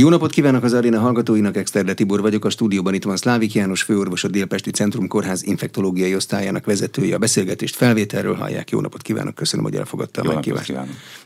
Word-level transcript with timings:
Jó 0.00 0.08
napot 0.08 0.30
kívánok 0.30 0.62
az 0.62 0.72
aréna 0.72 0.98
hallgatóinak, 0.98 1.56
Exterde 1.56 1.94
Tibor 1.94 2.20
vagyok, 2.20 2.44
a 2.44 2.50
stúdióban 2.50 2.94
itt 2.94 3.04
van 3.04 3.16
Szlávik 3.16 3.54
János, 3.54 3.82
főorvos 3.82 4.24
a 4.24 4.28
Délpesti 4.28 4.70
Centrum 4.70 5.08
Kórház 5.08 5.42
infektológiai 5.42 6.14
osztályának 6.14 6.64
vezetője. 6.64 7.14
A 7.14 7.18
beszélgetést 7.18 7.76
felvételről 7.76 8.34
hallják. 8.34 8.70
Jó 8.70 8.80
napot 8.80 9.02
kívánok, 9.02 9.34
köszönöm, 9.34 9.64
hogy 9.64 9.74
elfogadta 9.74 10.20
a 10.20 10.34
meghívást. 10.34 10.72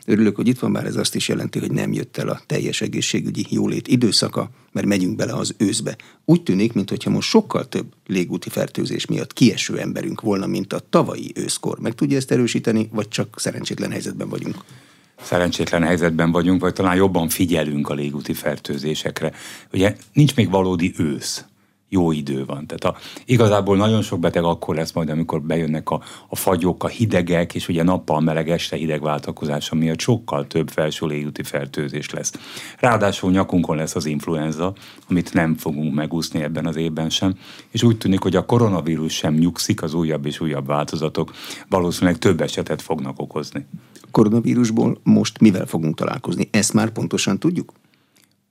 Örülök, 0.05 0.35
hogy 0.35 0.47
itt 0.47 0.59
van, 0.59 0.71
bár 0.71 0.85
ez 0.85 0.95
azt 0.95 1.15
is 1.15 1.27
jelenti, 1.27 1.59
hogy 1.59 1.71
nem 1.71 1.93
jött 1.93 2.17
el 2.17 2.27
a 2.27 2.41
teljes 2.45 2.81
egészségügyi 2.81 3.45
jólét 3.49 3.87
időszaka, 3.87 4.49
mert 4.71 4.87
megyünk 4.87 5.15
bele 5.15 5.33
az 5.33 5.53
őszbe. 5.57 5.95
Úgy 6.25 6.43
tűnik, 6.43 6.73
mintha 6.73 7.09
most 7.09 7.29
sokkal 7.29 7.67
több 7.67 7.85
légúti 8.07 8.49
fertőzés 8.49 9.05
miatt 9.05 9.33
kieső 9.33 9.79
emberünk 9.79 10.21
volna, 10.21 10.47
mint 10.47 10.73
a 10.73 10.81
tavalyi 10.89 11.31
őszkor. 11.35 11.79
Meg 11.79 11.93
tudja 11.93 12.17
ezt 12.17 12.31
erősíteni, 12.31 12.89
vagy 12.91 13.07
csak 13.07 13.39
szerencsétlen 13.39 13.91
helyzetben 13.91 14.29
vagyunk? 14.29 14.55
Szerencsétlen 15.23 15.83
helyzetben 15.83 16.31
vagyunk, 16.31 16.61
vagy 16.61 16.73
talán 16.73 16.95
jobban 16.95 17.29
figyelünk 17.29 17.89
a 17.89 17.93
légúti 17.93 18.33
fertőzésekre. 18.33 19.31
Ugye 19.73 19.95
nincs 20.13 20.35
még 20.35 20.49
valódi 20.49 20.93
ősz 20.97 21.45
jó 21.93 22.11
idő 22.11 22.45
van. 22.45 22.67
Tehát 22.67 22.83
a, 22.83 22.99
igazából 23.25 23.77
nagyon 23.77 24.01
sok 24.01 24.19
beteg 24.19 24.43
akkor 24.43 24.75
lesz 24.75 24.91
majd, 24.91 25.09
amikor 25.09 25.41
bejönnek 25.41 25.89
a, 25.89 26.01
a 26.27 26.35
fagyok, 26.35 26.83
a 26.83 26.87
hidegek, 26.87 27.55
és 27.55 27.67
ugye 27.67 27.83
nappal 27.83 28.19
meleg, 28.19 28.49
este 28.49 28.75
hideg 28.75 29.01
váltakozása 29.01 29.75
miatt 29.75 29.99
sokkal 29.99 30.47
több 30.47 30.69
felső 30.69 31.05
légúti 31.05 31.43
fertőzés 31.43 32.09
lesz. 32.09 32.33
Ráadásul 32.79 33.31
nyakunkon 33.31 33.75
lesz 33.75 33.95
az 33.95 34.05
influenza, 34.05 34.73
amit 35.09 35.33
nem 35.33 35.55
fogunk 35.55 35.93
megúszni 35.93 36.43
ebben 36.43 36.65
az 36.65 36.75
évben 36.75 37.09
sem, 37.09 37.33
és 37.71 37.83
úgy 37.83 37.97
tűnik, 37.97 38.21
hogy 38.21 38.35
a 38.35 38.45
koronavírus 38.45 39.13
sem 39.13 39.33
nyugszik, 39.33 39.83
az 39.83 39.93
újabb 39.93 40.25
és 40.25 40.39
újabb 40.39 40.65
változatok 40.65 41.31
valószínűleg 41.69 42.17
több 42.17 42.41
esetet 42.41 42.81
fognak 42.81 43.19
okozni. 43.19 43.65
A 44.01 44.07
koronavírusból 44.11 44.97
most 45.03 45.39
mivel 45.39 45.65
fogunk 45.65 45.95
találkozni? 45.95 46.47
Ezt 46.51 46.73
már 46.73 46.89
pontosan 46.89 47.39
tudjuk? 47.39 47.71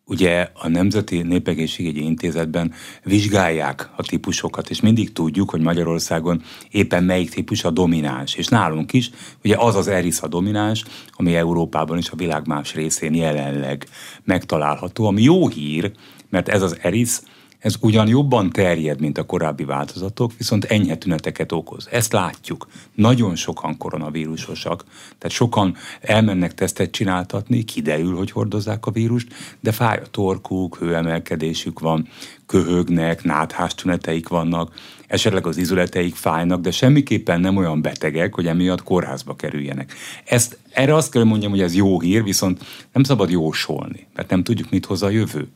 Ugye 0.05 0.51
a 0.55 0.69
Nemzeti 0.69 1.23
Népegészségügyi 1.23 2.02
Intézetben 2.02 2.73
vizsgálják 3.02 3.91
a 3.97 4.03
típusokat, 4.03 4.70
és 4.70 4.81
mindig 4.81 5.12
tudjuk, 5.12 5.50
hogy 5.50 5.61
Magyarországon 5.61 6.42
éppen 6.70 7.05
melyik 7.05 7.31
típus 7.31 7.64
a 7.64 7.70
domináns. 7.70 8.34
És 8.34 8.47
nálunk 8.47 8.92
is, 8.92 9.11
ugye 9.45 9.56
az 9.56 9.75
az 9.75 9.89
eris 9.89 10.20
a 10.20 10.28
domináns, 10.28 10.84
ami 11.12 11.34
Európában 11.34 11.98
és 11.98 12.11
a 12.11 12.17
világ 12.17 12.47
más 12.47 12.75
részén 12.75 13.14
jelenleg 13.14 13.86
megtalálható, 14.25 15.06
ami 15.06 15.23
jó 15.23 15.48
hír, 15.48 15.92
mert 16.30 16.48
ez 16.48 16.62
az 16.62 16.78
eris 16.80 17.19
ez 17.62 17.74
ugyan 17.80 18.08
jobban 18.08 18.50
terjed, 18.50 19.00
mint 19.00 19.18
a 19.18 19.22
korábbi 19.22 19.64
változatok, 19.64 20.32
viszont 20.38 20.64
enyhe 20.64 20.96
tüneteket 20.96 21.52
okoz. 21.52 21.88
Ezt 21.91 22.12
látjuk. 22.12 22.66
Nagyon 22.94 23.36
sokan 23.36 23.77
koronavírusosak, 23.77 24.84
tehát 25.18 25.36
sokan 25.36 25.77
elmennek 26.00 26.55
tesztet 26.55 26.90
csináltatni, 26.90 27.64
kiderül, 27.64 28.16
hogy 28.16 28.30
hordozzák 28.30 28.86
a 28.86 28.90
vírust, 28.90 29.34
de 29.60 29.72
fáj 29.72 29.98
a 30.05 30.06
torkuk, 30.10 30.77
hőemelkedésük 30.77 31.80
van, 31.80 32.08
köhögnek, 32.46 33.24
náthás 33.24 33.74
tüneteik 33.74 34.28
vannak, 34.28 34.74
esetleg 35.06 35.46
az 35.46 35.56
izületeik 35.56 36.14
fájnak, 36.14 36.60
de 36.60 36.70
semmiképpen 36.70 37.40
nem 37.40 37.56
olyan 37.56 37.83
betegek, 37.83 38.34
hogy 38.34 38.46
emiatt 38.46 38.83
kórházba 38.83 39.36
kerüljenek. 39.36 39.94
Ezt, 40.24 40.58
erre 40.70 40.94
azt 40.94 41.10
kell 41.10 41.24
mondjam, 41.24 41.50
hogy 41.50 41.60
ez 41.60 41.74
jó 41.74 42.00
hír, 42.00 42.22
viszont 42.22 42.64
nem 42.92 43.02
szabad 43.02 43.30
jósolni, 43.30 44.06
mert 44.14 44.30
nem 44.30 44.42
tudjuk, 44.42 44.70
mit 44.70 44.86
hoz 44.86 45.02
a 45.02 45.08
jövő 45.08 45.48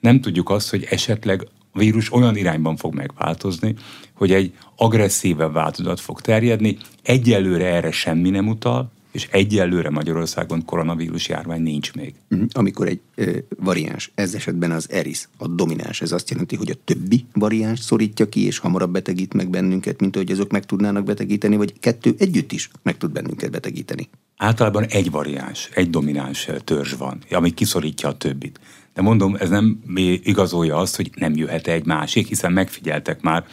nem 0.00 0.20
tudjuk 0.20 0.50
azt, 0.50 0.70
hogy 0.70 0.86
esetleg 0.90 1.48
a 1.72 1.78
vírus 1.78 2.12
olyan 2.12 2.36
irányban 2.36 2.76
fog 2.76 2.94
megváltozni, 2.94 3.74
hogy 4.12 4.32
egy 4.32 4.52
agresszívebb 4.76 5.52
változat 5.52 6.00
fog 6.00 6.20
terjedni. 6.20 6.76
Egyelőre 7.02 7.66
erre 7.66 7.90
semmi 7.90 8.30
nem 8.30 8.48
utal, 8.48 8.92
és 9.14 9.28
egyelőre 9.30 9.90
Magyarországon 9.90 10.64
koronavírus 10.64 11.28
járvány 11.28 11.62
nincs 11.62 11.92
még. 11.92 12.14
Mhm. 12.28 12.42
Amikor 12.52 12.86
egy 12.88 13.00
ö, 13.14 13.36
variáns, 13.58 14.10
ez 14.14 14.34
esetben 14.34 14.70
az 14.70 14.90
ERIS, 14.90 15.28
a 15.36 15.48
domináns, 15.48 16.00
ez 16.00 16.12
azt 16.12 16.30
jelenti, 16.30 16.56
hogy 16.56 16.70
a 16.70 16.74
többi 16.84 17.24
variáns 17.32 17.80
szorítja 17.80 18.28
ki, 18.28 18.46
és 18.46 18.58
hamarabb 18.58 18.90
betegít 18.90 19.34
meg 19.34 19.50
bennünket, 19.50 20.00
mint 20.00 20.16
hogy 20.16 20.30
azok 20.30 20.50
meg 20.50 20.64
tudnának 20.64 21.04
betegíteni, 21.04 21.56
vagy 21.56 21.78
kettő 21.80 22.14
együtt 22.18 22.52
is 22.52 22.70
meg 22.82 22.96
tud 22.96 23.12
bennünket 23.12 23.50
betegíteni. 23.50 24.08
Általában 24.36 24.84
egy 24.84 25.10
variáns, 25.10 25.68
egy 25.74 25.90
domináns 25.90 26.48
törzs 26.64 26.92
van, 26.92 27.18
ami 27.30 27.50
kiszorítja 27.50 28.08
a 28.08 28.16
többit. 28.16 28.60
De 28.94 29.02
mondom, 29.02 29.36
ez 29.38 29.48
nem 29.48 29.82
igazolja 30.22 30.76
azt, 30.76 30.96
hogy 30.96 31.10
nem 31.14 31.36
jöhet 31.36 31.66
egy 31.66 31.86
másik, 31.86 32.28
hiszen 32.28 32.52
megfigyeltek 32.52 33.22
már 33.22 33.44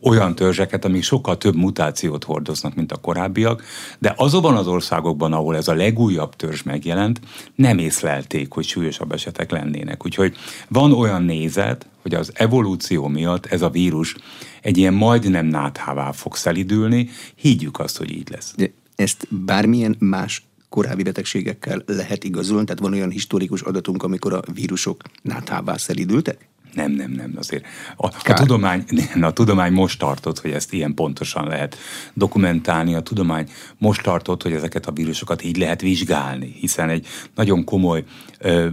olyan 0.00 0.34
törzseket, 0.34 0.84
amik 0.84 1.02
sokkal 1.02 1.38
több 1.38 1.54
mutációt 1.54 2.24
hordoznak, 2.24 2.74
mint 2.74 2.92
a 2.92 2.96
korábbiak, 2.96 3.62
de 3.98 4.14
azokban 4.16 4.56
az 4.56 4.66
országokban, 4.66 5.32
ahol 5.32 5.56
ez 5.56 5.68
a 5.68 5.74
legújabb 5.74 6.36
törzs 6.36 6.62
megjelent, 6.62 7.20
nem 7.54 7.78
észlelték, 7.78 8.52
hogy 8.52 8.64
súlyosabb 8.64 9.12
esetek 9.12 9.50
lennének. 9.50 10.04
Úgyhogy 10.04 10.36
van 10.68 10.92
olyan 10.92 11.22
nézet, 11.22 11.86
hogy 12.02 12.14
az 12.14 12.30
evolúció 12.34 13.06
miatt 13.06 13.46
ez 13.46 13.62
a 13.62 13.70
vírus 13.70 14.16
egy 14.62 14.76
ilyen 14.76 14.94
majdnem 14.94 15.46
náthává 15.46 16.12
fog 16.12 16.36
szelidülni, 16.36 17.08
higgyük 17.34 17.78
azt, 17.78 17.96
hogy 17.96 18.10
így 18.10 18.28
lesz. 18.30 18.54
De 18.56 18.70
ezt 18.96 19.26
bármilyen 19.30 19.96
más 19.98 20.42
korábbi 20.74 21.02
betegségekkel 21.02 21.82
lehet 21.86 22.24
igazolni? 22.24 22.64
Tehát 22.64 22.80
van 22.80 22.92
olyan 22.92 23.10
historikus 23.10 23.60
adatunk, 23.60 24.02
amikor 24.02 24.32
a 24.32 24.42
vírusok 24.54 25.02
náthává 25.22 25.76
szelidültek? 25.76 26.48
Nem, 26.72 26.92
nem, 26.92 27.10
nem, 27.10 27.32
azért. 27.36 27.64
A, 27.96 28.06
a, 28.06 28.32
tudomány, 28.32 28.84
a 29.20 29.32
tudomány 29.32 29.72
most 29.72 29.98
tartott, 29.98 30.40
hogy 30.40 30.50
ezt 30.50 30.72
ilyen 30.72 30.94
pontosan 30.94 31.46
lehet 31.48 31.76
dokumentálni. 32.14 32.94
A 32.94 33.00
tudomány 33.00 33.48
most 33.78 34.02
tartott, 34.02 34.42
hogy 34.42 34.52
ezeket 34.52 34.86
a 34.86 34.92
vírusokat 34.92 35.44
így 35.44 35.56
lehet 35.56 35.80
vizsgálni, 35.80 36.54
hiszen 36.60 36.88
egy 36.88 37.06
nagyon 37.34 37.64
komoly 37.64 38.04
ö, 38.38 38.68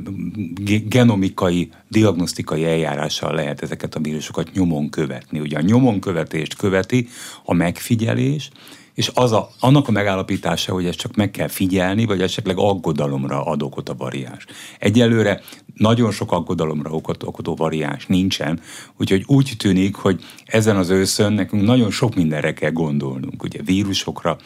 genomikai, 0.88 1.70
diagnosztikai 1.88 2.66
eljárással 2.66 3.34
lehet 3.36 3.62
ezeket 3.62 3.96
a 3.96 4.00
vírusokat 4.00 4.52
nyomon 4.54 4.90
követni. 4.90 5.40
Ugye 5.40 5.58
a 5.58 5.62
nyomon 5.62 6.00
követést 6.00 6.56
követi 6.56 7.08
a 7.44 7.54
megfigyelés, 7.54 8.50
és 8.94 9.12
az 9.14 9.32
a, 9.32 9.50
annak 9.60 9.88
a 9.88 9.92
megállapítása, 9.92 10.74
hogy 10.74 10.86
ezt 10.86 10.98
csak 10.98 11.16
meg 11.16 11.32
kell 11.32 11.48
figyelni, 11.48 12.06
vagy 12.06 12.22
esetleg 12.22 12.58
aggodalomra 12.58 13.46
ad 13.46 13.62
okot 13.62 13.90
a 13.90 13.96
variáns. 13.96 14.46
Egyelőre 14.80 15.42
nagyon 15.82 16.12
sok 16.12 16.32
aggodalomra 16.32 16.90
okot, 16.90 17.24
okotó 17.24 17.56
variáns 17.56 18.06
nincsen, 18.06 18.60
úgyhogy 18.98 19.24
úgy 19.28 19.54
tűnik, 19.58 19.96
hogy 19.96 20.24
ezen 20.46 20.76
az 20.76 20.90
őszön 20.90 21.34
nekünk 21.34 21.64
nagyon 21.64 21.92
sok 21.92 22.16
mindenre 22.16 22.54
kell 22.54 22.72
gondolnunk, 22.72 23.44
ugye 23.44 23.62
vírusokra, 23.64 24.38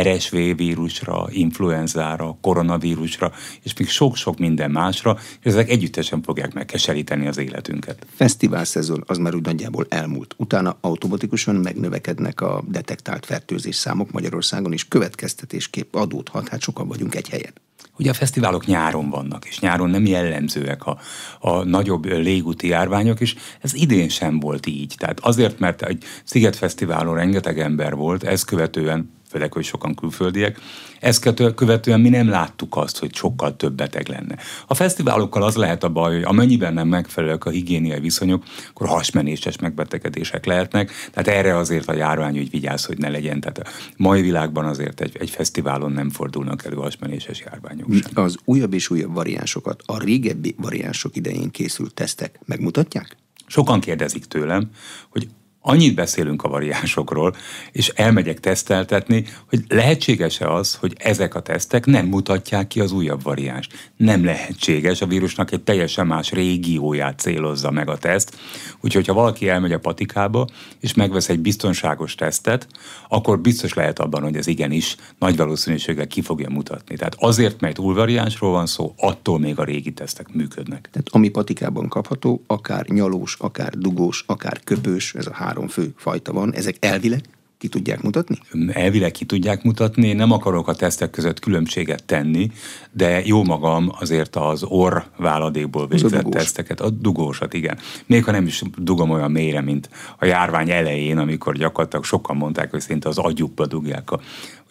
RSV 0.00 0.36
vírusra, 0.56 1.26
influenzára, 1.30 2.36
koronavírusra, 2.40 3.32
és 3.62 3.74
még 3.78 3.88
sok-sok 3.88 4.38
minden 4.38 4.70
másra, 4.70 5.18
és 5.40 5.46
ezek 5.46 5.70
együttesen 5.70 6.22
fogják 6.22 6.54
megkeseríteni 6.54 7.26
az 7.26 7.38
életünket. 7.38 8.06
Fesztivál 8.14 8.64
szezon 8.64 9.04
az 9.06 9.18
már 9.18 9.34
úgy 9.34 9.44
nagyjából 9.44 9.86
elmúlt. 9.88 10.34
Utána 10.36 10.76
automatikusan 10.80 11.54
megnövekednek 11.54 12.40
a 12.40 12.62
detektált 12.68 13.26
fertőzés 13.26 13.76
számok 13.76 14.10
Magyarországon, 14.10 14.72
és 14.72 14.88
következtetésképp 14.88 15.94
adódhat, 15.94 16.48
hát 16.48 16.60
sokan 16.60 16.88
vagyunk 16.88 17.14
egy 17.14 17.28
helyen. 17.28 17.52
Ugye 17.98 18.10
a 18.10 18.14
fesztiválok 18.14 18.66
nyáron 18.66 19.10
vannak, 19.10 19.44
és 19.44 19.60
nyáron 19.60 19.90
nem 19.90 20.06
jellemzőek 20.06 20.86
a, 20.86 20.98
a 21.40 21.64
nagyobb 21.64 22.04
légúti 22.04 22.68
járványok, 22.68 23.20
és 23.20 23.34
ez 23.60 23.74
idén 23.74 24.08
sem 24.08 24.40
volt 24.40 24.66
így. 24.66 24.94
Tehát 24.98 25.20
azért, 25.20 25.58
mert 25.58 25.82
egy 25.82 26.04
Szigetfesztiválon 26.24 27.14
rengeteg 27.14 27.58
ember 27.58 27.94
volt, 27.94 28.22
ezt 28.22 28.44
követően 28.44 29.10
főleg, 29.32 29.52
hogy 29.52 29.64
sokan 29.64 29.94
külföldiek. 29.94 30.58
Ezt 31.00 31.34
követően 31.54 32.00
mi 32.00 32.08
nem 32.08 32.28
láttuk 32.28 32.76
azt, 32.76 32.98
hogy 32.98 33.14
sokkal 33.14 33.56
több 33.56 33.72
beteg 33.72 34.08
lenne. 34.08 34.36
A 34.66 34.74
fesztiválokkal 34.74 35.42
az 35.42 35.56
lehet 35.56 35.84
a 35.84 35.88
baj, 35.88 36.14
hogy 36.14 36.22
amennyiben 36.22 36.74
nem 36.74 36.88
megfelelőek 36.88 37.44
a 37.44 37.50
higiéniai 37.50 38.00
viszonyok, 38.00 38.44
akkor 38.68 38.88
hasmenéses 38.88 39.58
megbetegedések 39.58 40.44
lehetnek, 40.44 40.90
tehát 41.12 41.38
erre 41.38 41.56
azért 41.56 41.88
a 41.88 41.94
járványügy 41.94 42.50
vigyáz, 42.50 42.84
hogy 42.84 42.98
ne 42.98 43.08
legyen. 43.08 43.40
Tehát 43.40 43.58
a 43.58 43.70
mai 43.96 44.20
világban 44.20 44.64
azért 44.64 45.00
egy, 45.00 45.16
egy 45.20 45.30
fesztiválon 45.30 45.92
nem 45.92 46.10
fordulnak 46.10 46.64
elő 46.64 46.76
hasmenéses 46.76 47.40
járványok 47.40 47.88
sem. 47.92 48.24
Az 48.24 48.36
újabb 48.44 48.72
és 48.72 48.90
újabb 48.90 49.14
variánsokat, 49.14 49.82
a 49.86 49.98
régebbi 49.98 50.54
variánsok 50.58 51.16
idején 51.16 51.50
készült 51.50 51.94
tesztek 51.94 52.38
megmutatják? 52.44 53.16
Sokan 53.46 53.80
kérdezik 53.80 54.24
tőlem, 54.24 54.70
hogy 55.08 55.28
annyit 55.62 55.94
beszélünk 55.94 56.42
a 56.42 56.48
variánsokról, 56.48 57.34
és 57.72 57.88
elmegyek 57.88 58.40
teszteltetni, 58.40 59.24
hogy 59.48 59.64
lehetséges-e 59.68 60.52
az, 60.52 60.74
hogy 60.74 60.94
ezek 60.98 61.34
a 61.34 61.40
tesztek 61.40 61.86
nem 61.86 62.06
mutatják 62.06 62.66
ki 62.66 62.80
az 62.80 62.92
újabb 62.92 63.22
variánst. 63.22 63.92
Nem 63.96 64.24
lehetséges, 64.24 65.00
a 65.00 65.06
vírusnak 65.06 65.52
egy 65.52 65.62
teljesen 65.62 66.06
más 66.06 66.30
régióját 66.30 67.18
célozza 67.18 67.70
meg 67.70 67.88
a 67.88 67.98
teszt, 67.98 68.36
úgyhogy 68.80 69.06
ha 69.06 69.12
valaki 69.12 69.48
elmegy 69.48 69.72
a 69.72 69.78
patikába, 69.78 70.46
és 70.80 70.94
megvesz 70.94 71.28
egy 71.28 71.40
biztonságos 71.40 72.14
tesztet, 72.14 72.66
akkor 73.08 73.40
biztos 73.40 73.74
lehet 73.74 73.98
abban, 73.98 74.22
hogy 74.22 74.36
ez 74.36 74.46
igenis 74.46 74.96
nagy 75.18 75.36
valószínűséggel 75.36 76.06
ki 76.06 76.22
fogja 76.22 76.50
mutatni. 76.50 76.96
Tehát 76.96 77.16
azért, 77.18 77.60
mert 77.60 77.78
új 77.78 77.94
variánsról 77.94 78.50
van 78.50 78.66
szó, 78.66 78.94
attól 78.96 79.38
még 79.38 79.58
a 79.58 79.64
régi 79.64 79.92
tesztek 79.92 80.32
működnek. 80.32 80.88
Tehát 80.92 81.08
ami 81.10 81.28
patikában 81.28 81.88
kapható, 81.88 82.42
akár 82.46 82.86
nyalós, 82.86 83.36
akár 83.38 83.78
dugós, 83.78 84.24
akár 84.26 84.60
köpős, 84.64 85.14
ez 85.14 85.26
a 85.26 85.32
három 85.52 85.68
fő 85.68 85.92
fajta 85.96 86.32
van, 86.32 86.54
ezek 86.54 86.76
elvileg 86.80 87.20
ki 87.58 87.68
tudják 87.68 88.02
mutatni? 88.02 88.38
Elvileg 88.72 89.10
ki 89.10 89.24
tudják 89.24 89.62
mutatni, 89.62 90.12
nem 90.12 90.32
akarok 90.32 90.68
a 90.68 90.74
tesztek 90.74 91.10
között 91.10 91.38
különbséget 91.38 92.04
tenni, 92.04 92.50
de 92.92 93.22
jó 93.24 93.44
magam 93.44 93.92
azért 94.00 94.36
az 94.36 94.62
orr 94.62 94.96
váladékból 95.16 95.88
végzett 95.88 96.24
teszteket, 96.24 96.80
a 96.80 96.90
dugósat, 96.90 97.54
igen. 97.54 97.78
Még 98.06 98.24
ha 98.24 98.30
nem 98.30 98.46
is 98.46 98.62
dugom 98.76 99.10
olyan 99.10 99.30
mélyre, 99.30 99.60
mint 99.60 99.90
a 100.18 100.24
járvány 100.24 100.70
elején, 100.70 101.18
amikor 101.18 101.56
gyakorlatilag 101.56 102.04
sokan 102.04 102.36
mondták, 102.36 102.70
hogy 102.70 102.80
szinte 102.80 103.08
az 103.08 103.18
agyukba 103.18 103.66
dugják 103.66 104.10
a, 104.10 104.20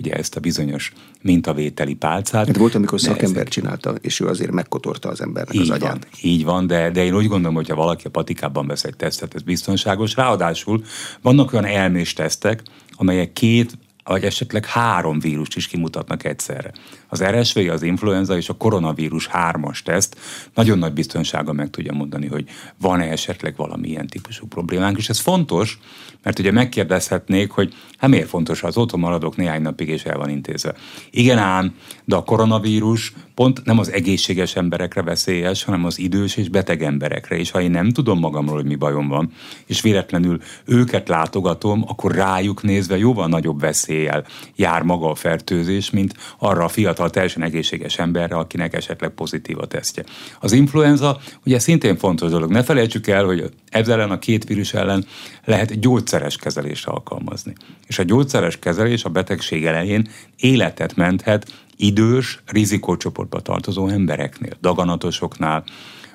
ugye 0.01 0.13
ezt 0.13 0.35
a 0.35 0.39
bizonyos 0.39 0.93
mintavételi 1.21 1.93
pálcát. 1.93 2.47
Hát 2.47 2.57
volt, 2.57 2.75
amikor 2.75 2.99
szakember 2.99 3.45
ez... 3.45 3.49
csinálta, 3.49 3.95
és 4.01 4.19
ő 4.19 4.27
azért 4.27 4.51
megkotorta 4.51 5.09
az 5.09 5.21
embernek 5.21 5.55
így 5.55 5.61
az 5.61 5.69
agyát. 5.69 5.91
Van, 5.91 6.01
így 6.21 6.43
van, 6.43 6.67
de, 6.67 6.89
de 6.91 7.03
én 7.03 7.15
úgy 7.15 7.27
gondolom, 7.27 7.55
hogy 7.55 7.69
ha 7.69 7.75
valaki 7.75 8.07
a 8.07 8.09
patikában 8.09 8.67
vesz 8.67 8.83
egy 8.83 8.95
tesztet, 8.95 9.35
ez 9.35 9.41
biztonságos. 9.41 10.15
Ráadásul 10.15 10.83
vannak 11.21 11.53
olyan 11.53 11.65
elmés 11.65 12.13
tesztek, 12.13 12.61
amelyek 12.95 13.33
két 13.33 13.77
vagy 14.03 14.23
esetleg 14.23 14.65
három 14.65 15.19
vírust 15.19 15.55
is 15.55 15.67
kimutatnak 15.67 16.23
egyszerre. 16.23 16.71
Az 17.13 17.23
RSV, 17.23 17.59
az 17.71 17.81
influenza 17.81 18.37
és 18.37 18.49
a 18.49 18.53
koronavírus 18.53 19.27
hármas 19.27 19.81
teszt 19.81 20.17
nagyon 20.53 20.77
nagy 20.77 20.93
biztonsága 20.93 21.53
meg 21.53 21.69
tudja 21.69 21.93
mondani, 21.93 22.27
hogy 22.27 22.45
van-e 22.77 23.11
esetleg 23.11 23.55
valamilyen 23.55 24.07
típusú 24.07 24.47
problémánk, 24.47 24.97
és 24.97 25.09
ez 25.09 25.19
fontos, 25.19 25.79
mert 26.23 26.39
ugye 26.39 26.51
megkérdezhetnék, 26.51 27.51
hogy 27.51 27.73
hát 27.97 28.09
miért 28.09 28.27
fontos, 28.27 28.59
ha 28.59 28.67
az 28.67 28.77
otthon 28.77 28.99
maradok 28.99 29.35
néhány 29.35 29.61
napig 29.61 29.87
és 29.87 30.03
el 30.03 30.17
van 30.17 30.29
intézve. 30.29 30.75
Igen 31.09 31.37
ám, 31.37 31.75
de 32.05 32.15
a 32.15 32.23
koronavírus 32.23 33.13
pont 33.35 33.63
nem 33.63 33.79
az 33.79 33.91
egészséges 33.91 34.55
emberekre 34.55 35.01
veszélyes, 35.01 35.63
hanem 35.63 35.85
az 35.85 35.99
idős 35.99 36.35
és 36.37 36.49
beteg 36.49 36.83
emberekre. 36.83 37.37
És 37.37 37.51
ha 37.51 37.61
én 37.61 37.71
nem 37.71 37.89
tudom 37.89 38.19
magamról, 38.19 38.55
hogy 38.55 38.65
mi 38.65 38.75
bajom 38.75 39.07
van, 39.07 39.31
és 39.65 39.81
véletlenül 39.81 40.39
őket 40.65 41.07
látogatom, 41.07 41.83
akkor 41.87 42.15
rájuk 42.15 42.63
nézve 42.63 42.97
jóval 42.97 43.27
nagyobb 43.27 43.59
veszéllyel 43.59 44.25
jár 44.55 44.81
maga 44.81 45.09
a 45.09 45.15
fertőzés, 45.15 45.89
mint 45.89 46.13
arra 46.37 46.63
a 46.63 46.67
fiatal, 46.67 47.00
teljesen 47.09 47.43
egészséges 47.43 47.97
emberre, 47.99 48.35
akinek 48.35 48.73
esetleg 48.73 49.09
pozitív 49.09 49.59
a 49.59 49.65
tesztje. 49.65 50.03
Az 50.39 50.51
influenza 50.51 51.19
ugye 51.45 51.59
szintén 51.59 51.97
fontos 51.97 52.29
dolog. 52.29 52.51
Ne 52.51 52.63
felejtsük 52.63 53.07
el, 53.07 53.25
hogy 53.25 53.49
ezzel 53.69 53.99
ellen 53.99 54.11
a 54.11 54.19
két 54.19 54.43
vírus 54.43 54.73
ellen 54.73 55.05
lehet 55.45 55.79
gyógyszeres 55.79 56.37
kezelést 56.37 56.87
alkalmazni. 56.87 57.53
És 57.87 57.99
a 57.99 58.03
gyógyszeres 58.03 58.59
kezelés 58.59 59.03
a 59.03 59.09
betegség 59.09 59.65
elején 59.65 60.07
életet 60.37 60.95
menthet 60.95 61.51
idős, 61.77 62.39
rizikócsoportba 62.45 63.39
tartozó 63.39 63.87
embereknél, 63.87 64.57
daganatosoknál, 64.61 65.63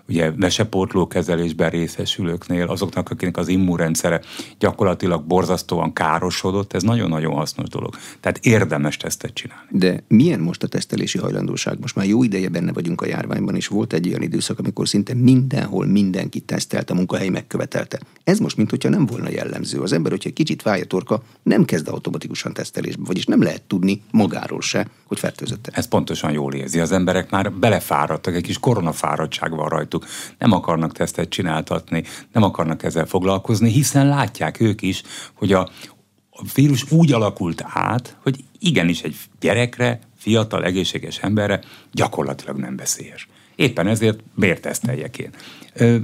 ugye 0.09 0.33
mesepótló 0.37 1.07
kezelésben 1.07 1.71
részesülőknél, 1.71 2.67
azoknak, 2.67 3.11
akinek 3.11 3.37
az 3.37 3.49
immunrendszere 3.49 4.21
gyakorlatilag 4.59 5.25
borzasztóan 5.25 5.93
károsodott, 5.93 6.73
ez 6.73 6.83
nagyon-nagyon 6.83 7.35
hasznos 7.35 7.69
dolog. 7.69 7.95
Tehát 8.21 8.39
érdemes 8.43 8.97
tesztet 8.97 9.35
csinálni. 9.35 9.69
De 9.71 10.05
milyen 10.09 10.41
most 10.41 10.63
a 10.63 10.67
tesztelési 10.67 11.19
hajlandóság? 11.19 11.81
Most 11.81 11.97
már 11.97 12.07
jó 12.07 12.23
ideje 12.23 12.49
benne 12.49 12.73
vagyunk 12.73 13.01
a 13.01 13.07
járványban, 13.07 13.57
és 13.57 13.67
volt 13.67 13.93
egy 13.93 14.09
olyan 14.09 14.23
időszak, 14.23 14.59
amikor 14.59 14.89
szinte 14.89 15.15
mindenhol 15.15 15.87
mindenki 15.87 16.41
tesztelt, 16.41 16.91
a 16.91 16.95
munkahely 16.95 17.29
megkövetelte. 17.29 18.01
Ez 18.25 18.39
most, 18.39 18.57
mint 18.57 18.71
hogyha 18.71 18.89
nem 18.89 19.07
volna 19.07 19.29
jellemző. 19.29 19.81
Az 19.81 19.93
ember, 19.93 20.11
hogyha 20.11 20.29
egy 20.29 20.35
kicsit 20.35 20.63
fáj 20.63 20.81
a 20.81 20.85
torka, 20.85 21.23
nem 21.43 21.65
kezd 21.65 21.89
automatikusan 21.89 22.53
tesztelésbe, 22.53 23.03
vagyis 23.07 23.25
nem 23.25 23.43
lehet 23.43 23.63
tudni 23.63 24.03
magáról 24.11 24.61
se, 24.61 24.89
hogy 25.07 25.19
fertőzött. 25.19 25.71
Ez 25.73 25.89
pontosan 25.89 26.33
jól 26.33 26.55
érzi. 26.55 26.81
Az 26.81 26.93
emberek 26.93 27.31
már 27.31 27.53
belefáradtak, 27.53 28.35
egy 28.35 28.43
kis 28.43 28.59
koronafáradtság 28.59 29.51
van 29.51 29.69
rajtuk 29.69 29.96
hallottuk, 29.97 30.37
nem 30.39 30.53
akarnak 30.53 30.93
tesztet 30.93 31.29
csináltatni, 31.29 32.03
nem 32.33 32.43
akarnak 32.43 32.83
ezzel 32.83 33.07
foglalkozni, 33.07 33.71
hiszen 33.71 34.07
látják 34.07 34.61
ők 34.61 34.83
is, 34.83 35.03
hogy 35.35 35.53
a, 35.53 35.61
a 36.31 36.43
vírus 36.55 36.91
úgy 36.91 37.13
alakult 37.13 37.63
át, 37.67 38.17
hogy 38.23 38.45
igenis 38.59 39.03
egy 39.03 39.17
gyerekre, 39.41 39.99
fiatal, 40.17 40.65
egészséges 40.65 41.19
emberre 41.19 41.61
gyakorlatilag 41.93 42.57
nem 42.57 42.77
veszélyes. 42.77 43.29
Éppen 43.57 43.87
ezért 43.87 44.21
miért 44.35 44.61
teszteljek 44.61 45.19
én? 45.19 45.31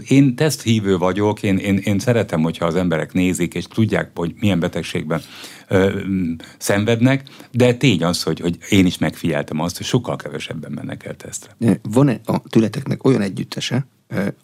Én 0.09 0.37
teszthívő 0.37 0.99
vagyok, 0.99 1.43
én, 1.43 1.57
én, 1.57 1.77
én 1.77 1.99
szeretem, 1.99 2.43
hogyha 2.43 2.67
az 2.67 2.75
emberek 2.75 3.13
nézik, 3.13 3.55
és 3.55 3.65
tudják, 3.65 4.11
hogy 4.15 4.35
milyen 4.41 4.61
betegségben 4.61 5.23
ö, 5.69 6.01
szenvednek, 6.59 7.25
de 7.51 7.75
tény 7.75 8.05
az, 8.05 8.23
hogy, 8.23 8.41
hogy 8.41 8.59
én 8.69 8.87
is 8.87 8.99
megfigyeltem 8.99 9.61
azt, 9.61 9.77
hogy 9.77 9.87
sokkal 9.87 10.17
kevesebben 10.17 10.73
mennek 10.73 11.05
el 11.05 11.17
tesztre. 11.17 11.57
Van-e 11.83 12.21
a 12.25 12.43
tületeknek 12.49 13.05
olyan 13.05 13.21
együttese, 13.21 13.87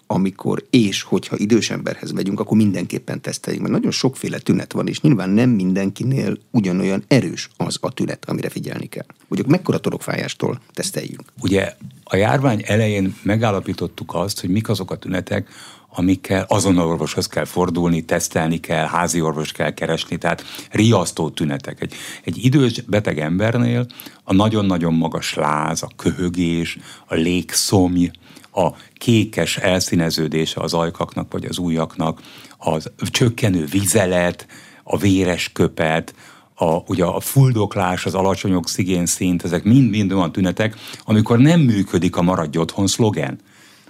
amikor 0.06 0.66
és 0.70 1.02
hogyha 1.02 1.36
idős 1.36 1.70
emberhez 1.70 2.10
megyünk, 2.10 2.40
akkor 2.40 2.56
mindenképpen 2.56 3.20
teszteljünk, 3.20 3.64
mert 3.64 3.76
nagyon 3.76 3.92
sokféle 3.92 4.38
tünet 4.38 4.72
van, 4.72 4.86
és 4.86 5.00
nyilván 5.00 5.30
nem 5.30 5.50
mindenkinél 5.50 6.38
ugyanolyan 6.50 7.04
erős 7.08 7.48
az 7.56 7.78
a 7.80 7.92
tünet, 7.92 8.24
amire 8.24 8.48
figyelni 8.48 8.86
kell. 8.86 9.06
Ugye 9.28 9.42
mekkora 9.46 9.78
torokfájástól 9.78 10.60
teszteljünk? 10.72 11.22
Ugye 11.40 11.74
a 12.08 12.16
járvány 12.16 12.62
elején 12.66 13.16
megállapítottuk 13.22 14.14
azt, 14.14 14.40
hogy 14.40 14.50
mik 14.50 14.68
azok 14.68 14.90
a 14.90 14.96
tünetek, 14.96 15.48
amikkel 15.90 16.44
azonnal 16.48 16.86
orvoshoz 16.86 17.26
kell 17.26 17.44
fordulni, 17.44 18.04
tesztelni 18.04 18.60
kell, 18.60 18.86
házi 18.86 19.20
orvos 19.20 19.52
kell 19.52 19.70
keresni, 19.70 20.16
tehát 20.16 20.44
riasztó 20.70 21.30
tünetek. 21.30 21.80
Egy, 21.80 21.94
egy 22.24 22.44
idős 22.44 22.80
beteg 22.80 23.18
embernél 23.18 23.86
a 24.24 24.34
nagyon-nagyon 24.34 24.94
magas 24.94 25.34
láz, 25.34 25.82
a 25.82 25.90
köhögés, 25.96 26.78
a 27.06 27.14
légszomj, 27.14 28.10
a 28.52 28.68
kékes 28.94 29.56
elszíneződése 29.56 30.60
az 30.60 30.74
ajkaknak 30.74 31.32
vagy 31.32 31.44
az 31.44 31.58
ujjaknak, 31.58 32.20
az 32.56 32.90
csökkenő 32.98 33.64
vizelet, 33.64 34.46
a 34.82 34.96
véres 34.96 35.52
köpet, 35.52 36.14
a, 36.58 36.82
ugye 36.86 37.04
a 37.04 37.20
fuldoklás, 37.20 38.06
az 38.06 38.14
alacsony 38.14 38.54
oxigén 38.54 39.06
szint, 39.06 39.44
ezek 39.44 39.64
mind-mind 39.64 40.12
olyan 40.12 40.32
tünetek, 40.32 40.76
amikor 41.04 41.38
nem 41.38 41.60
működik 41.60 42.16
a 42.16 42.22
maradj 42.22 42.58
otthon 42.58 42.86
szlogen. 42.86 43.38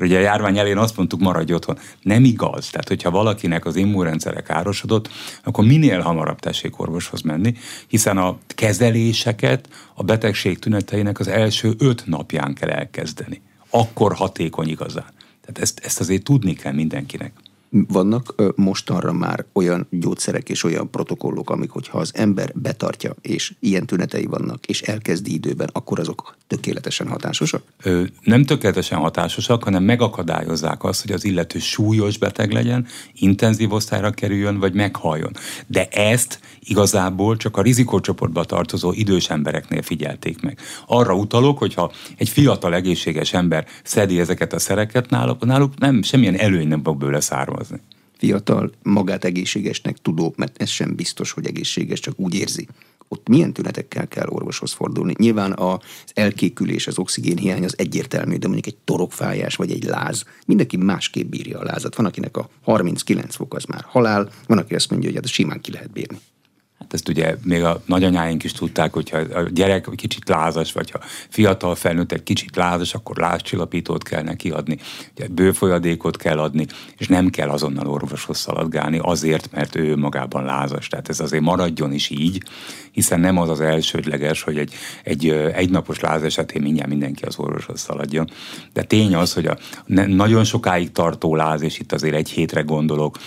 Ugye 0.00 0.16
a 0.16 0.20
járvány 0.20 0.58
elén 0.58 0.78
azt 0.78 0.96
mondtuk, 0.96 1.20
maradj 1.20 1.52
otthon. 1.52 1.78
Nem 2.02 2.24
igaz. 2.24 2.70
Tehát, 2.70 2.88
hogyha 2.88 3.10
valakinek 3.10 3.64
az 3.66 3.76
immunrendszere 3.76 4.40
károsodott, 4.40 5.08
akkor 5.44 5.64
minél 5.64 6.00
hamarabb 6.00 6.38
tessék 6.38 6.80
orvoshoz 6.80 7.20
menni, 7.20 7.54
hiszen 7.86 8.16
a 8.16 8.38
kezeléseket 8.46 9.68
a 9.94 10.02
betegség 10.02 10.58
tüneteinek 10.58 11.18
az 11.18 11.28
első 11.28 11.74
öt 11.78 12.06
napján 12.06 12.54
kell 12.54 12.68
elkezdeni. 12.68 13.42
Akkor 13.70 14.14
hatékony 14.14 14.68
igazán. 14.68 15.12
Tehát 15.40 15.58
ezt, 15.60 15.80
ezt 15.84 16.00
azért 16.00 16.22
tudni 16.22 16.52
kell 16.52 16.72
mindenkinek. 16.72 17.32
Vannak 17.70 18.34
mostanra 18.56 19.12
már 19.12 19.44
olyan 19.52 19.86
gyógyszerek 19.90 20.48
és 20.48 20.64
olyan 20.64 20.90
protokollok, 20.90 21.50
amik, 21.50 21.70
hogyha 21.70 21.98
az 21.98 22.10
ember 22.14 22.52
betartja, 22.54 23.14
és 23.20 23.54
ilyen 23.60 23.86
tünetei 23.86 24.24
vannak, 24.24 24.66
és 24.66 24.82
elkezdi 24.82 25.32
időben, 25.32 25.68
akkor 25.72 25.98
azok 25.98 26.36
tökéletesen 26.46 27.08
hatásosak? 27.08 27.62
Ö, 27.82 28.02
nem 28.22 28.44
tökéletesen 28.44 28.98
hatásosak, 28.98 29.64
hanem 29.64 29.82
megakadályozzák 29.82 30.84
azt, 30.84 31.02
hogy 31.02 31.12
az 31.12 31.24
illető 31.24 31.58
súlyos 31.58 32.18
beteg 32.18 32.52
legyen, 32.52 32.86
intenzív 33.12 33.72
osztályra 33.72 34.10
kerüljön, 34.10 34.58
vagy 34.58 34.74
meghalljon. 34.74 35.32
De 35.66 35.88
ezt 35.88 36.40
igazából 36.68 37.36
csak 37.36 37.56
a 37.56 37.62
rizikócsoportba 37.62 38.44
tartozó 38.44 38.92
idős 38.92 39.30
embereknél 39.30 39.82
figyelték 39.82 40.42
meg. 40.42 40.58
Arra 40.86 41.14
utalok, 41.14 41.58
hogyha 41.58 41.92
egy 42.16 42.28
fiatal 42.28 42.74
egészséges 42.74 43.32
ember 43.32 43.66
szedi 43.84 44.20
ezeket 44.20 44.52
a 44.52 44.58
szereket 44.58 45.10
náluk, 45.10 45.44
náluk 45.44 45.78
nem 45.78 46.02
semmilyen 46.02 46.38
előny 46.38 46.68
nem 46.68 46.82
fog 46.82 46.98
bőle 46.98 47.20
származni 47.20 47.80
fiatal, 48.18 48.70
magát 48.82 49.24
egészségesnek 49.24 49.96
tudó, 49.96 50.34
mert 50.36 50.62
ez 50.62 50.68
sem 50.68 50.94
biztos, 50.94 51.30
hogy 51.32 51.46
egészséges, 51.46 52.00
csak 52.00 52.18
úgy 52.18 52.34
érzi, 52.34 52.68
ott 53.08 53.28
milyen 53.28 53.52
tünetekkel 53.52 54.08
kell 54.08 54.26
orvoshoz 54.28 54.72
fordulni. 54.72 55.14
Nyilván 55.18 55.52
az 55.52 55.78
elkékülés, 56.14 56.86
az 56.86 56.98
oxigénhiány 56.98 57.64
az 57.64 57.78
egyértelmű, 57.78 58.36
de 58.36 58.46
mondjuk 58.46 58.66
egy 58.66 58.80
torokfájás 58.84 59.56
vagy 59.56 59.70
egy 59.70 59.84
láz, 59.84 60.24
mindenki 60.46 60.76
másképp 60.76 61.30
bírja 61.30 61.58
a 61.58 61.64
lázat. 61.64 61.96
Van, 61.96 62.06
akinek 62.06 62.36
a 62.36 62.48
39 62.62 63.34
fok 63.34 63.54
az 63.54 63.64
már 63.64 63.84
halál, 63.86 64.30
van, 64.46 64.58
aki 64.58 64.74
azt 64.74 64.90
mondja, 64.90 65.08
hogy 65.08 65.18
hát 65.18 65.28
simán 65.28 65.60
ki 65.60 65.72
lehet 65.72 65.92
bírni. 65.92 66.18
Hát 66.78 66.94
ezt 66.94 67.08
ugye 67.08 67.36
még 67.42 67.64
a 67.64 67.82
nagyanyáink 67.86 68.44
is 68.44 68.52
tudták, 68.52 68.92
hogyha 68.92 69.18
a 69.18 69.42
gyerek 69.50 69.88
kicsit 69.94 70.28
lázas, 70.28 70.72
vagy 70.72 70.90
ha 70.90 70.98
fiatal 71.28 71.74
felnőtt 71.74 72.12
egy 72.12 72.22
kicsit 72.22 72.56
lázas, 72.56 72.94
akkor 72.94 73.16
lázcsillapítót 73.16 74.02
kell 74.02 74.22
neki 74.22 74.50
adni, 74.50 74.78
ugye 75.16 75.28
bőfolyadékot 75.28 76.16
kell 76.16 76.38
adni, 76.38 76.66
és 76.98 77.08
nem 77.08 77.30
kell 77.30 77.48
azonnal 77.48 77.88
orvoshoz 77.88 78.38
szaladgálni 78.38 78.98
azért, 79.02 79.48
mert 79.52 79.76
ő 79.76 79.96
magában 79.96 80.44
lázas. 80.44 80.88
Tehát 80.88 81.08
ez 81.08 81.20
azért 81.20 81.42
maradjon 81.42 81.92
is 81.92 82.10
így, 82.10 82.42
hiszen 82.90 83.20
nem 83.20 83.38
az 83.38 83.48
az 83.48 83.60
elsődleges, 83.60 84.42
hogy 84.42 84.58
egy, 84.58 84.74
egy 85.02 85.28
egynapos 85.30 86.00
láz 86.00 86.22
esetén 86.22 86.62
mindjárt 86.62 86.88
mindenki 86.88 87.24
az 87.24 87.38
orvoshoz 87.38 87.80
szaladjon. 87.80 88.30
De 88.72 88.82
tény 88.82 89.14
az, 89.14 89.32
hogy 89.32 89.46
a 89.46 89.58
nagyon 90.06 90.44
sokáig 90.44 90.92
tartó 90.92 91.36
láz, 91.36 91.62
és 91.62 91.78
itt 91.78 91.92
azért 91.92 92.14
egy 92.14 92.30
hétre 92.30 92.60
gondolok, 92.60 93.18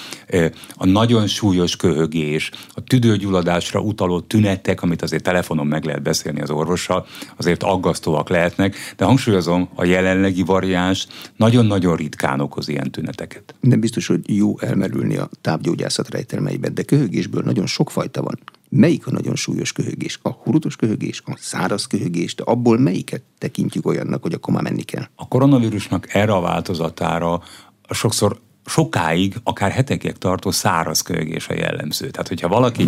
a 0.75 0.85
nagyon 0.85 1.27
súlyos 1.27 1.75
köhögés, 1.75 2.51
a 2.73 2.83
tüdőgyulladás, 2.83 3.39
fulladásra 3.41 3.79
utaló 3.79 4.19
tünetek, 4.19 4.81
amit 4.81 5.01
azért 5.01 5.23
telefonon 5.23 5.67
meg 5.67 5.83
lehet 5.83 6.01
beszélni 6.01 6.41
az 6.41 6.49
orvossal, 6.49 7.05
azért 7.37 7.63
aggasztóak 7.63 8.29
lehetnek, 8.29 8.75
de 8.97 9.05
hangsúlyozom, 9.05 9.69
a 9.75 9.85
jelenlegi 9.85 10.43
variáns 10.43 11.07
nagyon-nagyon 11.35 11.95
ritkán 11.95 12.39
okoz 12.39 12.67
ilyen 12.67 12.91
tüneteket. 12.91 13.55
Nem 13.59 13.79
biztos, 13.79 14.07
hogy 14.07 14.37
jó 14.37 14.59
elmerülni 14.59 15.17
a 15.17 15.29
távgyógyászat 15.41 16.09
rejtelmeiben, 16.09 16.73
de 16.73 16.83
köhögésből 16.83 17.43
nagyon 17.43 17.65
sok 17.65 17.91
fajta 17.91 18.21
van. 18.21 18.39
Melyik 18.69 19.07
a 19.07 19.11
nagyon 19.11 19.35
súlyos 19.35 19.71
köhögés? 19.71 20.19
A 20.21 20.29
hurutos 20.29 20.75
köhögés, 20.75 21.21
a 21.25 21.35
száraz 21.39 21.85
köhögés, 21.87 22.35
de 22.35 22.43
abból 22.43 22.77
melyiket 22.77 23.21
tekintjük 23.37 23.85
olyannak, 23.85 24.21
hogy 24.21 24.33
akkor 24.33 24.53
már 24.53 24.63
menni 24.63 24.81
kell? 24.83 25.03
A 25.15 25.27
koronavírusnak 25.27 26.13
erre 26.13 26.33
a 26.33 26.41
változatára 26.41 27.41
sokszor 27.89 28.39
sokáig, 28.65 29.35
akár 29.43 29.71
hetekig 29.71 30.17
tartó 30.17 30.51
száraz 30.51 31.01
köhögés 31.01 31.47
a 31.47 31.53
jellemző. 31.53 32.09
Tehát, 32.09 32.27
hogyha 32.27 32.47
valaki 32.47 32.87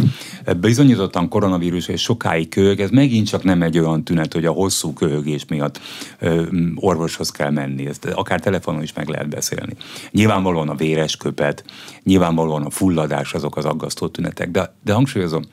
bizonyítottan 0.58 1.30
koronavírus 1.30 1.88
és 1.88 2.02
sokáig 2.02 2.50
köhög, 2.50 2.80
ez 2.80 2.90
megint 2.90 3.28
csak 3.28 3.44
nem 3.44 3.62
egy 3.62 3.80
olyan 3.80 4.04
tünet, 4.04 4.34
hogy 4.34 4.46
a 4.46 4.52
hosszú 4.52 4.94
köhögés 4.94 5.46
miatt 5.46 5.80
ö, 6.20 6.44
orvoshoz 6.76 7.32
kell 7.32 7.50
menni. 7.50 7.86
Ezt 7.86 8.06
akár 8.06 8.40
telefonon 8.40 8.82
is 8.82 8.94
meg 8.94 9.08
lehet 9.08 9.30
beszélni. 9.30 9.76
Nyilvánvalóan 10.12 10.70
a 10.70 10.76
véres 10.76 11.18
köpet, 11.18 11.66
nyilvánvalóan 12.04 12.64
a 12.64 12.70
fulladás 12.70 13.34
azok 13.34 13.58
az 13.58 13.66
aggasztó 13.66 14.08
tünetek, 14.08 14.52
de, 14.52 14.74
de 14.84 14.94
hangsúlyozom, 14.94 15.44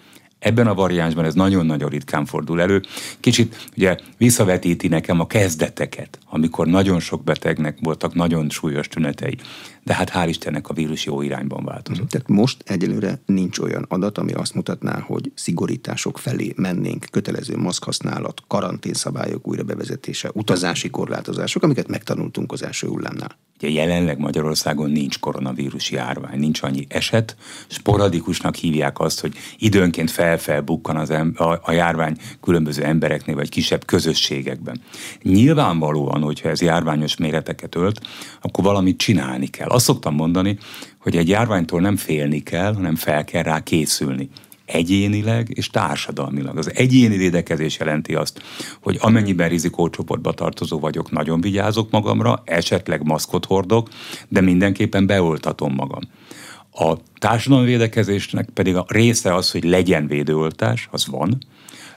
Ebben 0.40 0.66
a 0.66 0.74
variánsban 0.74 1.24
ez 1.24 1.34
nagyon-nagyon 1.34 1.88
ritkán 1.88 2.24
fordul 2.24 2.60
elő. 2.60 2.82
Kicsit 3.20 3.68
ugye 3.76 3.96
visszavetíti 4.16 4.88
nekem 4.88 5.20
a 5.20 5.26
kezdeteket, 5.26 6.18
amikor 6.30 6.66
nagyon 6.66 7.00
sok 7.00 7.24
betegnek 7.24 7.78
voltak 7.80 8.14
nagyon 8.14 8.50
súlyos 8.50 8.88
tünetei. 8.88 9.36
De 9.82 9.94
hát 9.94 10.10
hál' 10.14 10.28
Istennek 10.28 10.68
a 10.68 10.74
vírus 10.74 11.04
jó 11.04 11.22
irányban 11.22 11.64
változott. 11.64 12.08
Tehát 12.08 12.28
most 12.28 12.62
egyelőre 12.66 13.20
nincs 13.26 13.58
olyan 13.58 13.84
adat, 13.88 14.18
ami 14.18 14.32
azt 14.32 14.54
mutatná, 14.54 15.00
hogy 15.00 15.32
szigorítások 15.34 16.18
felé 16.18 16.52
mennénk, 16.56 17.06
kötelező 17.10 17.56
maszkhasználat, 17.56 18.42
karanténszabályok 18.46 19.48
újra 19.48 19.62
bevezetése, 19.62 20.30
utazási 20.32 20.90
korlátozások, 20.90 21.62
amiket 21.62 21.88
megtanultunk 21.88 22.52
az 22.52 22.62
első 22.62 22.86
hullámnál. 22.86 23.38
Ugye 23.62 23.70
jelenleg 23.70 24.18
Magyarországon 24.18 24.90
nincs 24.90 25.18
koronavírus 25.18 25.90
járvány, 25.90 26.38
nincs 26.38 26.62
annyi 26.62 26.86
eset, 26.88 27.36
sporadikusnak 27.68 28.54
hívják 28.54 29.00
azt, 29.00 29.20
hogy 29.20 29.34
időnként 29.58 30.10
felfelbukkan 30.30 30.96
az 30.96 31.10
em- 31.10 31.38
a, 31.38 31.60
a 31.62 31.72
járvány 31.72 32.16
különböző 32.40 32.82
embereknél, 32.82 33.34
vagy 33.34 33.48
kisebb 33.48 33.84
közösségekben. 33.84 34.80
Nyilvánvalóan, 35.22 36.22
hogyha 36.22 36.48
ez 36.48 36.60
járványos 36.60 37.16
méreteket 37.16 37.74
ölt, 37.74 38.00
akkor 38.40 38.64
valamit 38.64 38.98
csinálni 38.98 39.46
kell. 39.46 39.68
Azt 39.68 39.84
szoktam 39.84 40.14
mondani, 40.14 40.58
hogy 40.98 41.16
egy 41.16 41.28
járványtól 41.28 41.80
nem 41.80 41.96
félni 41.96 42.42
kell, 42.42 42.74
hanem 42.74 42.94
fel 42.94 43.24
kell 43.24 43.42
rá 43.42 43.62
készülni 43.62 44.28
egyénileg 44.72 45.48
és 45.54 45.68
társadalmilag. 45.68 46.56
Az 46.56 46.74
egyéni 46.74 47.16
védekezés 47.16 47.78
jelenti 47.78 48.14
azt, 48.14 48.42
hogy 48.82 48.98
amennyiben 49.00 49.48
rizikócsoportba 49.48 50.32
tartozó 50.32 50.78
vagyok, 50.78 51.10
nagyon 51.10 51.40
vigyázok 51.40 51.90
magamra, 51.90 52.42
esetleg 52.44 53.06
maszkot 53.06 53.44
hordok, 53.44 53.88
de 54.28 54.40
mindenképpen 54.40 55.06
beoltatom 55.06 55.74
magam. 55.74 56.02
A 56.72 56.96
társadalmi 57.18 57.66
védekezésnek 57.66 58.48
pedig 58.54 58.76
a 58.76 58.84
része 58.88 59.34
az, 59.34 59.50
hogy 59.50 59.64
legyen 59.64 60.06
védőoltás, 60.06 60.88
az 60.90 61.06
van, 61.06 61.38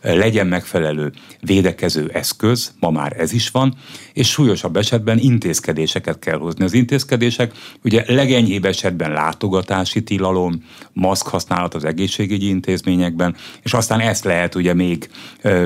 legyen 0.03 0.47
megfelelő 0.47 1.11
védekező 1.41 2.09
eszköz, 2.13 2.73
ma 2.79 2.89
már 2.89 3.19
ez 3.19 3.33
is 3.33 3.49
van, 3.49 3.75
és 4.13 4.29
súlyosabb 4.29 4.77
esetben 4.77 5.17
intézkedéseket 5.19 6.19
kell 6.19 6.37
hozni. 6.37 6.63
Az 6.63 6.73
intézkedések 6.73 7.53
ugye 7.83 8.03
legenyhébb 8.07 8.65
esetben 8.65 9.11
látogatási 9.11 10.03
tilalom, 10.03 10.63
maszk 10.93 11.27
használat 11.27 11.73
az 11.73 11.85
egészségügyi 11.85 12.47
intézményekben, 12.47 13.35
és 13.63 13.73
aztán 13.73 13.99
ezt 13.99 14.23
lehet 14.23 14.55
ugye 14.55 14.73
még 14.73 15.09
ö, 15.41 15.65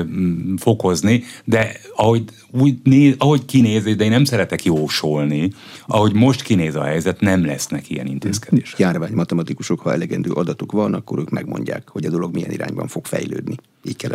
fokozni, 0.56 1.24
de 1.44 1.72
ahogy, 1.96 2.24
úgy 2.50 2.74
néz, 2.82 3.14
ahogy 3.18 3.44
kinéz, 3.44 3.84
de 3.96 4.04
én 4.04 4.10
nem 4.10 4.24
szeretek 4.24 4.64
jósolni, 4.64 5.52
ahogy 5.86 6.14
most 6.14 6.42
kinéz 6.42 6.74
a 6.74 6.82
helyzet, 6.82 7.20
nem 7.20 7.44
lesznek 7.44 7.90
ilyen 7.90 8.06
intézkedések. 8.06 8.78
Járvány 8.78 9.12
matematikusok, 9.12 9.80
ha 9.80 9.92
elegendő 9.92 10.30
adatuk 10.30 10.72
van, 10.72 10.94
akkor 10.94 11.18
ők 11.18 11.30
megmondják, 11.30 11.88
hogy 11.88 12.04
a 12.04 12.10
dolog 12.10 12.34
milyen 12.34 12.50
irányban 12.50 12.88
fog 12.88 13.06
fejlődni. 13.06 13.54
Így 13.84 13.96
kell? 13.96 14.12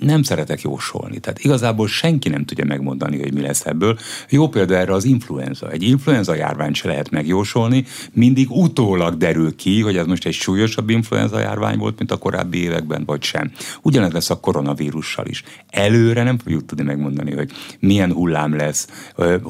Nem 0.00 0.22
szeretek 0.22 0.62
jósolni. 0.62 1.18
Tehát 1.18 1.44
igazából 1.44 1.88
senki 1.88 2.28
nem 2.28 2.44
tudja 2.44 2.64
megmondani, 2.64 3.20
hogy 3.20 3.34
mi 3.34 3.40
lesz 3.40 3.66
ebből. 3.66 3.98
Jó 4.28 4.48
példa 4.48 4.76
erre 4.76 4.92
az 4.92 5.04
influenza. 5.04 5.70
Egy 5.70 5.82
influenza 5.82 6.34
járvány 6.34 6.72
se 6.74 6.88
lehet 6.88 7.10
megjósolni, 7.10 7.84
mindig 8.12 8.50
utólag 8.50 9.16
derül 9.16 9.56
ki, 9.56 9.80
hogy 9.80 9.96
ez 9.96 10.06
most 10.06 10.26
egy 10.26 10.34
súlyosabb 10.34 10.90
influenza 10.90 11.38
járvány 11.38 11.78
volt, 11.78 11.98
mint 11.98 12.10
a 12.10 12.16
korábbi 12.16 12.58
években, 12.58 13.04
vagy 13.04 13.22
sem. 13.22 13.50
Ugyanez 13.82 14.12
lesz 14.12 14.30
a 14.30 14.40
koronavírussal 14.40 15.26
is. 15.26 15.42
Előre 15.70 16.22
nem 16.22 16.38
fogjuk 16.38 16.66
tudni 16.66 16.84
megmondani, 16.84 17.32
hogy 17.34 17.50
milyen 17.80 18.12
hullám 18.12 18.56
lesz, 18.56 18.88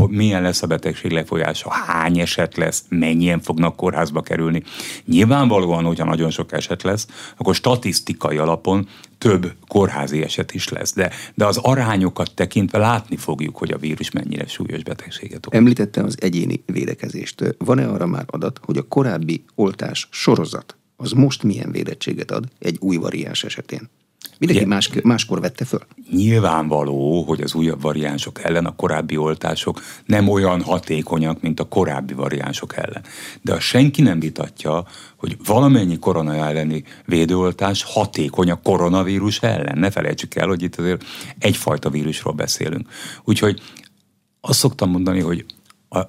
milyen 0.08 0.42
lesz 0.42 0.62
a 0.62 0.66
betegség 0.66 1.10
lefolyása, 1.10 1.70
hány 1.72 2.18
eset 2.18 2.56
lesz, 2.56 2.84
mennyien 2.88 3.40
fognak 3.40 3.76
kórházba 3.76 4.20
kerülni. 4.20 4.62
Nyilvánvalóan, 5.04 5.84
hogyha 5.84 6.04
nagyon 6.04 6.30
sok 6.30 6.52
eset 6.52 6.82
lesz, 6.82 7.06
akkor 7.36 7.54
statisztikai 7.54 8.36
alapon 8.36 8.88
több 9.18 9.52
kórházi 9.68 10.22
eset 10.22 10.54
is 10.54 10.68
lesz, 10.68 10.92
de, 10.92 11.10
de 11.34 11.46
az 11.46 11.56
arányokat 11.56 12.34
tekintve 12.34 12.78
látni 12.78 13.16
fogjuk, 13.16 13.56
hogy 13.56 13.70
a 13.70 13.78
vírus 13.78 14.10
mennyire 14.10 14.46
súlyos 14.46 14.82
betegséget 14.82 15.46
okoz. 15.46 15.58
Említette 15.58 16.02
az 16.02 16.16
egyéni 16.20 16.62
védekezést. 16.66 17.54
Van-e 17.58 17.88
arra 17.88 18.06
már 18.06 18.24
adat, 18.26 18.60
hogy 18.62 18.76
a 18.76 18.88
korábbi 18.88 19.44
oltás 19.54 20.08
sorozat 20.10 20.76
az 20.96 21.12
most 21.12 21.42
milyen 21.42 21.70
védettséget 21.70 22.30
ad 22.30 22.44
egy 22.58 22.76
új 22.80 22.96
variáns 22.96 23.44
esetén? 23.44 23.88
Mindenki 24.38 24.64
más, 24.64 24.90
máskor 25.02 25.40
vette 25.40 25.64
föl. 25.64 25.80
Nyilvánvaló, 26.10 27.22
hogy 27.22 27.40
az 27.40 27.54
újabb 27.54 27.80
variánsok 27.80 28.42
ellen 28.42 28.66
a 28.66 28.76
korábbi 28.76 29.16
oltások 29.16 29.80
nem 30.06 30.28
olyan 30.28 30.62
hatékonyak, 30.62 31.40
mint 31.40 31.60
a 31.60 31.64
korábbi 31.64 32.14
variánsok 32.14 32.76
ellen. 32.76 33.02
De 33.42 33.52
a 33.52 33.60
senki 33.60 34.02
nem 34.02 34.20
vitatja, 34.20 34.86
hogy 35.16 35.36
valamennyi 35.44 35.98
korona 35.98 36.34
elleni 36.34 36.84
védőoltás 37.04 37.82
hatékony 37.82 38.50
a 38.50 38.60
koronavírus 38.62 39.40
ellen. 39.40 39.78
Ne 39.78 39.90
felejtsük 39.90 40.34
el, 40.34 40.46
hogy 40.46 40.62
itt 40.62 40.76
azért 40.76 41.04
egyfajta 41.38 41.90
vírusról 41.90 42.34
beszélünk. 42.34 42.88
Úgyhogy 43.24 43.60
azt 44.40 44.58
szoktam 44.58 44.90
mondani, 44.90 45.20
hogy 45.20 45.44
a, 45.88 46.00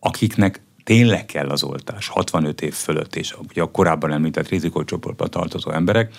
akiknek 0.00 0.60
tényleg 0.88 1.26
kell 1.26 1.48
az 1.48 1.62
oltás, 1.62 2.08
65 2.08 2.62
év 2.62 2.72
fölött, 2.72 3.16
és 3.16 3.36
ugye 3.48 3.62
a 3.62 3.70
korábban 3.70 4.12
említett 4.12 4.48
rizikócsoportba 4.48 5.26
tartozó 5.26 5.70
emberek, 5.70 6.14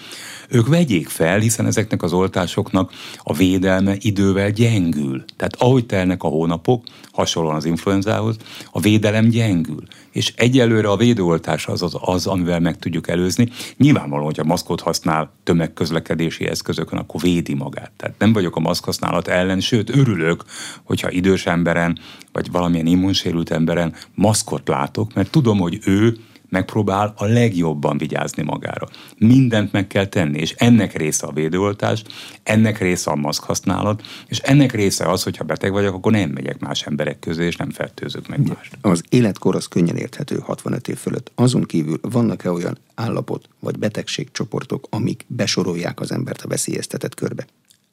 ők 0.49 0.67
vegyék 0.67 1.07
fel, 1.07 1.39
hiszen 1.39 1.65
ezeknek 1.65 2.03
az 2.03 2.13
oltásoknak 2.13 2.91
a 3.17 3.33
védelme 3.33 3.95
idővel 3.99 4.51
gyengül. 4.51 5.23
Tehát 5.35 5.55
ahogy 5.55 5.85
telnek 5.85 6.23
a 6.23 6.27
hónapok, 6.27 6.83
hasonlóan 7.11 7.55
az 7.55 7.65
influenzához, 7.65 8.35
a 8.71 8.79
védelem 8.79 9.29
gyengül. 9.29 9.83
És 10.11 10.33
egyelőre 10.35 10.89
a 10.89 10.97
védőoltás 10.97 11.67
az, 11.67 11.81
az 11.81 11.97
az, 11.99 12.27
amivel 12.27 12.59
meg 12.59 12.77
tudjuk 12.77 13.07
előzni. 13.07 13.49
Nyilvánvalóan, 13.77 14.25
hogyha 14.25 14.43
maszkot 14.43 14.81
használ 14.81 15.31
tömegközlekedési 15.43 16.47
eszközökön, 16.47 16.99
akkor 16.99 17.21
védi 17.21 17.53
magát. 17.53 17.91
Tehát 17.97 18.15
nem 18.19 18.33
vagyok 18.33 18.55
a 18.55 18.59
maszkhasználat 18.59 19.27
ellen, 19.27 19.59
sőt 19.59 19.95
örülök, 19.95 20.43
hogyha 20.83 21.11
idős 21.11 21.45
emberen, 21.45 21.99
vagy 22.31 22.51
valamilyen 22.51 22.85
immunsérült 22.85 23.51
emberen 23.51 23.93
maszkot 24.15 24.67
látok, 24.67 25.13
mert 25.13 25.31
tudom, 25.31 25.59
hogy 25.59 25.79
ő 25.85 26.17
megpróbál 26.49 27.13
a 27.17 27.25
legjobban 27.25 27.97
vigyázni 27.97 28.43
magára. 28.43 28.87
Mindent 29.17 29.71
meg 29.71 29.87
kell 29.87 30.05
tenni, 30.05 30.39
és 30.39 30.51
ennek 30.51 30.97
része 30.97 31.27
a 31.27 31.31
védőoltás, 31.31 32.03
ennek 32.43 32.79
része 32.79 33.11
a 33.11 33.15
maszk 33.15 33.43
használat, 33.43 34.03
és 34.27 34.39
ennek 34.39 34.71
része 34.71 35.09
az, 35.09 35.23
hogyha 35.23 35.43
beteg 35.43 35.71
vagyok, 35.71 35.93
akkor 35.93 36.11
nem 36.11 36.29
megyek 36.29 36.59
más 36.59 36.81
emberek 36.81 37.19
közé, 37.19 37.45
és 37.45 37.55
nem 37.55 37.69
fertőzök 37.69 38.27
meg 38.27 38.47
mást. 38.47 38.77
Az 38.81 39.03
életkor 39.09 39.55
az 39.55 39.67
könnyen 39.67 39.97
érthető 39.97 40.37
65 40.37 40.87
év 40.87 40.97
fölött. 40.97 41.31
Azon 41.35 41.63
kívül 41.63 41.99
vannak-e 42.01 42.51
olyan 42.51 42.77
állapot 42.95 43.49
vagy 43.59 43.79
betegségcsoportok, 43.79 44.87
amik 44.89 45.25
besorolják 45.27 45.99
az 45.99 46.11
embert 46.11 46.41
a 46.41 46.47
veszélyeztetett 46.47 47.15
körbe? 47.15 47.45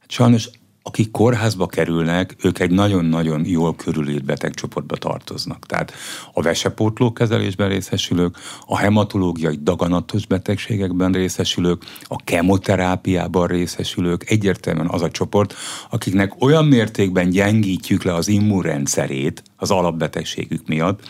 Sajnos 0.07 0.49
akik 0.87 1.11
kórházba 1.11 1.67
kerülnek, 1.67 2.37
ők 2.43 2.59
egy 2.59 2.71
nagyon-nagyon 2.71 3.47
jól 3.47 3.75
körülírt 3.75 4.25
betegcsoportba 4.25 4.97
tartoznak. 4.97 5.67
Tehát 5.67 5.93
a 6.33 6.43
vesepótló 6.43 7.13
kezelésben 7.13 7.69
részesülők, 7.69 8.37
a 8.67 8.79
hematológiai 8.79 9.59
daganatos 9.63 10.27
betegségekben 10.27 11.13
részesülők, 11.13 11.83
a 12.03 12.17
kemoterápiában 12.17 13.47
részesülők, 13.47 14.31
egyértelműen 14.31 14.89
az 14.89 15.03
a 15.03 15.11
csoport, 15.11 15.55
akiknek 15.91 16.33
olyan 16.39 16.65
mértékben 16.65 17.31
gyengítjük 17.31 18.03
le 18.03 18.15
az 18.15 18.29
immunrendszerét 18.29 19.43
az 19.57 19.71
alapbetegségük 19.71 20.67
miatt, 20.67 21.01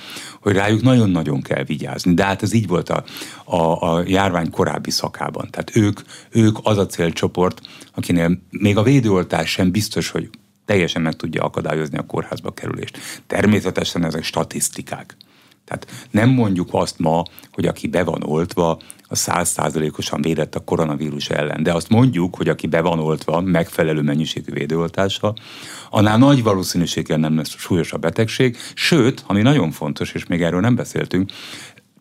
hogy 0.41 0.55
rájuk 0.55 0.83
nagyon-nagyon 0.83 1.43
kell 1.43 1.65
vigyázni. 1.65 2.15
De 2.15 2.25
hát 2.25 2.43
ez 2.43 2.53
így 2.53 2.67
volt 2.67 2.89
a, 2.89 3.05
a, 3.45 3.95
a 3.95 4.03
járvány 4.07 4.51
korábbi 4.51 4.91
szakában. 4.91 5.49
Tehát 5.51 5.77
ők, 5.77 6.01
ők 6.31 6.59
az 6.63 6.79
a 6.79 6.87
célcsoport, 6.87 7.61
akinél 7.95 8.39
még 8.51 8.77
a 8.77 8.83
védőoltás 8.83 9.51
sem 9.51 9.71
biztos, 9.71 10.11
hogy 10.11 10.31
teljesen 10.65 11.03
meg 11.03 11.17
tudja 11.17 11.43
akadályozni 11.43 11.99
a 11.99 12.07
kórházba 12.07 12.53
kerülést. 12.53 12.99
Természetesen 13.27 14.05
ezek 14.05 14.23
statisztikák. 14.25 15.17
Tehát 15.67 15.87
nem 16.11 16.29
mondjuk 16.29 16.69
azt 16.71 16.99
ma, 16.99 17.23
hogy 17.53 17.67
aki 17.67 17.89
be 17.89 18.05
van 18.05 18.23
oltva, 18.23 18.79
a 19.09 19.15
százszázalékosan 19.15 20.23
védett 20.23 20.55
a 20.55 20.61
koronavírus 20.61 21.29
ellen. 21.29 21.63
De 21.63 21.73
azt 21.73 21.89
mondjuk, 21.89 22.37
hogy 22.37 22.49
aki 22.49 22.67
be 22.67 22.81
van 22.81 22.99
oltva 22.99 23.41
megfelelő 23.41 24.03
mennyiségű 24.03 24.53
védőoltással, 24.53 25.35
annál 25.91 26.19
nagy 26.19 26.43
valószínűséggel 26.43 27.19
nem 27.19 27.37
lesz 27.37 27.57
súlyosabb 27.59 28.01
betegség, 28.01 28.57
sőt, 28.75 29.25
ami 29.27 29.43
nagyon 29.43 29.71
fontos, 29.71 30.13
és 30.13 30.27
még 30.27 30.43
erről 30.43 30.61
nem 30.61 30.75
beszéltünk, 30.75 31.31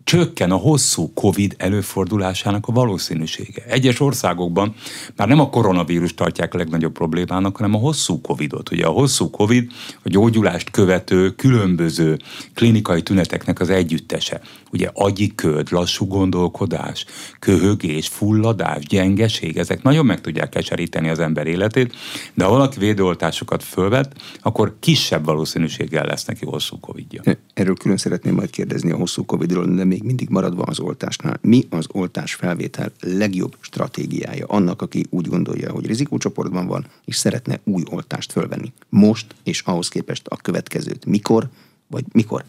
csökken 0.06 0.52
a 0.52 0.56
hosszú 0.56 1.14
COVID 1.14 1.56
előfordulásának 1.58 2.68
a 2.68 2.72
valószínűsége. 2.72 3.64
Egyes 3.68 4.00
országokban 4.00 4.76
már 5.16 5.28
nem 5.28 5.40
a 5.40 5.50
koronavírus 5.50 6.14
tartják 6.14 6.54
a 6.54 6.58
legnagyobb 6.58 6.92
problémának, 6.92 7.56
hanem 7.56 7.76
a 7.76 7.78
hosszú 7.78 8.22
COVID-ot. 8.22 8.72
Ugye 8.72 8.86
a 8.86 8.90
hosszú 8.90 9.30
COVID 9.30 9.72
a 10.04 10.10
gyógyulást 10.10 10.72
követő 10.72 11.30
különböző 11.30 12.20
klinikai 12.54 13.02
tüneteknek 13.02 13.60
az 13.60 13.70
együttese. 13.70 14.42
Ugye 14.72 14.90
agyi 14.94 15.36
köd, 15.36 15.72
lassú 15.72 16.08
gondolkodás, 16.08 17.06
köhögés, 17.40 18.08
fulladás, 18.08 18.86
gyengeség, 18.86 19.58
ezek 19.58 19.84
nagyon 19.84 20.06
meg 20.06 20.22
tudják 20.22 20.50
keseríteni 20.50 21.10
az 21.10 21.20
ember 21.20 21.48
életét, 21.48 21.96
de 22.34 22.44
ha 22.44 22.50
valaki 22.50 22.80
védőoltásokat 22.80 23.64
fölvet, 23.64 24.14
akkor 24.42 24.76
kisebb 24.80 25.26
valószínűséggel 25.26 26.06
lesz 26.06 26.26
neki 26.26 26.46
hosszú 26.46 26.80
COVID-ja. 26.80 27.22
Erről 27.54 27.76
külön 27.76 27.98
szeretném 27.98 28.34
majd 28.34 28.50
kérdezni 28.50 28.92
a 28.92 28.96
hosszú 28.96 29.26
COVID-ról, 29.26 29.66
de 29.66 29.84
még 29.96 30.04
mindig 30.04 30.30
maradva 30.30 30.64
az 30.64 30.80
oltásnál. 30.80 31.40
Mi 31.42 31.68
az 31.70 31.88
oltás 31.92 32.34
felvétel 32.34 32.92
legjobb 33.02 33.58
stratégiája 33.60 34.46
annak, 34.46 34.82
aki 34.82 35.06
úgy 35.10 35.28
gondolja, 35.28 35.72
hogy 35.72 35.86
rizikócsoportban 35.86 36.68
van, 36.68 36.86
és 37.06 37.16
szeretne 37.16 37.60
új 37.64 37.84
oltást 37.90 38.32
fölvenni? 38.32 38.74
Most 38.90 39.36
és 39.44 39.62
ahhoz 39.62 39.88
képest 39.88 40.28
a 40.28 40.36
következőt 40.36 41.06
mikor, 41.06 41.50
vagy 41.88 42.04
mikor 42.12 42.44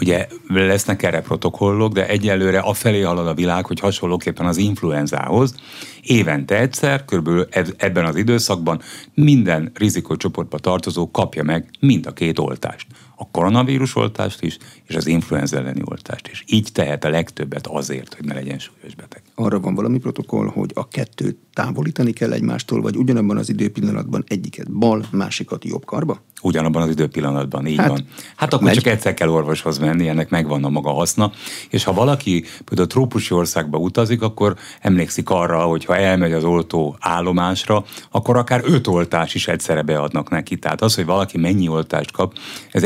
Ugye 0.00 0.26
lesznek 0.46 1.02
erre 1.02 1.20
protokollok, 1.20 1.92
de 1.92 2.08
egyelőre 2.08 2.58
afelé 2.58 3.00
halad 3.00 3.26
a 3.26 3.34
világ, 3.34 3.66
hogy 3.66 3.80
hasonlóképpen 3.80 4.46
az 4.46 4.56
influenzához 4.56 5.54
évente 6.02 6.58
egyszer, 6.58 7.04
körülbelül 7.04 7.46
ebben 7.76 8.04
az 8.04 8.16
időszakban 8.16 8.80
minden 9.14 9.70
rizikócsoportba 9.74 10.58
tartozó 10.58 11.10
kapja 11.10 11.42
meg 11.42 11.70
mind 11.80 12.06
a 12.06 12.12
két 12.12 12.38
oltást. 12.38 12.86
A 13.16 13.30
koronavírus 13.30 13.96
oltást 13.96 14.42
is, 14.42 14.58
és 14.84 14.94
az 14.94 15.06
influenza 15.06 15.56
elleni 15.56 15.82
oltást 15.84 16.28
is. 16.28 16.44
Így 16.46 16.68
tehet 16.72 17.04
a 17.04 17.08
legtöbbet 17.08 17.66
azért, 17.66 18.14
hogy 18.14 18.24
ne 18.24 18.34
legyen 18.34 18.58
súlyos 18.58 18.94
beteg. 18.94 19.22
Arra 19.34 19.60
van 19.60 19.74
valami 19.74 19.98
protokoll, 19.98 20.46
hogy 20.46 20.70
a 20.74 20.88
kettőt 20.88 21.36
távolítani 21.52 22.12
kell 22.12 22.32
egymástól, 22.32 22.80
vagy 22.80 22.96
ugyanabban 22.96 23.36
az 23.36 23.48
időpillanatban 23.48 24.24
egyiket 24.28 24.70
bal, 24.70 25.04
másikat 25.10 25.64
jobb 25.64 25.84
karba? 25.84 26.20
Ugyanabban 26.42 26.82
az 26.82 26.90
időpillanatban, 26.90 27.66
így 27.66 27.76
hát, 27.76 27.88
van. 27.88 28.06
Hát 28.36 28.52
akkor 28.52 28.64
megy. 28.64 28.74
csak 28.74 28.86
egyszer 28.86 29.14
kell 29.14 29.28
orvoshoz 29.28 29.78
menni, 29.78 30.08
ennek 30.08 30.30
megvan 30.30 30.64
a 30.64 30.68
maga 30.68 30.90
haszna. 30.90 31.32
És 31.70 31.84
ha 31.84 31.92
valaki 31.92 32.44
például 32.64 32.88
trópusi 32.88 33.34
országba 33.34 33.78
utazik, 33.78 34.22
akkor 34.22 34.56
emlékszik 34.80 35.30
arra, 35.30 35.62
hogy 35.62 35.84
ha 35.84 35.96
elmegy 35.96 36.32
az 36.32 36.44
oltó 36.44 36.96
állomásra, 37.00 37.84
akkor 38.10 38.36
akár 38.36 38.60
öt 38.64 38.86
oltás 38.86 39.34
is 39.34 39.48
egyszerre 39.48 39.82
beadnak 39.82 40.30
neki. 40.30 40.58
Tehát 40.58 40.82
az, 40.82 40.94
hogy 40.94 41.04
valaki 41.04 41.38
mennyi 41.38 41.68
oltást 41.68 42.10
kap, 42.10 42.38
ez 42.70 42.82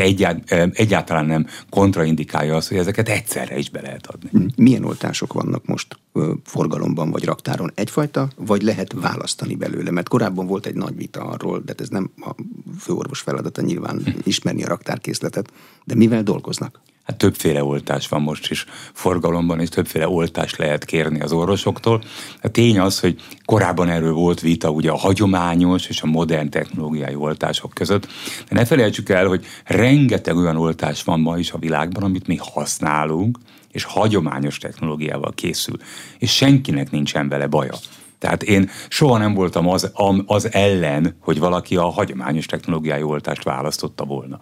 egyáltalán 0.73 1.27
nem 1.27 1.47
kontraindikálja 1.71 2.57
azt, 2.57 2.69
hogy 2.69 2.79
ezeket 2.79 3.09
egyszerre 3.09 3.59
is 3.59 3.71
be 3.71 3.81
lehet 3.81 4.07
adni. 4.07 4.47
Milyen 4.57 4.85
oltások 4.85 5.33
vannak 5.33 5.67
most 5.67 5.99
forgalomban 6.45 7.11
vagy 7.11 7.25
raktáron? 7.25 7.71
Egyfajta, 7.75 8.29
vagy 8.37 8.63
lehet 8.63 8.93
választani 8.93 9.55
belőle? 9.55 9.91
Mert 9.91 10.09
korábban 10.09 10.47
volt 10.47 10.67
egy 10.67 10.75
nagy 10.75 10.97
vita 10.97 11.21
arról, 11.21 11.61
de 11.65 11.75
ez 11.79 11.89
nem 11.89 12.11
a 12.21 12.35
főorvos 12.79 13.21
feladata 13.21 13.63
nyilván 13.63 14.03
ismerni 14.23 14.65
a 14.65 14.69
raktárkészletet, 14.69 15.53
de 15.85 15.95
mivel 15.95 16.23
dolgoznak? 16.23 16.81
Hát 17.09 17.17
többféle 17.17 17.65
oltás 17.65 18.09
van 18.09 18.23
most 18.23 18.51
is 18.51 18.65
forgalomban, 18.93 19.61
és 19.61 19.69
többféle 19.69 20.09
oltást 20.09 20.57
lehet 20.57 20.85
kérni 20.85 21.21
az 21.21 21.33
orvosoktól. 21.33 22.03
A 22.43 22.49
tény 22.49 22.79
az, 22.79 23.01
hogy 23.01 23.21
korábban 23.45 23.89
erről 23.89 24.13
volt 24.13 24.41
vita 24.41 24.71
ugye 24.71 24.91
a 24.91 24.97
hagyományos 24.97 25.87
és 25.87 26.03
a 26.03 26.07
modern 26.07 26.51
technológiai 26.51 27.15
oltások 27.15 27.75
között, 27.75 28.07
de 28.49 28.55
ne 28.55 28.65
felejtsük 28.65 29.09
el, 29.09 29.27
hogy 29.27 29.47
rengeteg 29.65 30.37
olyan 30.37 30.57
oltás 30.57 31.03
van 31.03 31.21
ma 31.21 31.39
is 31.39 31.53
a 31.53 31.59
világban, 31.59 32.03
amit 32.03 32.27
mi 32.27 32.37
használunk, 32.41 33.39
és 33.71 33.85
hagyományos 33.85 34.59
technológiával 34.59 35.33
készül, 35.35 35.77
és 36.19 36.35
senkinek 36.35 36.91
nincsen 36.91 37.29
vele 37.29 37.47
baja. 37.47 37.75
Tehát 38.19 38.43
én 38.43 38.71
soha 38.89 39.19
nem 39.19 39.35
voltam 39.35 39.69
az, 39.69 39.93
az 40.27 40.53
ellen, 40.53 41.17
hogy 41.21 41.39
valaki 41.39 41.77
a 41.77 41.91
hagyományos 41.91 42.47
technológiai 42.47 43.03
oltást 43.03 43.43
választotta 43.43 44.05
volna. 44.05 44.41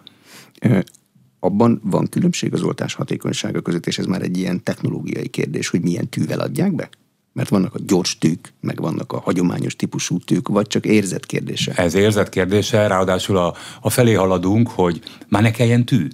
Abban 1.47 1.81
van 1.83 2.07
különbség 2.09 2.53
az 2.53 2.61
oltás 2.61 2.93
hatékonysága 2.93 3.61
között, 3.61 3.87
és 3.87 3.97
ez 3.97 4.05
már 4.05 4.21
egy 4.21 4.37
ilyen 4.37 4.63
technológiai 4.63 5.27
kérdés, 5.27 5.69
hogy 5.69 5.81
milyen 5.81 6.09
tűvel 6.09 6.39
adják 6.39 6.75
be? 6.75 6.89
Mert 7.33 7.49
vannak 7.49 7.75
a 7.75 7.79
gyors 7.85 8.17
tűk, 8.17 8.53
meg 8.61 8.81
vannak 8.81 9.13
a 9.13 9.19
hagyományos 9.19 9.75
típusú 9.75 10.17
tűk, 10.17 10.47
vagy 10.47 10.67
csak 10.67 10.85
érzet 10.85 11.25
kérdése? 11.25 11.71
Ez 11.71 11.93
érzet 11.93 12.29
kérdése, 12.29 12.87
ráadásul 12.87 13.37
a, 13.37 13.53
a 13.81 13.89
felé 13.89 14.13
haladunk, 14.13 14.69
hogy 14.69 15.01
már 15.27 15.41
ne 15.41 15.51
kelljen 15.51 15.85
tű. 15.85 16.07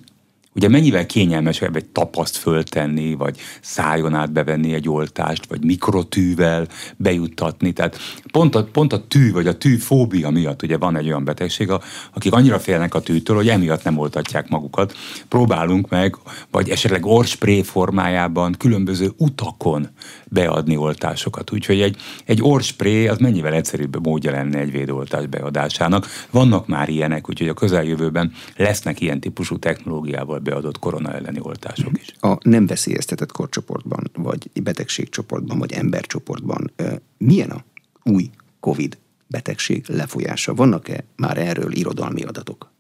Ugye 0.56 0.68
mennyivel 0.68 1.06
kényelmesebb 1.06 1.76
egy 1.76 1.86
tapaszt 1.86 2.36
föltenni, 2.36 3.14
vagy 3.14 3.38
szájon 3.62 4.14
át 4.14 4.32
bevenni 4.32 4.74
egy 4.74 4.90
oltást, 4.90 5.46
vagy 5.46 5.64
mikrotűvel 5.64 6.68
bejuttatni. 6.98 7.72
Tehát 7.72 7.98
pont 8.32 8.56
a, 8.56 8.64
pont 8.64 8.94
a 8.94 9.08
tű, 9.08 9.32
vagy 9.32 9.48
a 9.48 9.58
tűfóbia 9.58 10.30
miatt 10.30 10.62
ugye 10.62 10.78
van 10.78 10.98
egy 10.98 11.08
olyan 11.08 11.24
betegség, 11.24 11.72
akik 12.14 12.34
annyira 12.34 12.60
félnek 12.60 12.94
a 12.94 13.02
tűtől, 13.02 13.36
hogy 13.36 13.50
emiatt 13.50 13.84
nem 13.84 13.98
oltatják 13.98 14.50
magukat. 14.50 14.94
Próbálunk 15.28 15.90
meg, 15.90 16.18
vagy 16.52 16.70
esetleg 16.70 17.06
orspré 17.06 17.62
formájában 17.62 18.56
különböző 18.58 19.12
utakon 19.18 19.90
beadni 20.26 20.76
oltásokat. 20.78 21.52
Úgyhogy 21.52 21.82
egy, 21.82 21.98
egy 22.26 22.40
orspré 22.42 23.08
az 23.08 23.18
mennyivel 23.18 23.54
egyszerűbb 23.54 24.06
módja 24.06 24.32
lenne 24.32 24.60
egy 24.60 24.72
védőoltás 24.72 25.26
beadásának. 25.26 26.08
Vannak 26.32 26.68
már 26.68 26.90
ilyenek, 26.90 27.30
úgyhogy 27.30 27.48
a 27.48 27.54
közeljövőben 27.54 28.32
lesznek 28.56 29.02
ilyen 29.02 29.20
típusú 29.20 29.58
technológiával 29.60 30.40
beadott 30.44 30.80
korona 30.80 31.14
elleni 31.14 31.40
oltások 31.42 32.00
is. 32.02 32.14
A 32.20 32.38
nem 32.42 32.66
veszélyeztetett 32.66 33.32
korcsoportban, 33.32 34.10
vagy 34.14 34.50
betegségcsoportban, 34.64 35.60
vagy 35.60 35.72
embercsoportban 35.74 36.72
milyen 37.18 37.50
a 37.50 37.64
új 38.04 38.30
COVID 38.60 38.98
betegség 39.28 39.86
lefolyása? 39.88 40.54
Vannak-e 40.54 41.06
már 41.16 41.38
erről 41.38 41.72
irodalmi 41.72 42.24
adatok? 42.24 42.72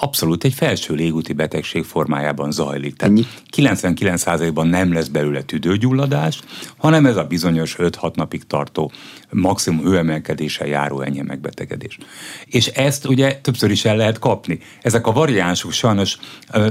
Abszolút 0.00 0.44
egy 0.44 0.54
felső 0.54 0.94
légúti 0.94 1.32
betegség 1.32 1.84
formájában 1.84 2.52
zajlik. 2.52 2.96
Tehát 2.96 3.18
99%-ban 3.56 4.66
nem 4.66 4.92
lesz 4.92 5.08
belőle 5.08 5.42
tüdőgyulladás, 5.42 6.40
hanem 6.76 7.06
ez 7.06 7.16
a 7.16 7.24
bizonyos 7.24 7.76
5-6 7.78 8.14
napig 8.14 8.46
tartó 8.46 8.92
maximum 9.30 9.84
hőemelkedéssel 9.84 10.66
járó 10.66 11.00
enyhe 11.00 11.22
megbetegedés. 11.22 11.98
És 12.44 12.66
ezt 12.66 13.06
ugye 13.06 13.34
többször 13.34 13.70
is 13.70 13.84
el 13.84 13.96
lehet 13.96 14.18
kapni. 14.18 14.58
Ezek 14.82 15.06
a 15.06 15.12
variánsok 15.12 15.72
sajnos 15.72 16.16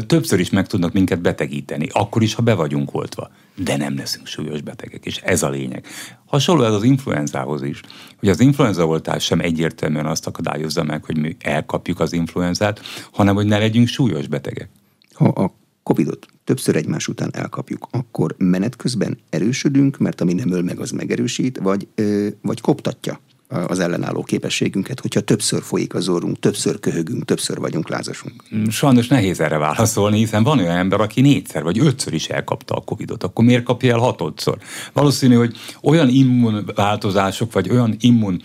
többször 0.07 0.39
is 0.39 0.49
meg 0.49 0.67
tudnak 0.67 0.93
minket 0.93 1.21
betegíteni, 1.21 1.87
akkor 1.91 2.21
is, 2.21 2.33
ha 2.33 2.41
be 2.41 2.53
vagyunk 2.53 2.93
oltva 2.93 3.29
de 3.63 3.77
nem 3.77 3.95
leszünk 3.95 4.27
súlyos 4.27 4.61
betegek, 4.61 5.05
és 5.05 5.17
ez 5.17 5.43
a 5.43 5.49
lényeg. 5.49 5.85
Hasonló 6.25 6.63
ez 6.63 6.73
az 6.73 6.83
influenzához 6.83 7.63
is. 7.63 7.81
hogy 8.19 8.29
az 8.29 8.39
influenza 8.39 8.87
oltás 8.87 9.23
sem 9.23 9.39
egyértelműen 9.39 10.05
azt 10.05 10.27
akadályozza 10.27 10.83
meg, 10.83 11.03
hogy 11.03 11.17
mi 11.17 11.35
elkapjuk 11.39 11.99
az 11.99 12.13
influenzát, 12.13 12.81
hanem 13.11 13.35
hogy 13.35 13.45
ne 13.45 13.57
legyünk 13.57 13.87
súlyos 13.87 14.27
betegek. 14.27 14.69
Ha 15.13 15.27
a 15.27 15.53
Covid-ot 15.83 16.25
többször 16.43 16.75
egymás 16.75 17.07
után 17.07 17.29
elkapjuk, 17.33 17.87
akkor 17.91 18.35
menet 18.37 18.75
közben 18.75 19.17
erősödünk, 19.29 19.97
mert 19.97 20.21
ami 20.21 20.33
nem 20.33 20.51
öl 20.51 20.61
meg, 20.61 20.79
az 20.79 20.91
megerősít, 20.91 21.57
vagy, 21.57 21.87
ö, 21.95 22.27
vagy 22.41 22.61
koptatja 22.61 23.19
az 23.67 23.79
ellenálló 23.79 24.23
képességünket, 24.23 24.99
hogyha 24.99 25.19
többször 25.19 25.61
folyik 25.61 25.93
az 25.93 26.09
orrunk, 26.09 26.39
többször 26.39 26.79
köhögünk, 26.79 27.25
többször 27.25 27.59
vagyunk 27.59 27.89
lázasunk? 27.89 28.43
Mm, 28.55 28.67
sajnos 28.67 29.07
nehéz 29.07 29.39
erre 29.39 29.57
válaszolni, 29.57 30.17
hiszen 30.17 30.43
van 30.43 30.59
olyan 30.59 30.75
ember, 30.75 30.99
aki 31.01 31.21
négyszer 31.21 31.63
vagy 31.63 31.79
ötször 31.79 32.13
is 32.13 32.27
elkapta 32.27 32.75
a 32.75 32.81
Covidot, 32.81 33.23
akkor 33.23 33.45
miért 33.45 33.63
kapja 33.63 33.93
el 33.93 33.99
hatodszor? 33.99 34.57
Valószínű, 34.93 35.35
hogy 35.35 35.55
olyan 35.81 36.09
immunváltozások, 36.09 37.53
vagy 37.53 37.69
olyan 37.69 37.95
immun 37.99 38.41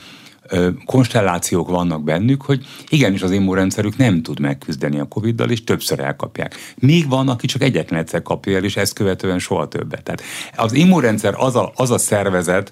konstellációk 0.85 1.69
vannak 1.69 2.05
bennük, 2.05 2.43
hogy 2.43 2.67
igenis 2.89 3.23
az 3.23 3.31
immunrendszerük 3.31 3.97
nem 3.97 4.23
tud 4.23 4.41
megküzdeni 4.41 4.99
a 4.99 5.05
Covid-dal, 5.05 5.51
és 5.51 5.65
többször 5.65 6.01
elkapják. 6.01 6.55
Még 6.77 7.09
van, 7.09 7.29
aki 7.29 7.47
csak 7.47 7.63
egyetlen 7.63 8.01
egyszer 8.01 8.23
kapja 8.23 8.57
el, 8.57 8.65
és 8.65 8.77
ezt 8.77 8.93
követően 8.93 9.39
soha 9.39 9.69
többet. 9.69 10.03
Tehát 10.03 10.23
az 10.57 10.73
immunrendszer 10.73 11.35
az 11.37 11.57
a, 11.57 11.73
az 11.75 11.91
a 11.91 11.99
szervezet, 11.99 12.71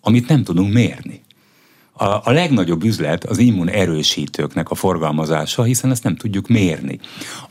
amit 0.00 0.28
nem 0.28 0.42
tudunk 0.42 0.72
mérni. 0.72 1.22
A, 2.00 2.20
a 2.24 2.32
legnagyobb 2.32 2.84
üzlet 2.84 3.24
az 3.24 3.38
immun 3.38 3.68
erősítőknek 3.68 4.70
a 4.70 4.74
forgalmazása, 4.74 5.62
hiszen 5.62 5.90
ezt 5.90 6.04
nem 6.04 6.16
tudjuk 6.16 6.48
mérni. 6.48 7.00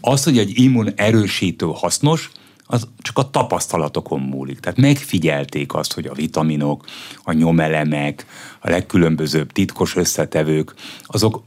Az, 0.01 0.23
hogy 0.23 0.38
egy 0.38 0.59
immun 0.59 0.91
erősítő 0.95 1.65
hasznos, 1.73 2.31
az 2.65 2.88
csak 2.97 3.17
a 3.17 3.29
tapasztalatokon 3.29 4.19
múlik. 4.19 4.59
Tehát 4.59 4.77
megfigyelték 4.77 5.73
azt, 5.73 5.93
hogy 5.93 6.05
a 6.05 6.13
vitaminok, 6.13 6.85
a 7.23 7.31
nyomelemek, 7.31 8.25
a 8.59 8.69
legkülönbözőbb 8.69 9.51
titkos 9.51 9.95
összetevők, 9.95 10.73
azok 11.03 11.43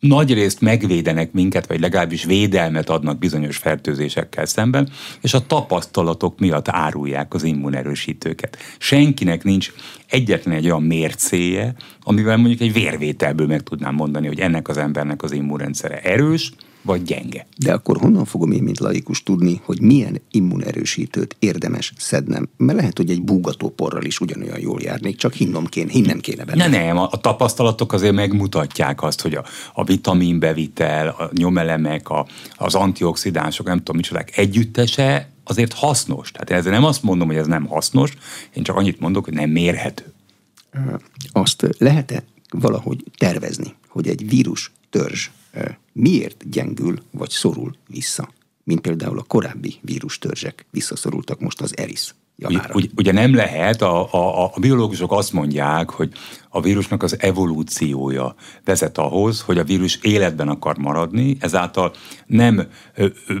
nagy 0.00 0.34
részt 0.34 0.60
megvédenek 0.60 1.32
minket, 1.32 1.66
vagy 1.66 1.80
legalábbis 1.80 2.24
védelmet 2.24 2.90
adnak 2.90 3.18
bizonyos 3.18 3.56
fertőzésekkel 3.56 4.46
szemben, 4.46 4.88
és 5.20 5.34
a 5.34 5.46
tapasztalatok 5.46 6.38
miatt 6.38 6.68
árulják 6.68 7.34
az 7.34 7.42
immunerősítőket. 7.42 8.56
Senkinek 8.78 9.44
nincs 9.44 9.72
egyetlen 10.08 10.54
egy 10.54 10.64
olyan 10.64 10.82
mércéje, 10.82 11.74
amivel 12.02 12.36
mondjuk 12.36 12.60
egy 12.60 12.72
vérvételből 12.72 13.46
meg 13.46 13.62
tudnám 13.62 13.94
mondani, 13.94 14.26
hogy 14.26 14.40
ennek 14.40 14.68
az 14.68 14.76
embernek 14.76 15.22
az 15.22 15.32
immunrendszere 15.32 16.00
erős, 16.00 16.52
vagy 16.86 17.02
gyenge. 17.02 17.46
De 17.58 17.72
akkor 17.72 17.96
honnan 17.96 18.24
fogom 18.24 18.50
én, 18.50 18.62
mint 18.62 18.78
laikus 18.78 19.22
tudni, 19.22 19.60
hogy 19.64 19.80
milyen 19.80 20.20
immunerősítőt 20.30 21.36
érdemes 21.38 21.92
szednem? 21.96 22.48
Mert 22.56 22.78
lehet, 22.78 22.96
hogy 22.96 23.10
egy 23.10 23.22
búgatóporral 23.22 24.04
is 24.04 24.20
ugyanolyan 24.20 24.60
jól 24.60 24.80
járnék, 24.82 25.16
csak 25.16 25.32
hinnom 25.32 25.66
kéne, 25.66 25.90
hinnem 25.90 26.20
kéne 26.20 26.44
benne. 26.44 26.68
Ne, 26.68 26.84
nem, 26.84 26.98
a, 26.98 27.08
a 27.10 27.20
tapasztalatok 27.20 27.92
azért 27.92 28.14
megmutatják 28.14 29.02
azt, 29.02 29.20
hogy 29.20 29.34
a, 29.34 29.44
a 29.74 29.84
vitaminbevitel, 29.84 31.08
a 31.08 31.30
nyomelemek, 31.32 32.08
a, 32.08 32.26
az 32.56 32.74
antioxidánsok, 32.74 33.66
nem 33.66 33.78
tudom 33.78 33.96
micsodák 33.96 34.38
együttese 34.38 35.30
azért 35.44 35.72
hasznos. 35.72 36.30
Tehát 36.30 36.50
ezzel 36.50 36.72
nem 36.72 36.84
azt 36.84 37.02
mondom, 37.02 37.26
hogy 37.26 37.36
ez 37.36 37.46
nem 37.46 37.66
hasznos, 37.66 38.12
én 38.54 38.62
csak 38.62 38.76
annyit 38.76 39.00
mondok, 39.00 39.24
hogy 39.24 39.34
nem 39.34 39.50
mérhető. 39.50 40.04
Azt 41.32 41.66
lehet-e 41.78 42.24
valahogy 42.50 43.04
tervezni, 43.18 43.74
hogy 43.88 44.08
egy 44.08 44.28
vírus 44.28 44.72
törzs 44.90 45.30
miért 45.96 46.50
gyengül 46.50 47.02
vagy 47.10 47.30
szorul 47.30 47.76
vissza, 47.88 48.32
mint 48.64 48.80
például 48.80 49.18
a 49.18 49.22
korábbi 49.22 49.74
vírustörzsek 49.80 50.66
visszaszorultak 50.70 51.40
most 51.40 51.60
az 51.60 51.76
ERIS 51.76 52.14
javára. 52.36 52.74
Ugye, 52.74 52.88
ugye 52.96 53.12
nem 53.12 53.34
lehet, 53.34 53.82
a, 53.82 54.12
a, 54.12 54.44
a 54.44 54.60
biológusok 54.60 55.12
azt 55.12 55.32
mondják, 55.32 55.90
hogy 55.90 56.12
a 56.48 56.60
vírusnak 56.60 57.02
az 57.02 57.16
evolúciója 57.20 58.34
vezet 58.64 58.98
ahhoz, 58.98 59.40
hogy 59.40 59.58
a 59.58 59.64
vírus 59.64 59.98
életben 60.02 60.48
akar 60.48 60.76
maradni, 60.76 61.36
ezáltal 61.40 61.92
nem 62.26 62.66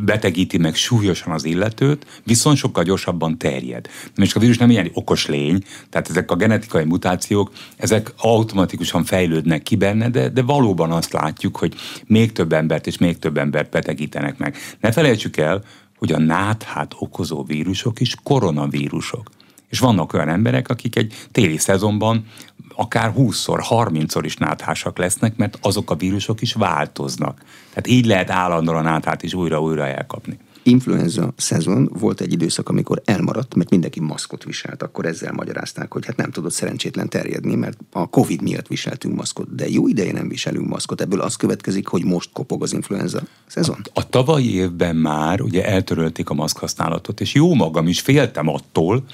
betegíti 0.02 0.58
meg 0.58 0.74
súlyosan 0.74 1.32
az 1.32 1.44
illetőt, 1.44 2.20
viszont 2.24 2.56
sokkal 2.56 2.84
gyorsabban 2.84 3.38
terjed. 3.38 3.88
És 4.16 4.34
a 4.34 4.40
vírus 4.40 4.58
nem 4.58 4.70
ilyen 4.70 4.90
okos 4.92 5.26
lény, 5.26 5.64
tehát 5.90 6.08
ezek 6.08 6.30
a 6.30 6.36
genetikai 6.36 6.84
mutációk, 6.84 7.50
ezek 7.76 8.12
automatikusan 8.16 9.04
fejlődnek 9.04 9.62
ki 9.62 9.76
benne, 9.76 10.10
de, 10.10 10.28
de 10.28 10.42
valóban 10.42 10.92
azt 10.92 11.12
látjuk, 11.12 11.56
hogy 11.56 11.74
még 12.06 12.32
több 12.32 12.52
embert 12.52 12.86
és 12.86 12.98
még 12.98 13.18
több 13.18 13.36
embert 13.36 13.70
betegítenek 13.70 14.38
meg. 14.38 14.56
Ne 14.80 14.92
felejtsük 14.92 15.36
el, 15.36 15.62
hogy 15.96 16.12
a 16.12 16.18
náthát 16.18 16.94
okozó 16.98 17.44
vírusok 17.44 18.00
is 18.00 18.14
koronavírusok. 18.22 19.30
És 19.68 19.78
vannak 19.78 20.12
olyan 20.12 20.28
emberek, 20.28 20.68
akik 20.68 20.96
egy 20.96 21.14
téli 21.32 21.56
szezonban 21.56 22.26
akár 22.74 23.12
20-szor, 23.16 23.64
30-szor 23.70 24.20
is 24.22 24.36
náthásak 24.36 24.98
lesznek, 24.98 25.36
mert 25.36 25.58
azok 25.60 25.90
a 25.90 25.96
vírusok 25.96 26.42
is 26.42 26.52
változnak. 26.52 27.42
Tehát 27.68 27.86
így 27.86 28.06
lehet 28.06 28.30
állandóan 28.30 28.82
náthát 28.82 29.22
is 29.22 29.34
újra-újra 29.34 29.86
elkapni 29.86 30.38
influenza 30.66 31.32
szezon 31.36 31.90
volt 31.98 32.20
egy 32.20 32.32
időszak, 32.32 32.68
amikor 32.68 33.02
elmaradt, 33.04 33.54
mert 33.54 33.70
mindenki 33.70 34.00
maszkot 34.00 34.44
viselt, 34.44 34.82
akkor 34.82 35.06
ezzel 35.06 35.32
magyarázták, 35.32 35.92
hogy 35.92 36.06
hát 36.06 36.16
nem 36.16 36.30
tudott 36.30 36.52
szerencsétlen 36.52 37.08
terjedni, 37.08 37.54
mert 37.54 37.78
a 37.92 38.08
Covid 38.08 38.42
miatt 38.42 38.66
viseltünk 38.66 39.14
maszkot, 39.14 39.54
de 39.54 39.68
jó 39.68 39.88
ideje 39.88 40.12
nem 40.12 40.28
viselünk 40.28 40.68
maszkot. 40.68 41.00
Ebből 41.00 41.20
az 41.20 41.36
következik, 41.36 41.86
hogy 41.86 42.04
most 42.04 42.30
kopog 42.32 42.62
az 42.62 42.72
influenza 42.72 43.20
szezon. 43.46 43.76
A, 43.82 44.00
a 44.00 44.08
tavalyi 44.08 44.54
évben 44.54 44.96
már 44.96 45.40
ugye 45.40 45.66
eltörölték 45.66 46.30
a 46.30 46.34
maszk 46.34 46.58
használatot, 46.58 47.20
és 47.20 47.34
jó 47.34 47.54
magam 47.54 47.88
is 47.88 48.00
féltem 48.00 48.48
attól, 48.48 49.04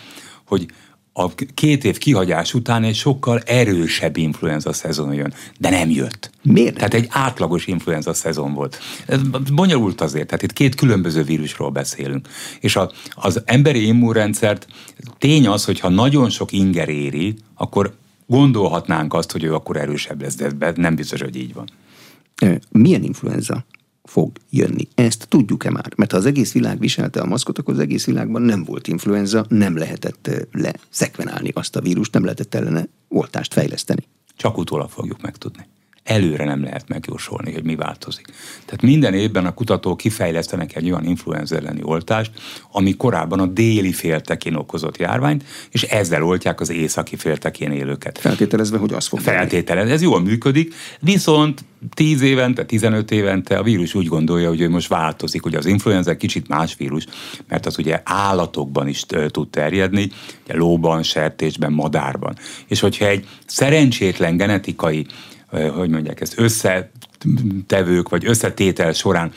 hogy 0.45 0.67
a 1.13 1.35
két 1.55 1.85
év 1.85 1.99
kihagyás 1.99 2.55
után 2.55 2.85
egy 2.85 2.95
sokkal 2.95 3.39
erősebb 3.39 4.17
influenza 4.17 4.73
szezon 4.73 5.15
jön, 5.15 5.35
de 5.59 5.71
nem 5.71 5.91
jött. 5.91 6.31
Miért? 6.43 6.75
Tehát 6.75 6.95
egy 6.95 7.07
átlagos 7.11 7.67
influenza 7.67 8.15
szezon 8.15 8.55
volt. 8.55 8.79
Ez 9.07 9.21
bonyolult 9.55 10.01
azért, 10.01 10.27
tehát 10.27 10.43
itt 10.43 10.53
két 10.53 10.75
különböző 10.75 11.23
vírusról 11.23 11.71
beszélünk. 11.71 12.29
És 12.61 12.77
a, 12.77 12.91
az 13.11 13.43
emberi 13.45 13.87
immunrendszert 13.87 14.67
tény 15.19 15.47
az, 15.47 15.65
hogyha 15.65 15.89
nagyon 15.89 16.31
sok 16.31 16.53
inger 16.53 16.89
éri, 16.89 17.35
akkor 17.55 17.95
gondolhatnánk 18.27 19.15
azt, 19.15 19.33
hogy 19.33 19.45
ő 19.45 19.55
akkor 19.55 19.77
erősebb 19.77 20.23
lesz, 20.23 20.35
de 20.35 20.73
nem 20.75 20.95
biztos, 20.95 21.21
hogy 21.21 21.37
így 21.37 21.55
van. 21.55 21.69
Milyen 22.71 23.03
influenza? 23.03 23.65
Fog 24.03 24.33
jönni. 24.51 24.89
Ezt 24.95 25.27
tudjuk-e 25.29 25.71
már? 25.71 25.93
Mert 25.97 26.11
ha 26.11 26.17
az 26.17 26.27
egész 26.27 26.53
világ 26.53 26.79
viselte 26.79 27.21
a 27.21 27.27
maszkot, 27.27 27.59
akkor 27.59 27.75
az 27.75 27.81
egész 27.81 28.07
világban 28.07 28.43
nem 28.43 28.65
volt 28.65 28.89
influenza, 28.89 29.47
nem 29.49 29.77
lehetett 29.77 30.31
leszekvenálni 30.53 31.51
azt 31.55 31.77
a 31.77 31.81
vírust, 31.81 32.13
nem 32.13 32.23
lehetett 32.23 32.55
ellene 32.55 32.89
oltást 33.09 33.53
fejleszteni. 33.53 34.07
Csak 34.37 34.59
utólag 34.59 34.91
fogjuk 34.91 35.23
megtudni 35.23 35.67
előre 36.05 36.45
nem 36.45 36.63
lehet 36.63 36.89
megjósolni, 36.89 37.53
hogy 37.53 37.65
mi 37.65 37.75
változik. 37.75 38.27
Tehát 38.65 38.83
minden 38.83 39.15
évben 39.15 39.47
a 39.47 39.55
kutatók 39.55 39.97
kifejlesztenek 39.97 40.77
egy 40.77 40.91
olyan 40.91 41.05
influenza 41.05 41.57
elleni 41.57 41.81
oltást, 41.83 42.31
ami 42.73 42.97
korábban 42.97 43.41
a 43.41 43.47
déli 43.47 43.93
féltekén 43.93 44.55
okozott 44.55 44.97
járványt, 44.97 45.45
és 45.71 45.83
ezzel 45.83 46.23
oltják 46.23 46.61
az 46.61 46.71
északi 46.71 47.17
féltekén 47.17 47.73
élőket. 47.73 48.19
Feltételezve, 48.19 48.79
hogy 48.79 48.93
az 48.93 49.07
fog 49.07 49.21
Feltételezve, 49.21 49.93
ez 49.93 50.03
jól 50.03 50.21
működik, 50.21 50.75
viszont 51.01 51.65
10 51.95 52.21
évente, 52.21 52.65
15 52.65 53.11
évente 53.11 53.59
a 53.59 53.63
vírus 53.63 53.95
úgy 53.95 54.07
gondolja, 54.07 54.49
hogy 54.49 54.61
ő 54.61 54.69
most 54.69 54.89
változik. 54.89 55.47
Ugye 55.47 55.59
az 55.59 55.67
influenza 55.67 56.17
kicsit 56.17 56.49
más 56.49 56.77
vírus, 56.77 57.07
mert 57.49 57.67
az 57.67 57.79
ugye 57.79 58.01
állatokban 58.05 58.89
is 58.89 59.05
tud 59.29 59.49
terjedni, 59.49 60.11
ugye 60.45 60.57
lóban, 60.57 61.03
sertésben, 61.03 61.73
madárban. 61.73 62.37
És 62.67 62.81
hogyha 62.81 63.07
egy 63.07 63.27
szerencsétlen 63.47 64.37
genetikai 64.37 65.07
hogy 65.53 65.91
mondják 65.91 66.21
ezt, 66.21 66.39
összetevők 66.39 68.09
vagy 68.09 68.27
összetétel 68.27 68.93
során 68.93 69.33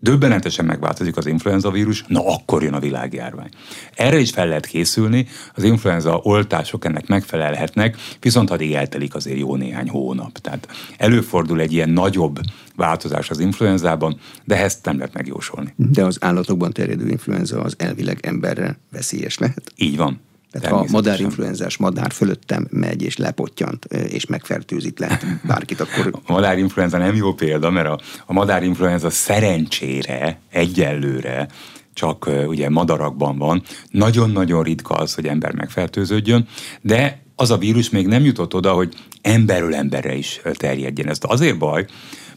döbbenetesen 0.00 0.64
megváltozik 0.64 1.16
az 1.16 1.26
influenza 1.26 1.70
vírus, 1.70 2.04
na 2.08 2.26
akkor 2.26 2.62
jön 2.62 2.74
a 2.74 2.78
világjárvány. 2.80 3.48
Erre 3.94 4.18
is 4.18 4.30
fel 4.30 4.48
lehet 4.48 4.66
készülni, 4.66 5.26
az 5.54 5.62
influenza 5.62 6.20
oltások 6.22 6.84
ennek 6.84 7.06
megfelelhetnek, 7.06 7.96
viszont 8.20 8.50
addig 8.50 8.72
eltelik 8.72 9.14
azért 9.14 9.38
jó 9.38 9.56
néhány 9.56 9.88
hónap. 9.88 10.38
Tehát 10.38 10.68
előfordul 10.96 11.60
egy 11.60 11.72
ilyen 11.72 11.90
nagyobb 11.90 12.38
változás 12.76 13.30
az 13.30 13.40
influenzában, 13.40 14.18
de 14.44 14.62
ezt 14.62 14.84
nem 14.84 14.96
lehet 14.96 15.14
megjósolni. 15.14 15.74
De 15.76 16.04
az 16.04 16.16
állatokban 16.20 16.72
terjedő 16.72 17.08
influenza 17.08 17.60
az 17.60 17.74
elvileg 17.78 18.18
emberre 18.22 18.78
veszélyes 18.92 19.38
lehet? 19.38 19.72
Így 19.76 19.96
van. 19.96 20.20
Tehát 20.50 20.68
ha 20.68 20.86
madárinfluenzás 20.90 21.76
madár 21.76 22.12
fölöttem 22.12 22.66
megy 22.70 23.02
és 23.02 23.16
lepottyant, 23.16 23.84
és 23.84 24.26
megfertőzik 24.26 24.98
lehet 24.98 25.26
bárkit, 25.46 25.80
akkor... 25.80 26.20
A 26.26 26.32
madárinfluenza 26.32 26.98
nem 26.98 27.14
jó 27.14 27.34
példa, 27.34 27.70
mert 27.70 27.86
a, 27.86 27.98
a 28.26 28.32
madárinfluenza 28.32 29.10
szerencsére, 29.10 30.40
egyelőre 30.50 31.48
csak 31.94 32.26
uh, 32.26 32.48
ugye 32.48 32.68
madarakban 32.68 33.38
van. 33.38 33.62
Nagyon-nagyon 33.90 34.62
ritka 34.62 34.94
az, 34.94 35.14
hogy 35.14 35.26
ember 35.26 35.54
megfertőződjön, 35.54 36.46
de 36.80 37.22
az 37.36 37.50
a 37.50 37.56
vírus 37.56 37.90
még 37.90 38.06
nem 38.06 38.24
jutott 38.24 38.54
oda, 38.54 38.72
hogy 38.72 38.94
emberről 39.22 39.74
emberre 39.74 40.14
is 40.14 40.40
terjedjen. 40.52 41.08
Ez 41.08 41.18
azért 41.20 41.58
baj, 41.58 41.86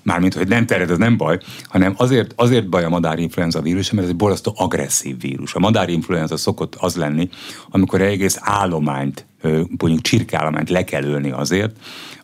mármint, 0.04 0.34
hogy 0.34 0.48
nem 0.48 0.66
terjed, 0.66 0.90
az 0.90 0.98
nem 0.98 1.18
baj, 1.18 1.40
hanem 1.64 1.94
azért, 1.98 2.34
azért 2.36 2.70
baj 2.70 2.84
a 2.84 2.90
madárinfluenza 2.90 3.62
vírus, 3.62 3.92
mert 3.92 4.04
ez 4.04 4.10
egy 4.10 4.16
borzasztó 4.16 4.54
agresszív 4.58 5.20
vírus. 5.20 5.54
A 5.54 5.60
madárinfluenza 5.60 6.38
szokott 6.38 6.76
az 6.76 6.96
lenni, 6.96 7.30
amikor 7.70 8.02
egész 8.02 8.38
állományt, 8.40 9.26
mondjuk 9.78 10.02
csirkállományt 10.02 10.70
le 10.70 10.84
kell 10.84 11.04
ölni 11.04 11.32
azért, 11.32 11.78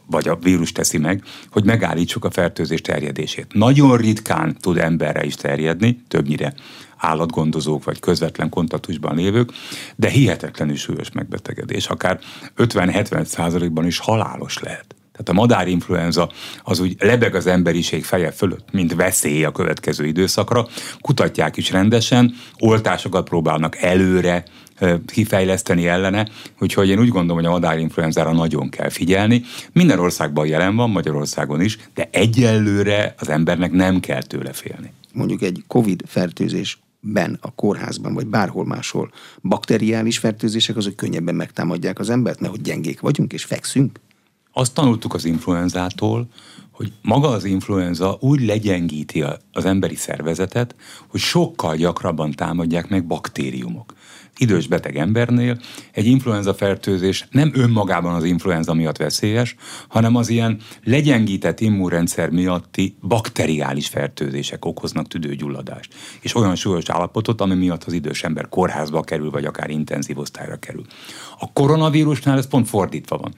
vagy 0.05 0.27
a 0.27 0.35
vírus 0.35 0.71
teszi 0.71 0.97
meg, 0.97 1.23
hogy 1.51 1.63
megállítsuk 1.63 2.25
a 2.25 2.31
fertőzés 2.31 2.81
terjedését. 2.81 3.53
Nagyon 3.53 3.97
ritkán 3.97 4.57
tud 4.59 4.77
emberre 4.77 5.25
is 5.25 5.35
terjedni, 5.35 6.03
többnyire 6.07 6.53
állatgondozók 6.97 7.83
vagy 7.83 7.99
közvetlen 7.99 8.49
kontaktusban 8.49 9.15
lévők, 9.15 9.51
de 9.95 10.09
hihetetlenül 10.09 10.75
súlyos 10.75 11.11
megbetegedés, 11.11 11.87
akár 11.87 12.19
50-70 12.57 13.23
százalékban 13.23 13.85
is 13.85 13.97
halálos 13.97 14.59
lehet. 14.59 14.95
Tehát 15.19 15.39
a 15.39 15.41
madárinfluenza 15.41 16.29
az 16.63 16.79
úgy 16.79 16.95
lebeg 16.99 17.35
az 17.35 17.47
emberiség 17.47 18.03
feje 18.03 18.31
fölött, 18.31 18.71
mint 18.71 18.95
veszély 18.95 19.43
a 19.43 19.51
következő 19.51 20.05
időszakra. 20.05 20.67
Kutatják 21.01 21.57
is 21.57 21.71
rendesen, 21.71 22.35
oltásokat 22.59 23.27
próbálnak 23.27 23.77
előre 23.77 24.43
kifejleszteni 25.05 25.87
ellene, 25.87 26.27
úgyhogy 26.59 26.89
én 26.89 26.99
úgy 26.99 27.07
gondolom, 27.07 27.35
hogy 27.35 27.45
a 27.45 27.49
madárinfluenzára 27.49 28.31
nagyon 28.31 28.69
kell 28.69 28.89
figyelni. 28.89 29.43
Minden 29.71 29.99
országban 29.99 30.47
jelen 30.47 30.75
van, 30.75 30.89
Magyarországon 30.89 31.61
is, 31.61 31.77
de 31.93 32.09
egyelőre 32.11 33.15
az 33.17 33.29
embernek 33.29 33.71
nem 33.71 33.99
kell 33.99 34.23
tőle 34.23 34.53
félni. 34.53 34.91
Mondjuk 35.13 35.41
egy 35.41 35.63
COVID 35.67 36.03
fertőzés 36.05 36.79
ben 36.99 37.37
a 37.41 37.51
kórházban, 37.51 38.13
vagy 38.13 38.27
bárhol 38.27 38.65
máshol 38.65 39.11
bakteriális 39.41 40.17
fertőzések 40.17 40.77
azok 40.77 40.95
könnyebben 40.95 41.35
megtámadják 41.35 41.99
az 41.99 42.09
embert, 42.09 42.39
mert 42.39 42.61
gyengék 42.61 42.99
vagyunk 42.99 43.33
és 43.33 43.43
fekszünk? 43.43 43.99
Azt 44.59 44.73
tanultuk 44.73 45.13
az 45.13 45.25
influenzától, 45.25 46.27
hogy 46.71 46.91
maga 47.01 47.27
az 47.27 47.43
influenza 47.43 48.17
úgy 48.19 48.45
legyengíti 48.45 49.23
az 49.53 49.65
emberi 49.65 49.95
szervezetet, 49.95 50.75
hogy 51.07 51.19
sokkal 51.19 51.75
gyakrabban 51.75 52.31
támadják 52.31 52.89
meg 52.89 53.05
baktériumok 53.07 53.93
idős 54.39 54.67
beteg 54.67 54.97
embernél 54.97 55.57
egy 55.91 56.05
influenza 56.05 56.53
fertőzés 56.53 57.27
nem 57.31 57.51
önmagában 57.53 58.13
az 58.13 58.23
influenza 58.23 58.73
miatt 58.73 58.97
veszélyes, 58.97 59.55
hanem 59.87 60.15
az 60.15 60.29
ilyen 60.29 60.59
legyengített 60.83 61.59
immunrendszer 61.59 62.29
miatti 62.29 62.95
bakteriális 63.01 63.87
fertőzések 63.87 64.65
okoznak 64.65 65.07
tüdőgyulladást. 65.07 65.93
És 66.21 66.35
olyan 66.35 66.55
súlyos 66.55 66.89
állapotot, 66.89 67.41
ami 67.41 67.55
miatt 67.55 67.83
az 67.83 67.93
idős 67.93 68.23
ember 68.23 68.49
kórházba 68.49 69.01
kerül, 69.01 69.29
vagy 69.29 69.45
akár 69.45 69.69
intenzív 69.69 70.17
osztályra 70.17 70.55
kerül. 70.55 70.85
A 71.39 71.51
koronavírusnál 71.53 72.37
ez 72.37 72.47
pont 72.47 72.67
fordítva 72.67 73.17
van. 73.17 73.33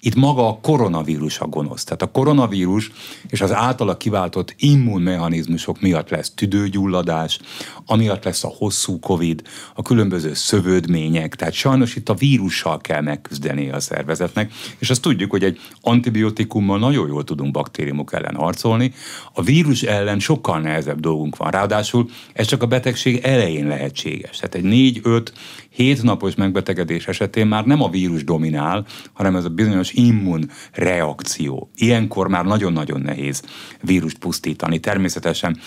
Itt 0.00 0.14
maga 0.14 0.48
a 0.48 0.58
koronavírus 0.62 1.38
a 1.38 1.46
gonosz. 1.46 1.84
Tehát 1.84 2.02
a 2.02 2.10
koronavírus 2.10 2.90
és 3.28 3.40
az 3.40 3.52
általa 3.52 3.96
kiváltott 3.96 4.54
immunmechanizmusok 4.58 5.80
miatt 5.80 6.08
lesz 6.08 6.32
tüdőgyulladás, 6.34 7.38
amiatt 7.86 8.24
lesz 8.24 8.44
a 8.44 8.52
hosszú 8.58 8.98
covid, 8.98 9.42
a 9.74 9.82
különböző 9.82 10.34
szövődmények, 10.34 11.34
tehát 11.34 11.54
sajnos 11.54 11.96
itt 11.96 12.08
a 12.08 12.14
vírussal 12.14 12.78
kell 12.78 13.00
megküzdeni 13.00 13.70
a 13.70 13.80
szervezetnek, 13.80 14.52
és 14.78 14.90
azt 14.90 15.02
tudjuk, 15.02 15.30
hogy 15.30 15.44
egy 15.44 15.60
antibiotikummal 15.80 16.78
nagyon 16.78 17.08
jól 17.08 17.24
tudunk 17.24 17.52
baktériumok 17.52 18.12
ellen 18.12 18.34
harcolni, 18.34 18.92
a 19.32 19.42
vírus 19.42 19.82
ellen 19.82 20.18
sokkal 20.18 20.60
nehezebb 20.60 21.00
dolgunk 21.00 21.36
van. 21.36 21.50
Ráadásul 21.50 22.10
ez 22.32 22.46
csak 22.46 22.62
a 22.62 22.66
betegség 22.66 23.20
elején 23.22 23.66
lehetséges. 23.66 24.36
Tehát 24.36 24.54
egy 24.54 25.00
4-5 25.04 25.26
7 25.74 26.02
napos 26.02 26.34
megbetegedés 26.34 27.08
esetén 27.08 27.46
már 27.46 27.64
nem 27.64 27.82
a 27.82 27.88
vírus 27.88 28.24
dominál, 28.24 28.86
hanem 29.12 29.36
ez 29.36 29.44
a 29.44 29.48
bizonyos 29.48 29.92
immun 29.92 30.50
reakció. 30.72 31.70
Ilyenkor 31.74 32.28
már 32.28 32.44
nagyon-nagyon 32.44 33.00
nehéz 33.00 33.42
vírust 33.80 34.18
pusztítani. 34.18 34.80
Természetesen 34.80 35.58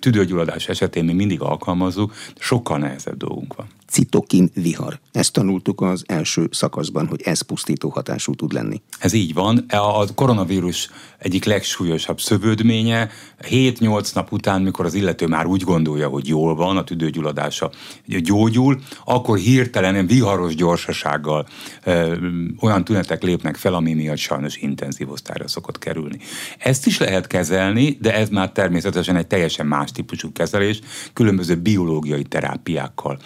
tüdőgyulladás 0.00 0.68
esetén 0.68 1.04
mi 1.04 1.12
mindig 1.12 1.40
alkalmazzuk, 1.40 2.14
sokkal 2.38 2.78
nehezebb 2.78 3.16
dolgunk 3.16 3.54
van 3.54 3.66
citokin 3.88 4.50
vihar. 4.54 4.98
Ezt 5.12 5.32
tanultuk 5.32 5.80
az 5.80 6.04
első 6.06 6.48
szakaszban, 6.50 7.06
hogy 7.06 7.22
ez 7.22 7.40
pusztító 7.40 7.88
hatású 7.88 8.34
tud 8.34 8.52
lenni. 8.52 8.82
Ez 8.98 9.12
így 9.12 9.34
van. 9.34 9.64
A 9.68 10.14
koronavírus 10.14 10.90
egyik 11.18 11.44
legsúlyosabb 11.44 12.20
szövődménye 12.20 13.10
7-8 13.42 14.14
nap 14.14 14.32
után, 14.32 14.62
mikor 14.62 14.84
az 14.84 14.94
illető 14.94 15.26
már 15.26 15.46
úgy 15.46 15.62
gondolja, 15.62 16.08
hogy 16.08 16.28
jól 16.28 16.54
van, 16.54 16.76
a 16.76 16.84
tüdőgyulladása 16.84 17.70
gyógyul, 18.06 18.80
akkor 19.04 19.38
hirtelen 19.38 20.06
viharos 20.06 20.54
gyorsasággal 20.54 21.46
ö, 21.84 22.14
olyan 22.60 22.84
tünetek 22.84 23.22
lépnek 23.22 23.56
fel, 23.56 23.74
ami 23.74 23.94
miatt 23.94 24.16
sajnos 24.16 24.56
intenzív 24.56 25.10
osztályra 25.10 25.48
szokott 25.48 25.78
kerülni. 25.78 26.18
Ezt 26.58 26.86
is 26.86 26.98
lehet 26.98 27.26
kezelni, 27.26 27.98
de 28.00 28.14
ez 28.14 28.28
már 28.28 28.52
természetesen 28.52 29.16
egy 29.16 29.26
teljesen 29.26 29.66
más 29.66 29.92
típusú 29.92 30.32
kezelés, 30.32 30.80
különböző 31.12 31.54
biológiai 31.54 32.22
terápiákkal 32.22 33.18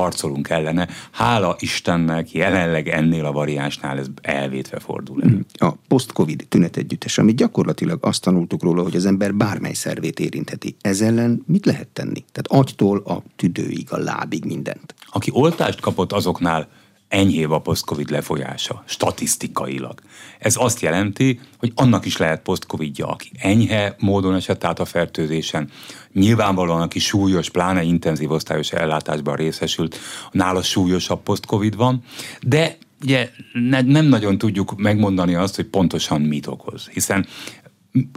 harcolunk 0.00 0.48
ellene. 0.48 0.88
Hála 1.10 1.56
Istennek 1.58 2.32
jelenleg 2.32 2.88
ennél 2.88 3.24
a 3.24 3.32
variánsnál 3.32 3.98
ez 3.98 4.06
elvétve 4.22 4.78
fordul 4.78 5.22
elő. 5.22 5.44
A 5.52 5.72
post-covid 5.88 6.46
tünetegyüttes, 6.48 7.18
amit 7.18 7.36
gyakorlatilag 7.36 7.98
azt 8.00 8.22
tanultuk 8.22 8.62
róla, 8.62 8.82
hogy 8.82 8.96
az 8.96 9.06
ember 9.06 9.34
bármely 9.34 9.72
szervét 9.72 10.20
érintheti. 10.20 10.76
Ez 10.80 11.00
ellen 11.00 11.42
mit 11.46 11.66
lehet 11.66 11.88
tenni? 11.88 12.24
Tehát 12.32 12.64
agytól 12.66 12.98
a 12.98 13.22
tüdőig, 13.36 13.86
a 13.90 13.98
lábig 13.98 14.44
mindent. 14.44 14.94
Aki 15.06 15.30
oltást 15.34 15.80
kapott, 15.80 16.12
azoknál 16.12 16.68
enyhébb 17.10 17.50
a 17.50 17.58
post-covid 17.58 18.10
lefolyása, 18.10 18.82
statisztikailag. 18.86 20.00
Ez 20.38 20.54
azt 20.58 20.80
jelenti, 20.80 21.40
hogy 21.58 21.72
annak 21.74 22.06
is 22.06 22.16
lehet 22.16 22.42
post-covidja, 22.42 23.06
aki 23.06 23.30
enyhe 23.38 23.94
módon 23.98 24.34
esett 24.34 24.64
át 24.64 24.80
a 24.80 24.84
fertőzésen, 24.84 25.70
nyilvánvalóan 26.12 26.80
aki 26.80 26.98
súlyos, 26.98 27.50
pláne 27.50 27.82
intenzív 27.82 28.30
osztályos 28.30 28.72
ellátásban 28.72 29.36
részesült, 29.36 29.98
nála 30.32 30.62
súlyosabb 30.62 31.22
post-covid 31.22 31.76
van, 31.76 32.02
de 32.42 32.76
ugye 33.02 33.30
ne, 33.52 33.80
nem 33.80 34.06
nagyon 34.06 34.38
tudjuk 34.38 34.76
megmondani 34.76 35.34
azt, 35.34 35.56
hogy 35.56 35.66
pontosan 35.66 36.20
mit 36.20 36.46
okoz, 36.46 36.88
hiszen 36.92 37.26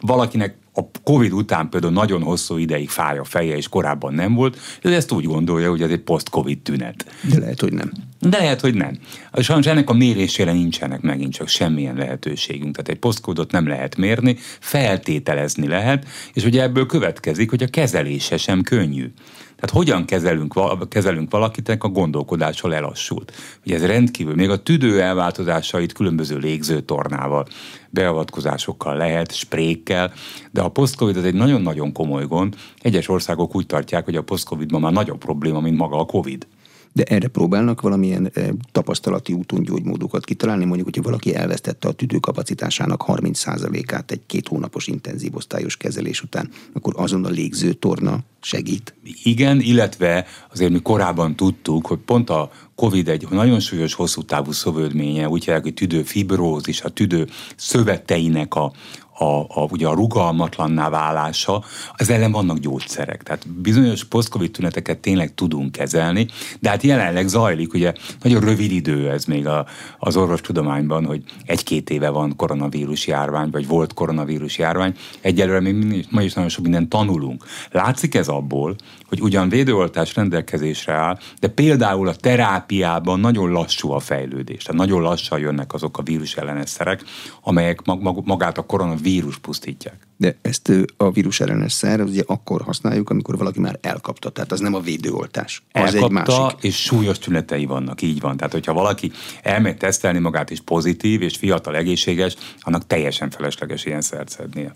valakinek 0.02 0.58
a 0.74 0.82
Covid 1.04 1.32
után 1.32 1.70
például 1.70 1.94
nagyon 1.94 2.24
hosszú 2.24 2.58
ideig 2.58 2.90
fáj 2.90 3.18
a 3.18 3.24
feje, 3.24 3.56
és 3.56 3.70
korábban 3.70 4.14
nem 4.14 4.34
volt, 4.34 4.58
ő 4.82 4.94
ezt 4.94 5.12
úgy 5.12 5.26
gondolja, 5.26 5.70
hogy 5.70 5.82
ez 5.82 5.90
egy 5.90 6.02
post-Covid 6.02 6.60
tünet. 6.60 7.06
De 7.30 7.40
lehet, 7.40 7.62
hogy 7.62 7.74
nem. 7.74 7.92
De 8.30 8.38
lehet, 8.38 8.62
hogy 8.62 8.74
nem. 8.74 8.98
Sajnos 9.34 9.66
ennek 9.66 9.90
a 9.90 9.94
mérésére 9.94 10.52
nincsenek 10.52 11.02
megint 11.02 11.34
csak 11.34 11.48
semmilyen 11.48 11.96
lehetőségünk. 11.96 12.76
Tehát 12.76 12.90
egy 12.90 13.00
posztkódot 13.00 13.52
nem 13.52 13.68
lehet 13.68 13.96
mérni, 13.96 14.38
feltételezni 14.60 15.68
lehet, 15.68 16.08
és 16.34 16.44
ugye 16.44 16.62
ebből 16.62 16.86
következik, 16.86 17.50
hogy 17.50 17.64
a 17.64 17.68
kezelése 17.68 18.38
sem 18.38 18.62
könnyű. 18.62 19.12
Tehát 19.56 19.76
hogyan 19.76 20.06
kezelünk, 20.06 20.54
kezelünk 20.90 21.32
valakitek 21.32 21.84
a 21.84 21.88
gondolkodással 21.88 22.70
lelassult. 22.70 23.32
Ugye 23.66 23.76
ez 23.76 23.86
rendkívül, 23.86 24.36
még 24.36 24.50
a 24.50 24.64
tüdő 24.64 25.02
elváltozásait 25.02 25.94
különböző 25.94 26.38
légzőtornával, 26.38 27.48
beavatkozásokkal 27.90 28.98
lehet, 28.98 29.36
sprékkel, 29.36 30.14
de 30.52 30.62
a 30.62 30.70
post-covid 30.70 31.18
az 31.18 31.24
egy 31.24 31.34
nagyon-nagyon 31.34 31.92
komoly 31.92 32.26
gond. 32.26 32.56
Egyes 32.82 33.10
országok 33.10 33.56
úgy 33.56 33.66
tartják, 33.66 34.06
hogy 34.06 34.16
a 34.16 34.24
post-covid 34.24 34.80
már 34.80 34.92
nagyobb 34.92 35.20
probléma, 35.20 35.60
mint 35.60 35.78
maga 35.78 36.00
a 36.00 36.06
covid 36.06 36.48
de 36.94 37.04
erre 37.04 37.28
próbálnak 37.28 37.82
valamilyen 37.82 38.32
eh, 38.34 38.48
tapasztalati 38.72 39.34
úton 39.34 39.64
gyógymódokat 39.64 40.26
kitalálni, 40.26 40.66
mondjuk, 40.66 40.86
hogyha 40.86 41.02
valaki 41.02 41.36
elvesztette 41.36 41.88
a 41.88 41.92
tüdőkapacitásának 41.92 43.04
30%-át 43.08 44.12
egy 44.12 44.22
két 44.26 44.48
hónapos 44.48 44.88
intenzív 44.88 45.36
osztályos 45.36 45.78
kezelés 45.78 46.22
után, 46.22 46.50
akkor 46.74 46.94
azon 46.98 47.26
a 47.26 47.30
légző 47.30 47.74
torna 47.74 48.20
segít. 48.42 48.94
Igen, 49.24 49.62
illetve 49.62 50.26
azért 50.52 50.72
mi 50.72 50.80
korábban 50.80 51.36
tudtuk, 51.36 51.88
hogy 51.88 52.00
pont 52.00 52.30
a 52.30 52.52
COVID 52.76 53.08
egy 53.08 53.28
nagyon 53.30 53.60
súlyos, 53.60 53.94
hosszú 53.94 54.22
távú 54.22 54.52
szövődménye, 54.52 55.30
úgy 55.30 55.44
hívják, 55.44 55.64
hogy 55.64 55.74
tüdőfibrózis, 55.74 56.82
a 56.82 56.90
tüdő 56.90 57.28
szöveteinek 57.56 58.56
a, 58.56 58.74
a, 59.14 59.40
a, 59.40 59.68
ugye 59.70 59.88
a 59.88 59.94
rugalmatlanná 59.94 60.90
válása, 60.90 61.64
az 61.94 62.10
ellen 62.10 62.32
vannak 62.32 62.58
gyógyszerek. 62.58 63.24
Tehát 63.24 63.48
bizonyos 63.48 64.04
posztcovid 64.04 64.52
tüneteket 64.52 64.98
tényleg 64.98 65.34
tudunk 65.34 65.72
kezelni, 65.72 66.28
de 66.60 66.70
hát 66.70 66.84
jelenleg 66.84 67.28
zajlik, 67.28 67.74
ugye 67.74 67.94
nagyon 68.22 68.42
rövid 68.42 68.72
idő 68.72 69.10
ez 69.10 69.26
még 69.26 69.48
a, 69.48 69.66
az 70.00 70.18
orvostudományban, 70.18 71.06
hogy 71.06 71.24
egy-két 71.46 71.90
éve 71.90 72.10
van 72.10 72.36
koronavírus 72.36 73.08
járvány, 73.08 73.50
vagy 73.50 73.68
volt 73.68 73.94
koronavírus 73.94 74.58
járvány. 74.58 74.96
Egyelőre 75.22 75.60
még 75.60 76.08
ma 76.10 76.22
is 76.22 76.34
nagyon 76.34 76.50
sok 76.50 76.64
mindent 76.64 76.90
tanulunk. 76.90 77.46
Látszik 77.72 78.16
ez 78.16 78.28
abból, 78.28 78.76
hogy 79.10 79.22
ugyan 79.22 79.50
védőoltás 79.50 80.16
rendelkezésre 80.16 80.94
áll, 80.94 81.18
de 81.40 81.48
például 81.48 82.08
a 82.08 82.16
terápiában 82.16 83.20
nagyon 83.20 83.52
lassú 83.52 83.92
a 83.92 84.00
fejlődés. 84.00 84.64
Tehát 84.64 84.80
nagyon 84.80 85.02
lassan 85.02 85.40
jönnek 85.40 85.74
azok 85.74 85.98
a 85.98 86.02
vírus 86.02 86.36
ellenes 86.36 86.70
szerek, 86.70 87.04
amelyek 87.42 87.86
mag- 87.86 88.26
magát 88.26 88.58
a 88.58 88.62
koronavírus 88.62 89.02
pusztítják. 89.42 90.08
De 90.18 90.38
ezt 90.42 90.72
a 90.98 91.12
vírus 91.12 91.40
ellenes 91.40 91.74
szer 91.74 92.02
ugye 92.02 92.24
akkor 92.26 92.62
használjuk, 92.62 93.10
amikor 93.10 93.38
valaki 93.38 93.60
már 93.60 93.78
elkapta. 93.82 94.30
Tehát 94.30 94.52
az 94.52 94.60
nem 94.60 94.74
a 94.74 94.80
védőoltás. 94.80 95.64
Az 95.72 95.82
elkapta, 95.82 96.06
egy 96.06 96.12
másik. 96.12 96.64
és 96.64 96.82
súlyos 96.82 97.20
tünetei 97.20 97.66
vannak, 97.66 98.02
így 98.02 98.20
van. 98.20 98.38
Tehát, 98.38 98.54
hogyha 98.54 98.74
valaki 98.74 99.12
elmegy 99.42 99.78
tesztelni 99.78 100.20
magát, 100.20 100.52
és 100.52 100.62
pozitív, 100.62 101.22
és 101.22 101.38
fiatal, 101.38 101.76
egészséges, 101.76 102.36
annak 102.60 102.88
teljesen 102.88 103.30
felesleges 103.30 103.86
ilyen 103.86 104.02
szert 104.02 104.30
szednie 104.30 104.76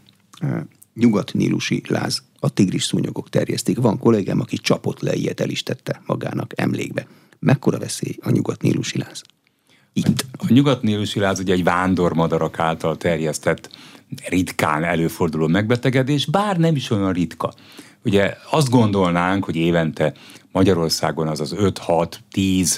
nyugat-nílusi 0.97 1.81
láz, 1.87 2.23
a 2.39 2.49
tigris 2.49 2.83
szúnyogok 2.83 3.29
terjesztik. 3.29 3.77
Van 3.77 3.99
kollégám, 3.99 4.39
aki 4.39 4.57
csapott 4.57 4.99
le 4.99 5.13
ilyet, 5.13 5.39
el 5.39 5.49
is 5.49 5.63
tette 5.63 6.01
magának 6.05 6.51
emlékbe. 6.55 7.07
Mekkora 7.39 7.79
veszély 7.79 8.15
a 8.21 8.29
nyugat-nílusi 8.29 8.97
láz? 8.97 9.21
Itt. 9.97 10.25
A 10.37 10.45
nyugat-nílusi 10.47 11.19
láz 11.19 11.39
ugye 11.39 11.53
egy 11.53 11.63
vándormadarak 11.63 12.59
által 12.59 12.97
terjesztett 12.97 13.69
ritkán 14.27 14.83
előforduló 14.83 15.47
megbetegedés, 15.47 16.25
bár 16.25 16.57
nem 16.57 16.75
is 16.75 16.89
olyan 16.89 17.13
ritka. 17.13 17.53
Ugye 18.05 18.35
azt 18.51 18.69
gondolnánk, 18.69 19.43
hogy 19.43 19.55
évente 19.55 20.13
Magyarországon 20.51 21.27
az 21.27 21.39
az 21.39 21.55
5-6-10 21.57 22.77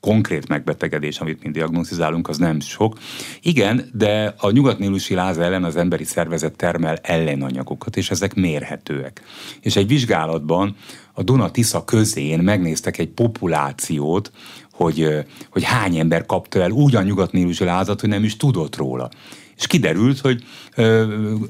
konkrét 0.00 0.48
megbetegedés, 0.48 1.18
amit 1.18 1.42
mi 1.42 1.50
diagnosztizálunk, 1.50 2.28
az 2.28 2.38
nem 2.38 2.60
sok. 2.60 2.98
Igen, 3.42 3.90
de 3.92 4.34
a 4.38 4.50
nyugatnílusi 4.50 5.14
láz 5.14 5.38
ellen 5.38 5.64
az 5.64 5.76
emberi 5.76 6.04
szervezet 6.04 6.56
termel 6.56 6.96
ellenanyagokat, 6.96 7.96
és 7.96 8.10
ezek 8.10 8.34
mérhetőek. 8.34 9.22
És 9.60 9.76
egy 9.76 9.86
vizsgálatban 9.86 10.76
a 11.12 11.22
Duna-Tisza 11.22 11.84
közén 11.84 12.38
megnéztek 12.38 12.98
egy 12.98 13.08
populációt, 13.08 14.32
hogy, 14.82 15.24
hogy 15.50 15.64
hány 15.64 15.96
ember 15.96 16.26
kapta 16.26 16.62
el 16.62 16.70
úgy 16.70 16.96
a 16.96 17.02
nyugatnílusi 17.02 17.64
lázat, 17.64 18.00
hogy 18.00 18.08
nem 18.08 18.24
is 18.24 18.36
tudott 18.36 18.76
róla. 18.76 19.10
És 19.56 19.66
kiderült, 19.66 20.18
hogy 20.18 20.44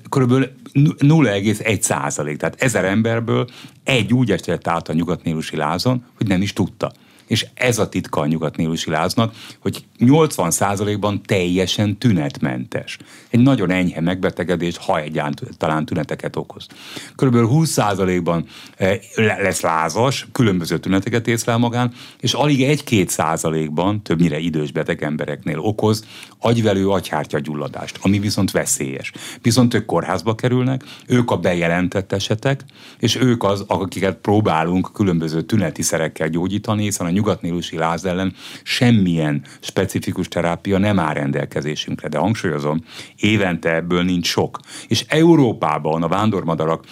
kb. 0.08 0.32
0,1 0.72 1.80
százalék, 1.80 2.36
tehát 2.36 2.62
ezer 2.62 2.84
emberből 2.84 3.48
egy 3.84 4.12
úgy 4.12 4.30
esett 4.30 4.68
át 4.68 4.88
a 4.88 4.92
nyugatnílusi 4.92 5.56
lázon, 5.56 6.04
hogy 6.16 6.26
nem 6.26 6.42
is 6.42 6.52
tudta 6.52 6.92
és 7.30 7.46
ez 7.54 7.78
a 7.78 7.88
titka 7.88 8.20
a 8.20 8.26
nyugatnílusi 8.26 8.90
láznak, 8.90 9.34
hogy 9.58 9.84
80%-ban 9.98 11.22
teljesen 11.22 11.98
tünetmentes. 11.98 12.98
Egy 13.28 13.40
nagyon 13.40 13.70
enyhe 13.70 14.00
megbetegedés, 14.00 14.76
ha 14.76 15.00
egyáltalán 15.00 15.84
tüneteket 15.84 16.36
okoz. 16.36 16.66
Körülbelül 17.16 17.48
20%-ban 17.52 18.46
eh, 18.76 18.98
lesz 19.14 19.60
lázas, 19.60 20.28
különböző 20.32 20.78
tüneteket 20.78 21.28
észlel 21.28 21.58
magán, 21.58 21.92
és 22.20 22.32
alig 22.32 22.82
1-2 22.86 23.06
százalékban, 23.06 24.02
többnyire 24.02 24.38
idős 24.38 24.72
beteg 24.72 25.02
embereknél 25.02 25.58
okoz 25.58 26.04
agyvelő 26.38 26.88
agyhártya 26.88 27.38
gyulladást, 27.38 27.98
ami 28.02 28.18
viszont 28.18 28.50
veszélyes. 28.50 29.12
Viszont 29.42 29.74
ők 29.74 29.84
kórházba 29.84 30.34
kerülnek, 30.34 30.84
ők 31.06 31.30
a 31.30 31.36
bejelentett 31.36 32.12
esetek, 32.12 32.64
és 32.98 33.16
ők 33.16 33.44
az, 33.44 33.64
akiket 33.66 34.16
próbálunk 34.16 34.90
különböző 34.92 35.42
tüneti 35.42 35.82
szerekkel 35.82 36.28
gyógyítani, 36.28 36.82
hiszen 36.82 37.06
a 37.06 37.10
nyugatnílusi 37.20 37.76
láz 37.76 38.04
ellen 38.04 38.34
semmilyen 38.62 39.42
specifikus 39.60 40.28
terápia 40.28 40.78
nem 40.78 40.98
áll 40.98 41.14
rendelkezésünkre. 41.14 42.08
De 42.08 42.18
hangsúlyozom, 42.18 42.84
évente 43.16 43.74
ebből 43.74 44.02
nincs 44.02 44.26
sok. 44.26 44.58
És 44.88 45.04
Európában 45.08 46.02
a 46.02 46.08
vándormadarak 46.08 46.84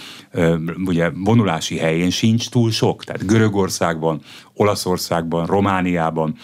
ugye 0.84 1.10
vonulási 1.10 1.78
helyén 1.78 2.10
sincs 2.10 2.48
túl 2.48 2.70
sok. 2.70 3.04
Tehát 3.04 3.26
Görögországban, 3.26 4.20
Olaszországban, 4.54 5.46
Romániában, 5.46 6.34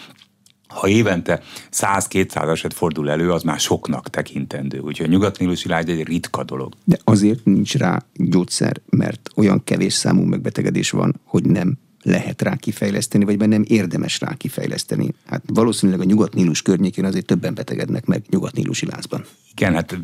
ha 0.67 0.87
évente 0.87 1.41
100-200 1.71 2.51
eset 2.51 2.73
fordul 2.73 3.09
elő, 3.09 3.31
az 3.31 3.43
már 3.43 3.59
soknak 3.59 4.09
tekintendő. 4.09 4.79
Úgyhogy 4.79 5.05
a 5.05 5.09
nyugatnílusi 5.09 5.67
lágy 5.67 5.89
egy 5.89 6.07
ritka 6.07 6.43
dolog. 6.43 6.73
De 6.83 6.97
azért 7.03 7.45
nincs 7.45 7.75
rá 7.75 8.05
gyógyszer, 8.13 8.81
mert 8.89 9.29
olyan 9.35 9.63
kevés 9.63 9.93
számú 9.93 10.23
megbetegedés 10.23 10.89
van, 10.91 11.21
hogy 11.23 11.45
nem 11.45 11.77
lehet 12.05 12.41
rá 12.41 12.55
kifejleszteni, 12.55 13.25
vagy 13.25 13.47
nem 13.47 13.63
érdemes 13.67 14.19
rá 14.19 14.33
kifejleszteni. 14.37 15.13
Hát 15.25 15.41
valószínűleg 15.53 16.01
a 16.01 16.03
Nyugat-Nílus 16.03 16.61
környékén 16.61 17.05
azért 17.05 17.25
többen 17.25 17.53
betegednek 17.53 18.05
meg 18.05 18.21
Nyugat-Nílusi 18.29 18.85
lázban. 18.85 19.25
Igen, 19.51 19.73
hát 19.73 19.97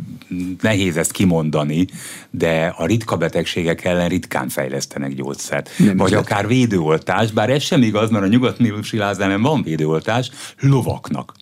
nehéz 0.61 0.97
ezt 0.97 1.11
kimondani, 1.11 1.87
de 2.29 2.73
a 2.77 2.85
ritka 2.85 3.17
betegségek 3.17 3.83
ellen 3.83 4.09
ritkán 4.09 4.49
fejlesztenek 4.49 5.13
gyógyszert. 5.13 5.69
Nem 5.77 5.97
vagy 5.97 6.13
akár 6.13 6.47
védőoltás, 6.47 7.31
bár 7.31 7.49
ez 7.49 7.63
sem 7.63 7.81
igaz, 7.81 8.09
mert 8.09 8.23
a 8.23 8.27
Nyugat-Nílusi 8.27 8.97
láz 8.97 9.19
ellen 9.19 9.41
van 9.41 9.63
védőoltás, 9.63 10.31
lovaknak. 10.59 11.33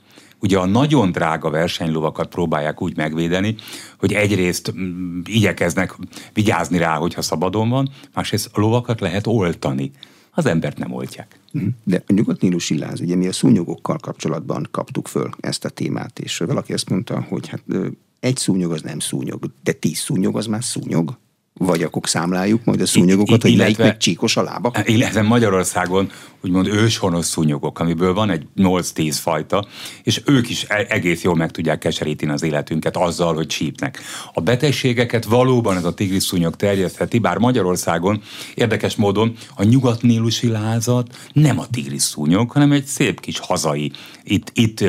Ugye 0.41 0.57
a 0.57 0.65
nagyon 0.65 1.11
drága 1.11 1.49
versenylovakat 1.49 2.27
próbálják 2.27 2.81
úgy 2.81 2.95
megvédeni, 2.95 3.55
hogy 3.97 4.13
egyrészt 4.13 4.73
mm, 4.77 5.19
igyekeznek 5.25 5.95
vigyázni 6.33 6.77
rá, 6.77 6.95
hogyha 6.95 7.21
szabadon 7.21 7.69
van, 7.69 7.89
másrészt 8.13 8.49
a 8.53 8.59
lovakat 8.59 8.99
lehet 8.99 9.27
oltani 9.27 9.91
az 10.39 10.45
embert 10.45 10.77
nem 10.77 10.91
oltják. 10.93 11.39
Mhm. 11.51 11.67
De 11.83 12.03
a 12.07 12.13
nyugat-nílusi 12.13 12.77
láz, 12.77 12.99
ugye 12.99 13.15
mi 13.15 13.27
a 13.27 13.33
szúnyogokkal 13.33 13.97
kapcsolatban 13.97 14.67
kaptuk 14.71 15.07
föl 15.07 15.29
ezt 15.39 15.65
a 15.65 15.69
témát, 15.69 16.19
és 16.19 16.37
valaki 16.37 16.73
azt 16.73 16.89
mondta, 16.89 17.21
hogy 17.21 17.47
hát 17.47 17.63
egy 18.19 18.37
szúnyog 18.37 18.71
az 18.71 18.81
nem 18.81 18.99
szúnyog, 18.99 19.51
de 19.63 19.71
tíz 19.71 19.97
szúnyog 19.97 20.37
az 20.37 20.45
már 20.45 20.63
szúnyog. 20.63 21.17
Vagy 21.61 21.83
akkor 21.83 22.01
számláljuk 22.05 22.63
majd 22.63 22.81
a 22.81 22.85
szúnyogokat, 22.85 23.41
hogy 23.41 23.57
melyik 23.57 23.77
meg 23.77 23.97
csíkos 23.97 24.37
a 24.37 24.43
lábak? 24.43 24.81
Illetve 24.85 25.21
Magyarországon 25.21 26.11
úgymond 26.43 26.67
őshonos 26.67 27.25
szúnyogok, 27.25 27.79
amiből 27.79 28.13
van 28.13 28.29
egy 28.29 28.43
8-10 28.57 29.17
fajta, 29.21 29.67
és 30.03 30.21
ők 30.25 30.49
is 30.49 30.65
e- 30.67 30.85
egész 30.89 31.21
jól 31.21 31.35
meg 31.35 31.51
tudják 31.51 31.77
keseríteni 31.77 32.31
az 32.31 32.43
életünket 32.43 32.97
azzal, 32.97 33.33
hogy 33.33 33.47
csípnek. 33.47 33.99
A 34.33 34.41
betegségeket 34.41 35.25
valóban 35.25 35.77
ez 35.77 35.85
a 35.85 35.93
tigris 35.93 36.23
szúnyog 36.23 36.55
terjesztheti, 36.55 37.19
bár 37.19 37.37
Magyarországon 37.37 38.21
érdekes 38.55 38.95
módon 38.95 39.35
a 39.55 39.63
nyugatnílusi 39.63 40.47
lázat 40.47 41.17
nem 41.33 41.59
a 41.59 41.67
tigris 41.71 42.01
szúnyog, 42.01 42.51
hanem 42.51 42.71
egy 42.71 42.85
szép 42.85 43.19
kis 43.19 43.39
hazai, 43.39 43.91
itt, 44.23 44.51
itt 44.53 44.83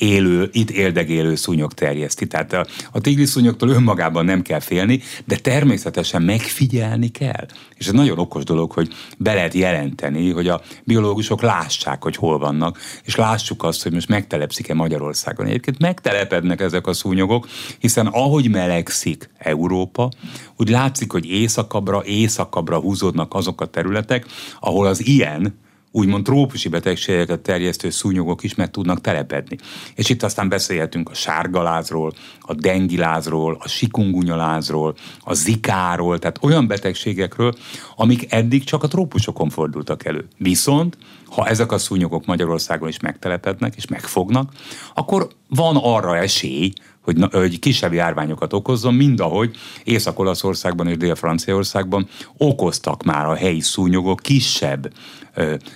élő, 0.00 0.48
itt 0.52 0.70
éldegélő 0.70 1.34
szúnyog 1.34 1.72
terjeszti. 1.72 2.26
Tehát 2.26 2.52
a, 2.52 2.66
a 2.92 3.00
tigris 3.00 3.28
szúnyogtól 3.28 3.68
önmagában 3.68 4.24
nem 4.24 4.42
kell 4.42 4.60
félni, 4.60 5.00
de 5.24 5.36
természetesen 5.36 6.22
megfigyelni 6.22 7.08
kell. 7.08 7.46
És 7.74 7.86
ez 7.86 7.92
nagyon 7.92 8.18
okos 8.18 8.44
dolog, 8.44 8.72
hogy 8.72 8.88
be 9.18 9.34
lehet 9.34 9.54
jelenteni, 9.54 10.30
hogy 10.30 10.48
a 10.48 10.60
biológusok 10.84 11.42
lássák, 11.42 12.02
hogy 12.02 12.16
hol 12.16 12.38
vannak, 12.38 12.78
és 13.04 13.16
lássuk 13.16 13.62
azt, 13.62 13.82
hogy 13.82 13.92
most 13.92 14.08
megtelepszik-e 14.08 14.74
Magyarországon. 14.74 15.46
Egyébként 15.46 15.78
megtelepednek 15.78 16.60
ezek 16.60 16.86
a 16.86 16.92
szúnyogok, 16.92 17.48
hiszen 17.78 18.06
ahogy 18.06 18.50
melegszik 18.50 19.30
Európa, 19.38 20.08
úgy 20.56 20.68
látszik, 20.68 21.12
hogy 21.12 21.30
északabbra, 21.30 22.04
északabbra 22.04 22.78
húzódnak 22.78 23.34
azok 23.34 23.60
a 23.60 23.66
területek, 23.66 24.26
ahol 24.60 24.86
az 24.86 25.06
ilyen, 25.06 25.58
úgymond 25.92 26.24
trópusi 26.24 26.68
betegségeket 26.68 27.40
terjesztő 27.40 27.90
szúnyogok 27.90 28.42
is 28.42 28.54
meg 28.54 28.70
tudnak 28.70 29.00
telepedni. 29.00 29.58
És 29.94 30.08
itt 30.08 30.22
aztán 30.22 30.48
beszélhetünk 30.48 31.10
a 31.10 31.14
sárgalázról, 31.14 32.12
a 32.40 32.54
dengilázról, 32.54 33.56
a 33.60 33.68
sikungunyalázról, 33.68 34.94
a 35.20 35.34
zikáról, 35.34 36.18
tehát 36.18 36.38
olyan 36.42 36.66
betegségekről, 36.66 37.54
amik 37.96 38.32
eddig 38.32 38.64
csak 38.64 38.82
a 38.82 38.88
trópusokon 38.88 39.48
fordultak 39.48 40.04
elő. 40.04 40.28
Viszont, 40.36 40.98
ha 41.30 41.46
ezek 41.46 41.72
a 41.72 41.78
szúnyogok 41.78 42.26
Magyarországon 42.26 42.88
is 42.88 43.00
megtelepednek 43.00 43.76
és 43.76 43.86
megfognak, 43.86 44.52
akkor 44.94 45.28
van 45.48 45.76
arra 45.76 46.16
esély, 46.16 46.72
hogy, 47.00 47.16
hogy 47.30 47.58
kisebb 47.58 47.92
járványokat 47.92 48.52
okozzon, 48.52 48.94
mind 48.94 49.20
ahogy 49.20 49.56
Észak-Olaszországban 49.84 50.86
és 50.86 50.96
Dél-Franciaországban 50.96 52.08
okoztak 52.36 53.02
már 53.02 53.26
a 53.26 53.34
helyi 53.34 53.60
szúnyogok 53.60 54.20
kisebb 54.20 54.92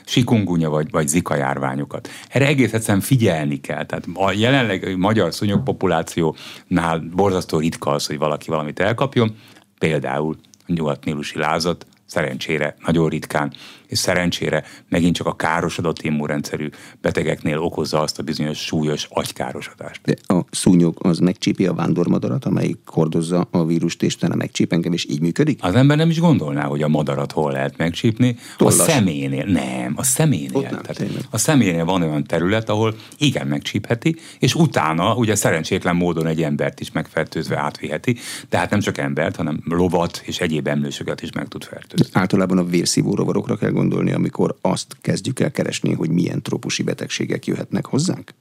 sikungunya 0.04 0.68
vagy, 0.68 0.90
vagy 0.90 1.08
zika 1.08 1.36
járványokat. 1.36 2.08
Erre 2.28 2.46
egész 2.46 2.72
egyszerűen 2.72 3.02
figyelni 3.02 3.60
kell. 3.60 3.86
Tehát 3.86 4.04
a 4.14 4.32
jelenleg 4.32 4.96
magyar 4.96 5.34
szúnyogpopulációnál 5.34 7.04
borzasztó 7.14 7.58
ritka 7.58 7.90
az, 7.90 8.06
hogy 8.06 8.18
valaki 8.18 8.50
valamit 8.50 8.80
elkapjon, 8.80 9.36
például 9.78 10.36
a 10.66 10.72
nyugat-nílusi 10.72 11.38
lázat, 11.38 11.86
szerencsére 12.06 12.76
nagyon 12.86 13.08
ritkán, 13.08 13.52
és 13.94 14.00
szerencsére 14.00 14.64
megint 14.88 15.14
csak 15.14 15.26
a 15.26 15.36
károsodott 15.36 16.02
immunrendszerű 16.02 16.68
betegeknél 17.00 17.58
okozza 17.58 18.00
azt 18.00 18.18
a 18.18 18.22
bizonyos 18.22 18.58
súlyos 18.58 19.06
agykárosodást. 19.10 20.00
De 20.04 20.34
a 20.34 20.44
szúnyog 20.50 20.96
az 20.98 21.18
megcsípi 21.18 21.66
a 21.66 21.74
vándormadarat, 21.74 22.44
amelyik 22.44 22.78
hordozza 22.86 23.48
a 23.50 23.64
vírust, 23.64 24.02
és 24.02 24.16
tele 24.16 24.34
megcsíp 24.34 24.72
engem, 24.72 24.92
és 24.92 25.06
így 25.10 25.20
működik? 25.20 25.58
Az 25.62 25.74
ember 25.74 25.96
nem 25.96 26.10
is 26.10 26.20
gondolná, 26.20 26.64
hogy 26.64 26.82
a 26.82 26.88
madarat 26.88 27.32
hol 27.32 27.52
lehet 27.52 27.76
megcsípni. 27.76 28.36
Tollas. 28.56 28.78
A 28.78 28.82
szeménél, 28.82 29.44
nem, 29.44 29.92
a 29.96 30.02
szeménél. 30.02 30.60
nem, 30.60 30.80
tehát 30.82 31.26
a 31.30 31.38
szeménél 31.38 31.84
van 31.84 32.02
olyan 32.02 32.24
terület, 32.24 32.68
ahol 32.68 32.94
igen 33.18 33.46
megcsípheti, 33.46 34.16
és 34.38 34.54
utána 34.54 35.14
ugye 35.14 35.34
szerencsétlen 35.34 35.96
módon 35.96 36.26
egy 36.26 36.42
embert 36.42 36.80
is 36.80 36.92
megfertőzve 36.92 37.58
átviheti, 37.58 38.16
tehát 38.48 38.70
nem 38.70 38.80
csak 38.80 38.98
embert, 38.98 39.36
hanem 39.36 39.60
lovat 39.64 40.22
és 40.24 40.40
egyéb 40.40 40.66
emlősöket 40.66 41.22
is 41.22 41.32
meg 41.32 41.48
tud 41.48 41.64
fertőzni. 41.64 42.06
Általában 42.12 42.58
a 42.58 42.64
vérszívó 42.64 43.14
rovarokra 43.14 43.56
kell 43.56 43.70
gondolni, 43.70 43.83
amikor 44.12 44.56
azt 44.60 44.96
kezdjük 45.00 45.40
el 45.40 45.50
keresni, 45.50 45.92
hogy 45.92 46.10
milyen 46.10 46.42
trópusi 46.42 46.82
betegségek 46.82 47.46
jöhetnek 47.46 47.86
hozzánk? 47.86 48.34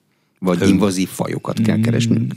Vagy 0.43 0.69
invazív 0.69 1.10
fajokat 1.10 1.62
kell 1.62 1.79
keresnünk? 1.79 2.34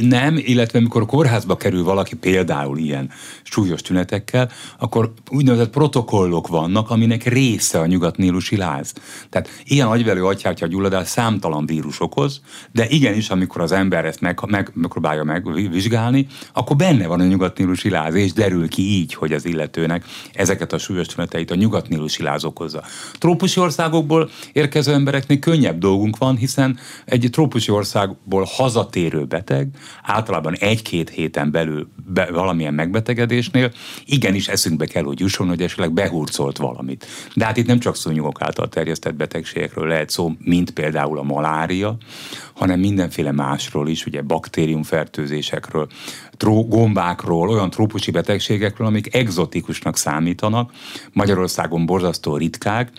Nem, 0.00 0.36
illetve 0.36 0.78
amikor 0.78 1.02
a 1.02 1.06
kórházba 1.06 1.56
kerül 1.56 1.84
valaki 1.84 2.16
például 2.16 2.78
ilyen 2.78 3.10
súlyos 3.42 3.80
tünetekkel, 3.80 4.50
akkor 4.78 5.12
úgynevezett 5.30 5.70
protokollok 5.70 6.48
vannak, 6.48 6.90
aminek 6.90 7.24
része 7.24 7.78
a 7.78 7.86
nyugatnílusi 7.86 8.56
láz. 8.56 8.92
Tehát 9.28 9.48
ilyen 9.64 9.86
agyvelő 9.86 10.24
agyhártya 10.24 10.66
gyulladás 10.66 11.08
számtalan 11.08 11.66
vírus 11.66 12.00
okoz, 12.00 12.40
de 12.72 12.86
igenis, 12.88 13.30
amikor 13.30 13.60
az 13.60 13.72
ember 13.72 14.04
ezt 14.04 14.20
meg, 14.20 14.40
meg, 14.46 14.70
megpróbálja 14.74 15.24
megvizsgálni, 15.24 16.26
akkor 16.52 16.76
benne 16.76 17.06
van 17.06 17.20
a 17.20 17.24
nyugatnílusi 17.24 17.90
láz, 17.90 18.14
és 18.14 18.32
derül 18.32 18.68
ki 18.68 18.82
így, 18.82 19.14
hogy 19.14 19.32
az 19.32 19.44
illetőnek 19.44 20.04
ezeket 20.32 20.72
a 20.72 20.78
súlyos 20.78 21.06
tüneteit 21.06 21.50
a 21.50 21.54
nyugatnílusi 21.54 22.22
láz 22.22 22.44
okozza. 22.44 22.82
Trópusi 23.18 23.60
országokból 23.60 24.30
érkező 24.52 24.92
embereknél 24.92 25.38
könnyebb 25.38 25.78
dolgunk 25.78 26.18
van, 26.18 26.36
hiszen 26.36 26.78
egy 27.04 27.20
trópusi 27.30 27.40
országból 27.68 28.46
hazatérő 28.48 29.24
beteg 29.24 29.68
általában 30.02 30.54
egy-két 30.54 31.10
héten 31.10 31.50
belül 31.50 31.88
be, 32.06 32.28
valamilyen 32.32 32.74
megbetegedésnél 32.74 33.72
igenis 34.04 34.48
eszünkbe 34.48 34.86
kell, 34.86 35.02
hogy 35.02 35.20
jusson, 35.20 35.48
hogy 35.48 35.62
esetleg 35.62 35.92
behurcolt 35.92 36.56
valamit. 36.56 37.06
De 37.34 37.44
hát 37.44 37.56
itt 37.56 37.66
nem 37.66 37.78
csak 37.78 37.96
szúnyogok 37.96 38.42
által 38.42 38.68
terjesztett 38.68 39.14
betegségekről 39.14 39.86
lehet 39.86 40.10
szó, 40.10 40.32
mint 40.38 40.70
például 40.70 41.18
a 41.18 41.22
malária, 41.22 41.96
hanem 42.54 42.80
mindenféle 42.80 43.32
másról 43.32 43.88
is, 43.88 44.06
ugye 44.06 44.22
baktériumfertőzésekről, 44.22 45.88
tró, 46.36 46.68
gombákról, 46.68 47.48
olyan 47.48 47.70
trópusi 47.70 48.10
betegségekről, 48.10 48.86
amik 48.86 49.14
egzotikusnak 49.14 49.96
számítanak, 49.96 50.72
Magyarországon 51.12 51.86
borzasztó 51.86 52.36
ritkák, 52.36 52.90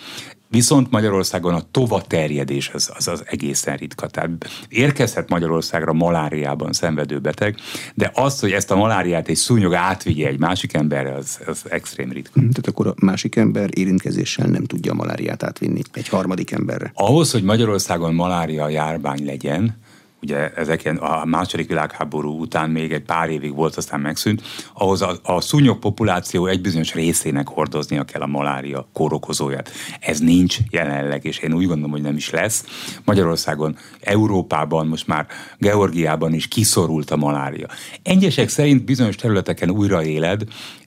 Viszont 0.53 0.91
Magyarországon 0.91 1.53
a 1.53 1.61
tova 1.71 2.01
terjedés 2.01 2.71
az, 2.73 2.91
az, 2.97 3.07
az 3.07 3.23
egészen 3.25 3.77
ritka. 3.77 4.07
Tehát 4.07 4.29
érkezhet 4.69 5.29
Magyarországra 5.29 5.93
maláriában 5.93 6.73
szenvedő 6.73 7.19
beteg, 7.19 7.55
de 7.93 8.11
az, 8.13 8.39
hogy 8.39 8.51
ezt 8.51 8.71
a 8.71 8.75
maláriát 8.75 9.27
egy 9.27 9.35
szúnyog 9.35 9.73
átvigye 9.73 10.27
egy 10.27 10.39
másik 10.39 10.73
emberre, 10.73 11.13
az, 11.13 11.39
az 11.45 11.63
extrém 11.69 12.11
ritka. 12.11 12.39
Tehát 12.39 12.67
akkor 12.67 12.87
a 12.87 12.93
másik 12.95 13.35
ember 13.35 13.69
érintkezéssel 13.73 14.47
nem 14.47 14.63
tudja 14.63 14.91
a 14.91 14.95
maláriát 14.95 15.43
átvinni 15.43 15.81
egy 15.93 16.07
harmadik 16.07 16.51
emberre. 16.51 16.91
Ahhoz, 16.95 17.31
hogy 17.31 17.43
Magyarországon 17.43 18.13
malária 18.13 18.69
járvány 18.69 19.25
legyen, 19.25 19.77
ugye 20.23 20.49
ezek 20.49 20.93
a 20.99 21.25
második 21.25 21.67
világháború 21.67 22.39
után 22.39 22.69
még 22.69 22.91
egy 22.91 23.01
pár 23.01 23.29
évig 23.29 23.55
volt, 23.55 23.75
aztán 23.75 23.99
megszűnt, 23.99 24.41
ahhoz 24.73 25.01
a, 25.01 25.19
a 25.23 25.41
szúnyog 25.41 25.79
populáció 25.79 26.45
egy 26.45 26.61
bizonyos 26.61 26.93
részének 26.93 27.47
hordoznia 27.47 28.03
kell 28.03 28.21
a 28.21 28.27
malária 28.27 28.87
kórokozóját. 28.93 29.71
Ez 29.99 30.19
nincs 30.19 30.57
jelenleg, 30.69 31.25
és 31.25 31.37
én 31.37 31.53
úgy 31.53 31.67
gondolom, 31.67 31.91
hogy 31.91 32.01
nem 32.01 32.15
is 32.15 32.29
lesz. 32.29 32.65
Magyarországon, 33.05 33.77
Európában, 33.99 34.87
most 34.87 35.07
már 35.07 35.27
Georgiában 35.57 36.33
is 36.33 36.47
kiszorult 36.47 37.11
a 37.11 37.15
malária. 37.15 37.67
Egyesek 38.03 38.49
szerint 38.49 38.85
bizonyos 38.85 39.15
területeken 39.15 39.69
újra 39.69 40.03
éled, 40.03 40.43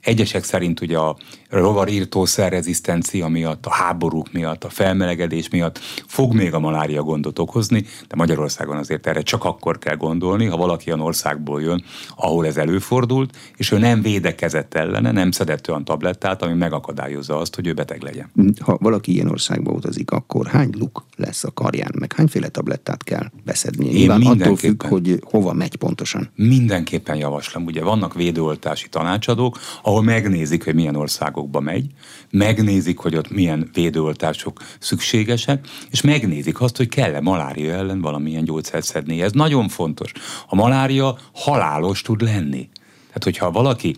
Egyesek 0.06 0.44
szerint 0.44 0.80
ugye 0.80 0.98
a 0.98 1.16
rovarírtószer 1.48 2.52
rezisztencia 2.52 3.28
miatt, 3.28 3.66
a 3.66 3.72
háborúk 3.72 4.32
miatt, 4.32 4.64
a 4.64 4.68
felmelegedés 4.68 5.48
miatt 5.48 5.78
fog 6.06 6.34
még 6.34 6.54
a 6.54 6.58
malária 6.58 7.02
gondot 7.02 7.38
okozni, 7.38 7.84
de 8.08 8.16
Magyarországon 8.16 8.76
azért 8.76 9.06
erre 9.06 9.22
csak 9.26 9.44
akkor 9.44 9.78
kell 9.78 9.96
gondolni, 9.96 10.44
ha 10.44 10.56
valaki 10.56 10.88
olyan 10.88 11.00
országból 11.00 11.62
jön, 11.62 11.84
ahol 12.16 12.46
ez 12.46 12.56
előfordult, 12.56 13.36
és 13.56 13.70
ő 13.70 13.78
nem 13.78 14.02
védekezett 14.02 14.74
ellene, 14.74 15.12
nem 15.12 15.30
szedett 15.30 15.68
olyan 15.68 15.84
tablettát, 15.84 16.42
ami 16.42 16.54
megakadályozza 16.54 17.38
azt, 17.38 17.54
hogy 17.54 17.66
ő 17.66 17.72
beteg 17.72 18.02
legyen. 18.02 18.30
Ha 18.60 18.76
valaki 18.80 19.12
ilyen 19.12 19.28
országba 19.28 19.70
utazik, 19.70 20.10
akkor 20.10 20.46
hány 20.46 20.70
luk 20.78 21.04
lesz 21.16 21.44
a 21.44 21.50
karján, 21.50 21.92
meg 21.98 22.12
hányféle 22.12 22.48
tablettát 22.48 23.04
kell 23.04 23.30
beszedni? 23.44 23.86
Én 23.86 23.92
Nyilván 23.92 24.22
attól 24.22 24.56
függ, 24.56 24.82
hogy 24.82 25.20
hova 25.22 25.52
megy 25.52 25.76
pontosan. 25.76 26.28
Mindenképpen 26.34 27.16
javaslom. 27.16 27.64
Ugye 27.64 27.82
vannak 27.82 28.14
védőoltási 28.14 28.88
tanácsadók, 28.88 29.58
ahol 29.82 30.02
megnézik, 30.02 30.64
hogy 30.64 30.74
milyen 30.74 30.96
országokba 30.96 31.60
megy, 31.60 31.86
megnézik, 32.30 32.98
hogy 32.98 33.16
ott 33.16 33.30
milyen 33.30 33.70
védőoltások 33.72 34.60
szükségesek, 34.78 35.66
és 35.90 36.00
megnézik 36.00 36.60
azt, 36.60 36.76
hogy 36.76 36.88
kell-e 36.88 37.20
malária 37.20 37.72
ellen 37.72 38.00
valamilyen 38.00 38.44
gyógyszert 38.44 38.84
szedni. 38.84 39.15
Ez 39.20 39.32
nagyon 39.32 39.68
fontos. 39.68 40.12
A 40.48 40.54
malária 40.54 41.18
halálos 41.34 42.02
tud 42.02 42.22
lenni. 42.22 42.68
Tehát, 43.06 43.24
hogyha 43.24 43.50
valaki 43.50 43.94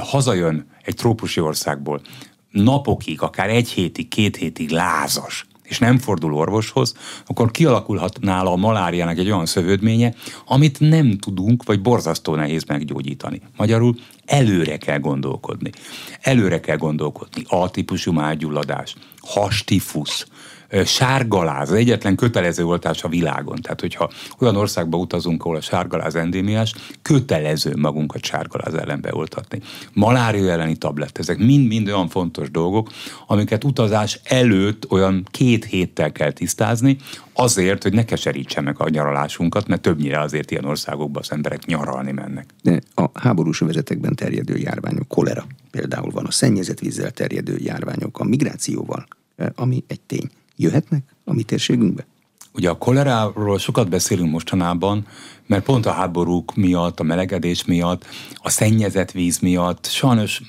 hazajön 0.00 0.66
egy 0.82 0.94
trópusi 0.94 1.40
országból, 1.40 2.00
napokig, 2.50 3.22
akár 3.22 3.48
egy 3.50 3.68
hétig, 3.68 4.08
két 4.08 4.36
hétig 4.36 4.70
lázas, 4.70 5.46
és 5.62 5.78
nem 5.78 5.98
fordul 5.98 6.34
orvoshoz, 6.34 6.94
akkor 7.26 7.50
kialakulhat 7.50 8.20
nála 8.20 8.52
a 8.52 8.56
maláriának 8.56 9.18
egy 9.18 9.30
olyan 9.30 9.46
szövődménye, 9.46 10.14
amit 10.46 10.80
nem 10.80 11.18
tudunk, 11.18 11.64
vagy 11.64 11.82
borzasztó 11.82 12.34
nehéz 12.34 12.64
meggyógyítani. 12.64 13.40
Magyarul 13.56 13.96
előre 14.24 14.76
kell 14.76 14.98
gondolkodni. 14.98 15.70
Előre 16.20 16.60
kell 16.60 16.76
gondolkodni. 16.76 17.44
A-típusú 17.48 18.12
mágyulladás, 18.12 18.94
hastifusz, 19.20 20.26
sárgaláz, 20.84 21.70
az 21.70 21.76
egyetlen 21.76 22.16
kötelező 22.16 22.64
oltás 22.64 23.02
a 23.02 23.08
világon. 23.08 23.60
Tehát, 23.60 23.80
hogyha 23.80 24.10
olyan 24.38 24.56
országba 24.56 24.96
utazunk, 24.96 25.44
ahol 25.44 25.56
a 25.56 25.60
sárgaláz 25.60 26.14
endémiás, 26.14 26.74
kötelező 27.02 27.76
magunkat 27.76 28.24
sárgaláz 28.24 28.74
ellen 28.74 29.00
beoltatni. 29.00 29.60
Malária 29.92 30.50
elleni 30.50 30.76
tablett, 30.76 31.18
ezek 31.18 31.38
mind-mind 31.38 31.88
olyan 31.88 32.08
fontos 32.08 32.50
dolgok, 32.50 32.90
amiket 33.26 33.64
utazás 33.64 34.20
előtt 34.24 34.90
olyan 34.90 35.26
két 35.30 35.64
héttel 35.64 36.12
kell 36.12 36.32
tisztázni, 36.32 36.96
azért, 37.32 37.82
hogy 37.82 37.92
ne 37.92 38.04
keserítse 38.04 38.60
meg 38.60 38.80
a 38.80 38.88
nyaralásunkat, 38.88 39.66
mert 39.66 39.82
többnyire 39.82 40.20
azért 40.20 40.50
ilyen 40.50 40.64
országokba 40.64 41.20
az 41.20 41.32
emberek 41.32 41.66
nyaralni 41.66 42.12
mennek. 42.12 42.46
De 42.62 42.80
a 42.94 43.10
háborús 43.14 43.60
övezetekben 43.60 44.14
terjedő 44.14 44.56
járványok, 44.56 45.08
kolera 45.08 45.46
például 45.70 46.10
van, 46.10 46.24
a 46.24 46.30
szennyezett 46.30 46.78
vízzel 46.78 47.10
terjedő 47.10 47.56
járványok, 47.58 48.18
a 48.18 48.24
migrációval, 48.24 49.06
ami 49.54 49.84
egy 49.86 50.00
tény 50.00 50.30
jöhetnek 50.62 51.02
a 51.24 51.32
mi 51.32 51.42
térségünkbe? 51.42 52.06
Ugye 52.54 52.70
a 52.70 52.78
koleráról 52.78 53.58
sokat 53.58 53.88
beszélünk 53.88 54.30
mostanában, 54.30 55.06
mert 55.46 55.64
pont 55.64 55.86
a 55.86 55.92
háborúk 55.92 56.54
miatt, 56.54 57.00
a 57.00 57.02
melegedés 57.02 57.64
miatt, 57.64 58.06
a 58.34 58.50
szennyezett 58.50 59.10
víz 59.10 59.38
miatt 59.38 59.86
sajnos 59.86 60.42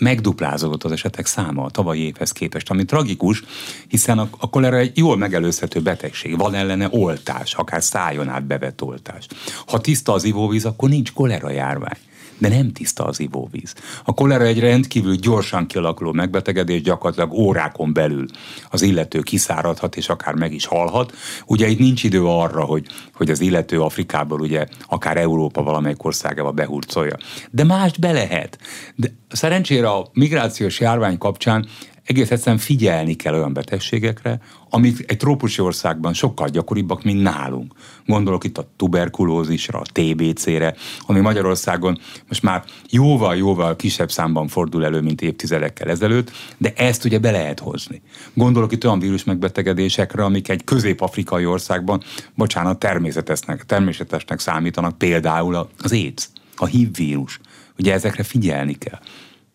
megduplázódott 0.00 0.84
az 0.84 0.92
esetek 0.92 1.26
száma 1.26 1.64
a 1.64 1.70
tavalyi 1.70 2.00
évhez 2.00 2.32
képest, 2.32 2.70
ami 2.70 2.84
tragikus, 2.84 3.42
hiszen 3.88 4.18
a, 4.18 4.28
a 4.38 4.50
kolera 4.50 4.76
egy 4.76 4.98
jól 4.98 5.16
megelőzhető 5.16 5.80
betegség, 5.80 6.38
van 6.38 6.54
ellene 6.54 6.88
oltás, 6.90 7.54
akár 7.54 7.82
szájon 7.82 8.28
át 8.28 8.44
bevett 8.44 8.82
oltás. 8.82 9.26
Ha 9.66 9.80
tiszta 9.80 10.12
az 10.12 10.24
ivóvíz, 10.24 10.64
akkor 10.64 10.88
nincs 10.88 11.12
kolera 11.12 11.50
járvány 11.50 11.98
de 12.38 12.48
nem 12.48 12.72
tiszta 12.72 13.04
az 13.04 13.20
ivóvíz. 13.20 13.74
A 14.04 14.14
kolera 14.14 14.44
egy 14.44 14.60
rendkívül 14.60 15.14
gyorsan 15.14 15.66
kialakuló 15.66 16.12
megbetegedés, 16.12 16.82
gyakorlatilag 16.82 17.32
órákon 17.32 17.92
belül 17.92 18.26
az 18.70 18.82
illető 18.82 19.20
kiszáradhat, 19.20 19.96
és 19.96 20.08
akár 20.08 20.34
meg 20.34 20.52
is 20.52 20.66
halhat. 20.66 21.12
Ugye 21.46 21.68
itt 21.68 21.78
nincs 21.78 22.04
idő 22.04 22.24
arra, 22.24 22.64
hogy, 22.64 22.86
hogy 23.14 23.30
az 23.30 23.40
illető 23.40 23.80
Afrikából, 23.80 24.40
ugye 24.40 24.66
akár 24.88 25.16
Európa 25.16 25.62
valamelyik 25.62 26.04
országába 26.04 26.52
behurcolja. 26.52 27.16
De 27.50 27.64
mást 27.64 28.00
be 28.00 28.12
lehet. 28.12 28.58
De 28.94 29.08
szerencsére 29.28 29.88
a 29.88 30.08
migrációs 30.12 30.80
járvány 30.80 31.18
kapcsán 31.18 31.66
egész 32.04 32.30
egyszerűen 32.30 32.58
figyelni 32.58 33.14
kell 33.14 33.34
olyan 33.34 33.52
betegségekre, 33.52 34.40
amik 34.74 35.04
egy 35.06 35.16
trópusi 35.16 35.60
országban 35.60 36.12
sokkal 36.12 36.48
gyakoribbak, 36.48 37.02
mint 37.02 37.22
nálunk. 37.22 37.74
Gondolok 38.06 38.44
itt 38.44 38.58
a 38.58 38.68
tuberkulózisra, 38.76 39.78
a 39.78 39.86
TBC-re, 39.92 40.74
ami 41.06 41.20
Magyarországon 41.20 41.98
most 42.28 42.42
már 42.42 42.64
jóval-jóval 42.90 43.76
kisebb 43.76 44.10
számban 44.10 44.48
fordul 44.48 44.84
elő, 44.84 45.00
mint 45.00 45.22
évtizedekkel 45.22 45.88
ezelőtt, 45.88 46.30
de 46.58 46.72
ezt 46.76 47.04
ugye 47.04 47.18
be 47.18 47.30
lehet 47.30 47.60
hozni. 47.60 48.02
Gondolok 48.32 48.72
itt 48.72 48.84
olyan 48.84 48.98
vírus 48.98 49.24
megbetegedésekre, 49.24 50.24
amik 50.24 50.48
egy 50.48 50.64
közép-afrikai 50.64 51.46
országban, 51.46 52.02
bocsánat, 52.34 52.78
természetesnek, 52.78 53.66
természetesnek 53.66 54.38
számítanak, 54.38 54.98
például 54.98 55.68
az 55.78 55.92
AIDS, 55.92 56.28
a 56.56 56.66
HIV 56.66 56.94
vírus. 56.96 57.40
Ugye 57.78 57.92
ezekre 57.92 58.22
figyelni 58.22 58.74
kell. 58.74 58.98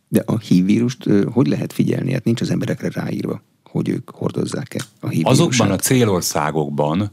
De 0.08 0.24
a 0.26 0.38
HIV 0.38 0.66
vírust 0.66 1.10
hogy 1.32 1.48
lehet 1.48 1.74
figyelni? 1.74 2.14
Hát 2.14 2.24
nincs 2.24 2.42
az 2.42 2.52
emberekre 2.52 2.90
ráírva, 2.94 3.42
hogy 3.72 3.90
ők 3.90 4.10
hordozzák-e 4.10 4.80
a 5.00 5.08
HIV 5.08 5.28
Azokban 5.28 5.72
a 5.72 5.76
célországokban, 5.76 7.12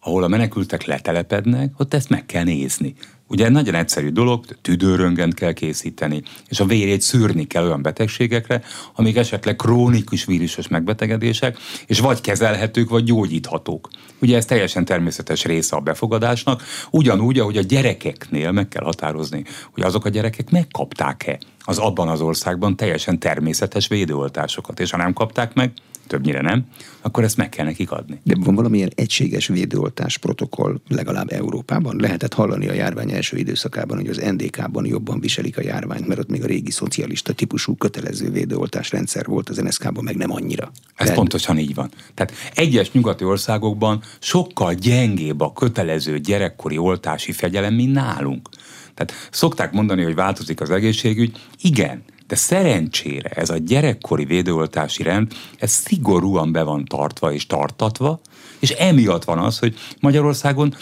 ahol 0.00 0.22
a 0.22 0.28
menekültek 0.28 0.84
letelepednek, 0.84 1.72
ott 1.76 1.94
ezt 1.94 2.08
meg 2.08 2.26
kell 2.26 2.44
nézni. 2.44 2.94
Ugye 3.28 3.48
nagyon 3.48 3.74
egyszerű 3.74 4.10
dolog, 4.10 4.44
tüdőröngent 4.62 5.34
kell 5.34 5.52
készíteni, 5.52 6.22
és 6.48 6.60
a 6.60 6.64
vérét 6.64 7.00
szűrni 7.00 7.46
kell 7.46 7.64
olyan 7.64 7.82
betegségekre, 7.82 8.62
amik 8.94 9.16
esetleg 9.16 9.56
krónikus 9.56 10.24
vírusos 10.24 10.68
megbetegedések, 10.68 11.58
és 11.86 12.00
vagy 12.00 12.20
kezelhetők, 12.20 12.88
vagy 12.88 13.04
gyógyíthatók. 13.04 13.88
Ugye 14.20 14.36
ez 14.36 14.44
teljesen 14.44 14.84
természetes 14.84 15.44
része 15.44 15.76
a 15.76 15.80
befogadásnak, 15.80 16.62
ugyanúgy, 16.90 17.38
ahogy 17.38 17.56
a 17.56 17.62
gyerekeknél 17.62 18.50
meg 18.50 18.68
kell 18.68 18.84
határozni, 18.84 19.44
hogy 19.72 19.82
azok 19.82 20.04
a 20.04 20.08
gyerekek 20.08 20.50
megkapták-e 20.50 21.38
az 21.60 21.78
abban 21.78 22.08
az 22.08 22.20
országban 22.20 22.76
teljesen 22.76 23.18
természetes 23.18 23.88
védőoltásokat, 23.88 24.80
és 24.80 24.90
ha 24.90 24.96
nem 24.96 25.12
kapták 25.12 25.54
meg, 25.54 25.72
többnyire 26.06 26.40
nem, 26.40 26.64
akkor 27.00 27.24
ezt 27.24 27.36
meg 27.36 27.48
kell 27.48 27.64
nekik 27.64 27.90
adni. 27.90 28.20
De 28.22 28.34
van 28.38 28.54
valamilyen 28.54 28.90
egységes 28.94 29.46
védőoltás 29.46 30.18
protokoll 30.18 30.80
legalább 30.88 31.32
Európában? 31.32 31.96
Lehetett 32.00 32.34
hallani 32.34 32.68
a 32.68 32.72
járvány 32.72 33.10
első 33.10 33.36
időszakában, 33.36 33.96
hogy 33.96 34.08
az 34.08 34.16
NDK-ban 34.16 34.86
jobban 34.86 35.20
viselik 35.20 35.58
a 35.58 35.62
járványt, 35.62 36.06
mert 36.06 36.20
ott 36.20 36.28
még 36.28 36.42
a 36.42 36.46
régi 36.46 36.70
szocialista 36.70 37.32
típusú 37.32 37.76
kötelező 37.76 38.30
védőoltás 38.30 38.90
rendszer 38.90 39.26
volt, 39.26 39.48
az 39.48 39.56
NSK-ban 39.56 40.04
meg 40.04 40.16
nem 40.16 40.32
annyira. 40.32 40.70
Ez 40.74 40.92
Lehet... 40.98 41.14
pontosan 41.14 41.58
így 41.58 41.74
van. 41.74 41.90
Tehát 42.14 42.32
egyes 42.54 42.92
nyugati 42.92 43.24
országokban 43.24 44.02
sokkal 44.18 44.74
gyengébb 44.74 45.40
a 45.40 45.52
kötelező 45.52 46.18
gyerekkori 46.18 46.78
oltási 46.78 47.32
fegyelem, 47.32 47.74
mint 47.74 47.92
nálunk. 47.92 48.48
Tehát 48.94 49.12
szokták 49.30 49.72
mondani, 49.72 50.02
hogy 50.02 50.14
változik 50.14 50.60
az 50.60 50.70
egészségügy. 50.70 51.36
Igen, 51.60 52.02
de 52.26 52.36
szerencsére 52.36 53.28
ez 53.28 53.50
a 53.50 53.56
gyerekkori 53.56 54.24
védőoltási 54.24 55.02
rend, 55.02 55.32
ez 55.58 55.70
szigorúan 55.70 56.52
be 56.52 56.62
van 56.62 56.84
tartva 56.84 57.32
és 57.32 57.46
tartatva, 57.46 58.20
és 58.58 58.70
emiatt 58.70 59.24
van 59.24 59.38
az, 59.38 59.58
hogy 59.58 59.74
Magyarországon 60.00 60.74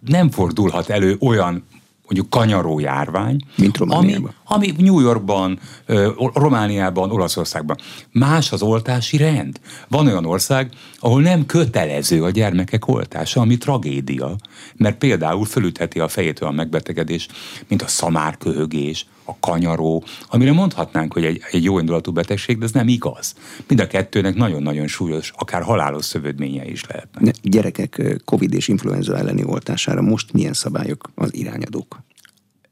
nem 0.00 0.30
fordulhat 0.30 0.88
elő 0.88 1.16
olyan 1.20 1.64
mondjuk 2.10 2.30
kanyaró 2.30 2.78
járvány, 2.78 3.40
Mint 3.56 3.76
Romániában. 3.76 4.34
Ami, 4.44 4.66
ami 4.70 4.82
New 4.82 5.00
Yorkban, 5.00 5.58
Romániában, 6.34 7.10
Olaszországban. 7.10 7.76
Más 8.10 8.52
az 8.52 8.62
oltási 8.62 9.16
rend. 9.16 9.60
Van 9.88 10.06
olyan 10.06 10.24
ország, 10.26 10.72
ahol 10.98 11.22
nem 11.22 11.46
kötelező 11.46 12.22
a 12.22 12.30
gyermekek 12.30 12.88
oltása, 12.88 13.40
ami 13.40 13.58
tragédia, 13.58 14.36
mert 14.76 14.98
például 14.98 15.44
fölütheti 15.44 16.00
a 16.00 16.08
fejét 16.08 16.40
olyan 16.40 16.54
megbetegedés, 16.54 17.28
mint 17.68 17.82
a 17.82 17.88
szamárköhögés, 17.88 19.06
a 19.30 19.36
kanyaró, 19.40 20.04
amire 20.28 20.52
mondhatnánk, 20.52 21.12
hogy 21.12 21.24
egy, 21.24 21.40
egy 21.50 21.64
jó 21.64 21.78
indulatú 21.78 22.12
betegség, 22.12 22.58
de 22.58 22.64
ez 22.64 22.72
nem 22.72 22.88
igaz. 22.88 23.34
Mind 23.68 23.80
a 23.80 23.86
kettőnek 23.86 24.34
nagyon-nagyon 24.34 24.86
súlyos, 24.86 25.32
akár 25.36 25.62
halálos 25.62 26.04
szövődménye 26.04 26.64
is 26.64 26.84
lehetnek. 26.86 27.34
Gyerekek 27.42 28.22
Covid 28.24 28.54
és 28.54 28.68
influenza 28.68 29.16
elleni 29.16 29.44
oltására 29.44 30.02
most 30.02 30.32
milyen 30.32 30.52
szabályok 30.52 31.10
az 31.14 31.34
irányadók? 31.34 32.00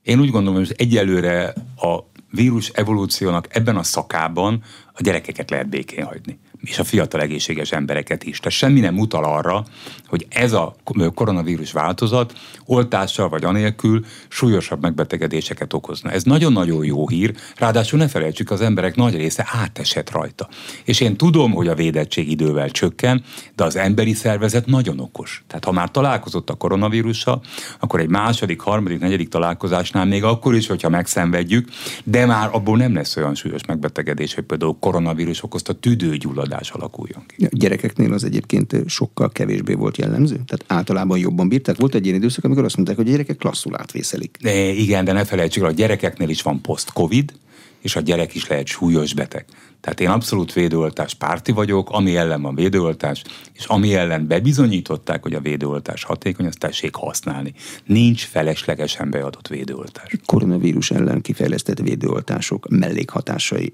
Én 0.02 0.20
úgy 0.20 0.30
gondolom, 0.30 0.58
hogy 0.58 0.74
egyelőre 0.76 1.54
a 1.76 1.98
vírus 2.30 2.68
evolúciónak 2.68 3.56
ebben 3.56 3.76
a 3.76 3.82
szakában 3.82 4.62
a 4.92 5.02
gyerekeket 5.02 5.50
lehet 5.50 5.68
békén 5.68 6.04
hagyni 6.04 6.38
és 6.60 6.78
a 6.78 6.84
fiatal 6.84 7.20
egészséges 7.20 7.72
embereket 7.72 8.24
is. 8.24 8.38
Tehát 8.38 8.58
semmi 8.58 8.80
nem 8.80 8.98
utal 8.98 9.24
arra, 9.24 9.64
hogy 10.06 10.26
ez 10.28 10.52
a 10.52 10.76
koronavírus 11.14 11.72
változat 11.72 12.32
oltással 12.64 13.28
vagy 13.28 13.44
anélkül 13.44 14.04
súlyosabb 14.28 14.82
megbetegedéseket 14.82 15.72
okozna. 15.72 16.10
Ez 16.10 16.22
nagyon-nagyon 16.22 16.84
jó 16.84 17.08
hír, 17.08 17.34
ráadásul 17.56 17.98
ne 17.98 18.08
felejtsük, 18.08 18.50
az 18.50 18.60
emberek 18.60 18.96
nagy 18.96 19.14
része 19.16 19.48
átesett 19.50 20.10
rajta. 20.10 20.48
És 20.84 21.00
én 21.00 21.16
tudom, 21.16 21.52
hogy 21.52 21.68
a 21.68 21.74
védettség 21.74 22.30
idővel 22.30 22.70
csökken, 22.70 23.24
de 23.56 23.64
az 23.64 23.76
emberi 23.76 24.12
szervezet 24.12 24.66
nagyon 24.66 25.00
okos. 25.00 25.44
Tehát 25.46 25.64
ha 25.64 25.72
már 25.72 25.90
találkozott 25.90 26.50
a 26.50 26.54
koronavírussal, 26.54 27.42
akkor 27.78 28.00
egy 28.00 28.08
második, 28.08 28.60
harmadik, 28.60 28.98
negyedik 28.98 29.28
találkozásnál 29.28 30.04
még 30.04 30.24
akkor 30.24 30.54
is, 30.54 30.66
hogyha 30.66 30.88
megszenvedjük, 30.88 31.68
de 32.04 32.26
már 32.26 32.48
abból 32.52 32.76
nem 32.76 32.94
lesz 32.94 33.16
olyan 33.16 33.34
súlyos 33.34 33.64
megbetegedés, 33.64 34.34
hogy 34.34 34.44
például 34.44 34.76
koronavírus 34.80 35.42
okozta 35.42 35.72
tüdőgyulladás 35.72 36.46
alakuljon 36.70 37.22
ki. 37.26 37.44
A 37.44 37.48
gyerekeknél 37.50 38.12
az 38.12 38.24
egyébként 38.24 38.76
sokkal 38.86 39.30
kevésbé 39.30 39.74
volt 39.74 39.96
jellemző? 39.96 40.34
Tehát 40.34 40.64
általában 40.66 41.18
jobban 41.18 41.48
bírták? 41.48 41.76
Volt 41.76 41.94
egy 41.94 42.04
ilyen 42.04 42.16
időszak, 42.16 42.44
amikor 42.44 42.64
azt 42.64 42.76
mondták, 42.76 42.96
hogy 42.96 43.08
a 43.08 43.10
gyerekek 43.10 43.36
klasszul 43.36 43.76
átvészelik. 43.76 44.36
De 44.40 44.68
igen, 44.68 45.04
de 45.04 45.12
ne 45.12 45.24
felejtsük 45.24 45.62
el, 45.62 45.68
a 45.68 45.72
gyerekeknél 45.72 46.28
is 46.28 46.42
van 46.42 46.60
post-covid, 46.60 47.32
és 47.80 47.96
a 47.96 48.00
gyerek 48.00 48.34
is 48.34 48.48
lehet 48.48 48.66
súlyos 48.66 49.14
beteg. 49.14 49.44
Tehát 49.80 50.00
én 50.00 50.08
abszolút 50.08 50.52
védőoltás 50.52 51.14
párti 51.14 51.52
vagyok, 51.52 51.90
ami 51.90 52.16
ellen 52.16 52.42
van 52.42 52.54
védőoltás, 52.54 53.22
és 53.52 53.64
ami 53.64 53.94
ellen 53.94 54.26
bebizonyították, 54.26 55.22
hogy 55.22 55.34
a 55.34 55.40
védőoltás 55.40 56.04
hatékony, 56.04 56.46
azt 56.46 56.58
tessék 56.58 56.94
használni. 56.94 57.54
Nincs 57.84 58.24
feleslegesen 58.24 59.10
beadott 59.10 59.48
védőoltás. 59.48 60.12
Koronavírus 60.26 60.90
ellen 60.90 61.20
kifejlesztett 61.20 61.78
védőoltások 61.78 62.68
mellékhatásai, 62.68 63.72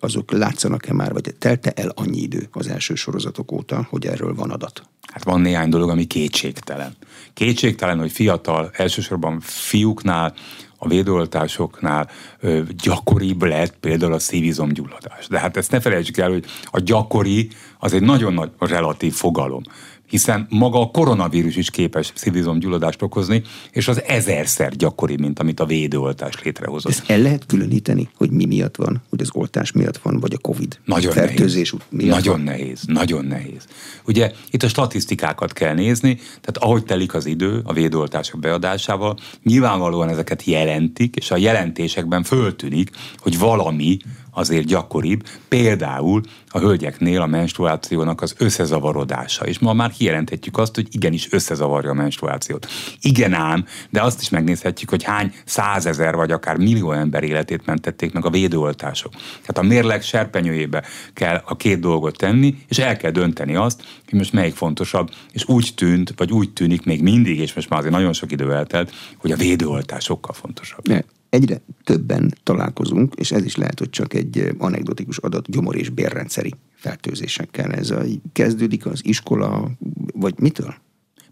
azok 0.00 0.30
látszanak-e 0.32 0.92
már, 0.92 1.12
vagy 1.12 1.34
telte 1.38 1.70
el 1.70 1.92
annyi 1.94 2.18
idő 2.18 2.48
az 2.52 2.68
első 2.68 2.94
sorozatok 2.94 3.52
óta, 3.52 3.86
hogy 3.90 4.06
erről 4.06 4.34
van 4.34 4.50
adat? 4.50 4.82
Hát 5.12 5.24
van 5.24 5.40
néhány 5.40 5.68
dolog, 5.68 5.90
ami 5.90 6.04
kétségtelen. 6.04 6.96
Kétségtelen, 7.34 7.98
hogy 7.98 8.12
fiatal, 8.12 8.70
elsősorban 8.72 9.40
fiúknál 9.40 10.34
a 10.78 10.88
védőoltásoknál 10.88 12.10
ö, 12.40 12.60
gyakoribb 12.82 13.42
lett 13.42 13.76
például 13.80 14.12
a 14.12 14.18
szívizomgyulladás. 14.18 15.26
De 15.28 15.38
hát 15.38 15.56
ezt 15.56 15.70
ne 15.70 15.80
felejtsük 15.80 16.16
el, 16.16 16.30
hogy 16.30 16.44
a 16.64 16.80
gyakori 16.80 17.48
az 17.78 17.92
egy 17.92 18.02
nagyon 18.02 18.32
nagy 18.32 18.50
relatív 18.58 19.14
fogalom 19.14 19.62
hiszen 20.06 20.46
maga 20.50 20.80
a 20.80 20.90
koronavírus 20.90 21.56
is 21.56 21.70
képes 21.70 22.12
szívizomgyulladást 22.14 23.02
okozni, 23.02 23.42
és 23.70 23.88
az 23.88 24.02
ezerszer 24.02 24.76
gyakori, 24.76 25.16
mint 25.16 25.38
amit 25.38 25.60
a 25.60 25.66
védőoltás 25.66 26.42
létrehozott. 26.42 26.92
Ezt 26.92 27.10
el 27.10 27.18
lehet 27.18 27.46
különíteni, 27.46 28.08
hogy 28.16 28.30
mi 28.30 28.44
miatt 28.44 28.76
van, 28.76 29.02
hogy 29.10 29.20
az 29.20 29.30
oltás 29.32 29.72
miatt 29.72 29.96
van, 29.96 30.20
vagy 30.20 30.32
a 30.32 30.38
Covid 30.38 30.78
nagyon 30.84 31.12
fertőzés 31.12 31.70
nehéz. 31.70 31.86
miatt 31.90 32.16
Nagyon 32.16 32.34
van? 32.34 32.42
nehéz, 32.42 32.82
nagyon 32.86 33.24
nehéz. 33.24 33.66
Ugye 34.06 34.32
itt 34.50 34.62
a 34.62 34.68
statisztikákat 34.68 35.52
kell 35.52 35.74
nézni, 35.74 36.14
tehát 36.14 36.56
ahogy 36.58 36.84
telik 36.84 37.14
az 37.14 37.26
idő 37.26 37.60
a 37.64 37.72
védőoltások 37.72 38.40
beadásával, 38.40 39.16
nyilvánvalóan 39.42 40.08
ezeket 40.08 40.44
jelentik, 40.44 41.16
és 41.16 41.30
a 41.30 41.36
jelentésekben 41.36 42.22
föltűnik, 42.22 42.90
hogy 43.18 43.38
valami 43.38 43.96
azért 44.36 44.66
gyakoribb, 44.66 45.26
például 45.48 46.20
a 46.48 46.58
hölgyeknél 46.58 47.20
a 47.20 47.26
menstruációnak 47.26 48.22
az 48.22 48.34
összezavarodása. 48.38 49.46
És 49.46 49.58
ma 49.58 49.72
már 49.72 49.90
kijelenthetjük 49.90 50.58
azt, 50.58 50.74
hogy 50.74 50.86
igenis 50.90 51.32
összezavarja 51.32 51.90
a 51.90 51.94
menstruációt. 51.94 52.66
Igen 53.00 53.32
ám, 53.32 53.64
de 53.90 54.02
azt 54.02 54.20
is 54.20 54.28
megnézhetjük, 54.28 54.90
hogy 54.90 55.02
hány 55.02 55.32
százezer 55.44 56.14
vagy 56.14 56.30
akár 56.30 56.56
millió 56.56 56.92
ember 56.92 57.22
életét 57.22 57.66
mentették 57.66 58.12
meg 58.12 58.24
a 58.24 58.30
védőoltások. 58.30 59.12
Tehát 59.12 59.58
a 59.58 59.62
mérleg 59.62 60.02
serpenyőjébe 60.02 60.82
kell 61.14 61.42
a 61.44 61.56
két 61.56 61.80
dolgot 61.80 62.16
tenni, 62.16 62.54
és 62.68 62.78
el 62.78 62.96
kell 62.96 63.10
dönteni 63.10 63.54
azt, 63.54 63.82
hogy 64.10 64.18
most 64.18 64.32
melyik 64.32 64.54
fontosabb, 64.54 65.10
és 65.32 65.48
úgy 65.48 65.72
tűnt, 65.74 66.12
vagy 66.16 66.32
úgy 66.32 66.52
tűnik 66.52 66.84
még 66.84 67.02
mindig, 67.02 67.38
és 67.38 67.54
most 67.54 67.68
már 67.68 67.78
azért 67.78 67.94
nagyon 67.94 68.12
sok 68.12 68.32
idő 68.32 68.52
eltelt, 68.52 68.92
hogy 69.16 69.32
a 69.32 69.36
védőoltás 69.36 70.04
sokkal 70.04 70.32
fontosabb. 70.32 70.88
Ne 70.88 71.00
egyre 71.36 71.60
többen 71.84 72.34
találkozunk, 72.42 73.14
és 73.14 73.32
ez 73.32 73.44
is 73.44 73.56
lehet, 73.56 73.78
hogy 73.78 73.90
csak 73.90 74.14
egy 74.14 74.54
anekdotikus 74.58 75.18
adat 75.18 75.50
gyomor- 75.50 75.76
és 75.76 75.90
bérrendszeri 75.90 76.54
fertőzésekkel. 76.74 77.72
Ez 77.72 77.90
a, 77.90 78.02
kezdődik 78.32 78.86
az 78.86 79.00
iskola, 79.04 79.70
vagy 80.14 80.34
mitől? 80.38 80.74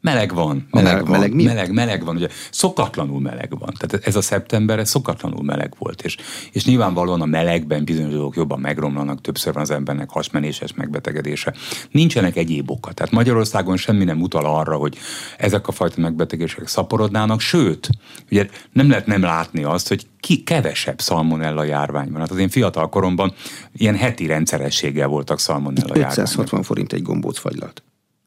Meleg 0.05 0.35
van, 0.35 0.67
meleg, 0.71 1.01
van, 1.01 1.11
meleg, 1.11 1.35
meleg, 1.35 1.73
meleg 1.73 2.05
van, 2.05 2.17
ugye 2.17 2.29
szokatlanul 2.51 3.21
meleg 3.21 3.59
van. 3.59 3.75
Tehát 3.79 4.07
ez 4.07 4.17
a 4.17 4.21
szeptember 4.21 4.79
ez 4.79 4.89
szokatlanul 4.89 5.43
meleg 5.43 5.75
volt, 5.79 6.03
és, 6.03 6.17
és 6.53 6.65
nyilvánvalóan 6.65 7.21
a 7.21 7.27
melegben 7.27 7.85
bizonyos 7.85 8.13
dolgok 8.13 8.37
jobban 8.37 8.61
megromlanak, 8.61 9.21
többször 9.21 9.53
van 9.53 9.63
az 9.63 9.71
embernek 9.71 10.11
hasmenéses 10.11 10.75
megbetegedése. 10.75 11.55
Nincsenek 11.91 12.37
egyéb 12.37 12.71
oka. 12.71 12.93
Tehát 12.93 13.13
Magyarországon 13.13 13.77
semmi 13.77 14.05
nem 14.05 14.21
utal 14.21 14.45
arra, 14.45 14.77
hogy 14.77 14.99
ezek 15.39 15.69
a 15.69 15.73
fajta 15.73 16.01
megbetegedések 16.01 16.67
szaporodnának, 16.67 17.41
sőt, 17.41 17.89
ugye 18.31 18.49
nem 18.73 18.89
lehet 18.89 19.07
nem 19.07 19.23
látni 19.23 19.63
azt, 19.63 19.89
hogy 19.89 20.07
ki 20.21 20.43
kevesebb 20.43 21.01
szalmonella 21.01 21.65
járvány 21.65 22.11
van. 22.11 22.21
Hát 22.21 22.31
az 22.31 22.39
én 22.39 22.49
fiatal 22.49 22.89
koromban 22.89 23.33
ilyen 23.73 23.97
heti 23.97 24.27
rendszerességgel 24.27 25.09
voltak 25.09 25.41
szalmonella 25.41 25.97
járványok. 25.97 26.19
560 26.19 26.63
forint 26.63 26.93
egy 26.93 27.03
gombócfagylalt. 27.03 27.83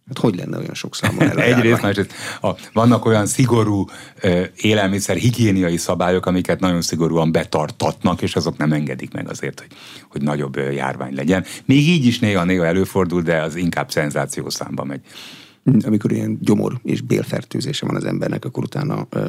Hát 0.08 0.18
hogy 0.18 0.36
lenne 0.36 0.58
olyan 0.58 0.74
sok 0.74 0.96
számon 0.96 1.40
Egyrészt, 1.40 1.82
másrészt 1.82 2.14
a, 2.42 2.50
vannak 2.74 3.06
olyan 3.06 3.26
szigorú 3.26 3.86
ö, 4.22 4.44
élelmiszer 4.56 5.16
higiéniai 5.16 5.78
szabályok, 5.78 6.26
amiket 6.26 6.60
nagyon 6.60 6.82
szigorúan 6.82 7.32
betartatnak, 7.32 8.22
és 8.22 8.36
azok 8.36 8.58
nem 8.58 8.72
engedik 8.72 9.14
meg 9.14 9.30
azért, 9.30 9.60
hogy, 9.60 9.70
hogy 10.10 10.22
nagyobb 10.22 10.58
ö, 10.58 10.72
járvány 10.72 11.16
legyen. 11.16 11.46
Még 11.66 11.88
így 11.88 12.06
is 12.06 12.20
néha-néha 12.20 12.66
előfordul, 12.66 13.22
de 13.22 13.42
az 13.42 13.56
inkább 13.56 13.92
szenzációszámba 13.92 14.84
megy. 14.84 15.02
Amikor 15.86 16.12
ilyen 16.12 16.38
gyomor 16.42 16.80
és 16.84 17.02
bélfertőzése 17.02 17.86
van 17.86 17.96
az 17.96 18.06
embernek, 18.06 18.46
akkor 18.46 18.64
utána 18.64 19.08
ö, 19.10 19.28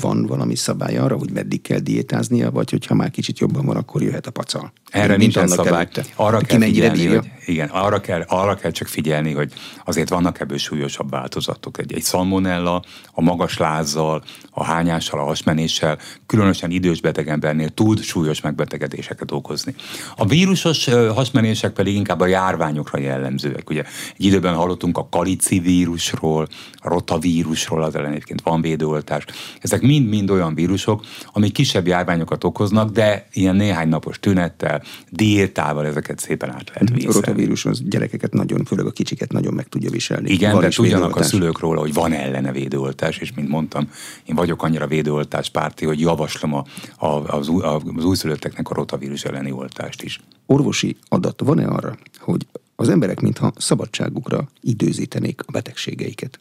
van 0.00 0.26
valami 0.26 0.54
szabály 0.54 0.96
arra, 0.96 1.16
hogy 1.16 1.30
meddig 1.30 1.60
kell 1.62 1.78
diétáznia, 1.78 2.50
vagy 2.50 2.70
hogyha 2.70 2.94
már 2.94 3.10
kicsit 3.10 3.38
jobban 3.38 3.64
van, 3.64 3.76
akkor 3.76 4.02
jöhet 4.02 4.26
a 4.26 4.30
pacal. 4.30 4.72
Erre 4.90 5.16
nincsen 5.16 5.48
szabály. 5.48 5.72
Előtte. 5.72 6.04
Arra 6.14 6.38
kell 6.38 6.60
figyelni, 6.60 7.06
hogy, 7.06 7.30
igen, 7.46 7.68
arra 7.68 8.00
kell, 8.00 8.24
arra 8.28 8.54
kell 8.54 8.70
csak 8.70 8.88
figyelni, 8.88 9.32
hogy 9.32 9.52
azért 9.84 10.08
vannak 10.08 10.40
ebből 10.40 10.58
súlyosabb 10.58 11.10
változatok. 11.10 11.78
Egy, 11.78 11.92
egy 11.92 12.02
szalmonella, 12.02 12.82
a 13.12 13.20
magas 13.20 13.58
lázzal, 13.58 14.22
a 14.50 14.64
hányással, 14.64 15.20
a 15.20 15.24
hasmenéssel, 15.24 15.98
különösen 16.26 16.70
idős 16.70 17.00
betegembernél 17.00 17.68
tud 17.68 18.00
súlyos 18.00 18.40
megbetegedéseket 18.40 19.30
okozni. 19.30 19.74
A 20.16 20.26
vírusos 20.26 20.84
hasmenések 20.88 21.72
pedig 21.72 21.94
inkább 21.94 22.20
a 22.20 22.26
járványokra 22.26 22.98
jellemzőek. 22.98 23.70
Ugye 23.70 23.82
egy 24.16 24.24
időben 24.24 24.54
hallottunk 24.54 24.98
a 24.98 25.08
kalici 25.10 25.58
vírusról, 25.58 26.48
a 26.74 26.88
rotavírusról, 26.88 27.82
az 27.82 27.94
ellen 27.94 28.10
egyébként 28.10 28.40
van 28.42 28.60
védőoltás. 28.60 29.24
Ezek 29.60 29.81
mind-mind 29.82 30.30
olyan 30.30 30.54
vírusok, 30.54 31.04
amik 31.32 31.52
kisebb 31.52 31.86
járványokat 31.86 32.44
okoznak, 32.44 32.90
de 32.90 33.26
ilyen 33.32 33.56
néhány 33.56 33.88
napos 33.88 34.20
tünettel, 34.20 34.82
diétával 35.10 35.86
ezeket 35.86 36.18
szépen 36.18 36.50
át 36.50 36.68
lehet 36.68 36.90
vészelni. 36.90 37.06
A 37.06 37.12
rotavírus 37.12 37.64
az 37.64 37.82
gyerekeket 37.84 38.32
nagyon, 38.32 38.64
főleg 38.64 38.86
a 38.86 38.90
kicsiket 38.90 39.32
nagyon 39.32 39.54
meg 39.54 39.68
tudja 39.68 39.90
viselni. 39.90 40.30
Igen, 40.30 40.58
de 40.58 40.68
tudjanak 40.68 41.16
a 41.16 41.22
szülők 41.22 41.58
róla, 41.58 41.80
hogy 41.80 41.92
van 41.94 42.12
ellene 42.12 42.52
védőoltás, 42.52 43.18
és 43.18 43.32
mint 43.32 43.48
mondtam, 43.48 43.88
én 44.24 44.34
vagyok 44.34 44.62
annyira 44.62 44.86
védőoltás 44.86 45.50
párti, 45.50 45.84
hogy 45.84 46.00
javaslom 46.00 46.54
a, 46.54 46.64
a, 46.96 47.06
az, 47.06 47.50
az 47.96 48.04
újszülötteknek 48.04 48.70
a 48.70 48.74
rotavírus 48.74 49.24
elleni 49.24 49.50
oltást 49.50 50.02
is. 50.02 50.20
Orvosi 50.46 50.96
adat 51.08 51.40
van-e 51.44 51.66
arra, 51.66 51.96
hogy 52.18 52.46
az 52.76 52.88
emberek 52.88 53.20
mintha 53.20 53.52
szabadságukra 53.56 54.48
időzítenék 54.60 55.42
a 55.46 55.50
betegségeiket? 55.50 56.40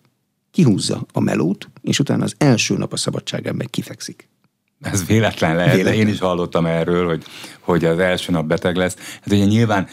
Kihúzza 0.52 1.06
a 1.14 1.20
melót, 1.20 1.70
és 1.82 2.00
utána 2.00 2.24
az 2.24 2.36
első 2.38 2.78
nap 2.78 2.94
a 2.94 2.98
szabadságán 2.98 3.56
meg 3.56 3.70
kifekszik. 3.70 4.31
Ez 4.82 5.06
véletlen 5.06 5.56
lehet, 5.56 5.76
véletlen. 5.76 5.96
de 5.96 6.02
én 6.02 6.08
is 6.08 6.20
hallottam 6.20 6.66
erről, 6.66 7.08
hogy, 7.08 7.24
hogy 7.60 7.86
az 7.86 8.00
első 8.00 8.32
nap 8.32 8.46
beteg 8.46 8.76
lesz. 8.76 8.96
Hát 8.96 9.32
ugye 9.32 9.46
nyilván 9.46 9.88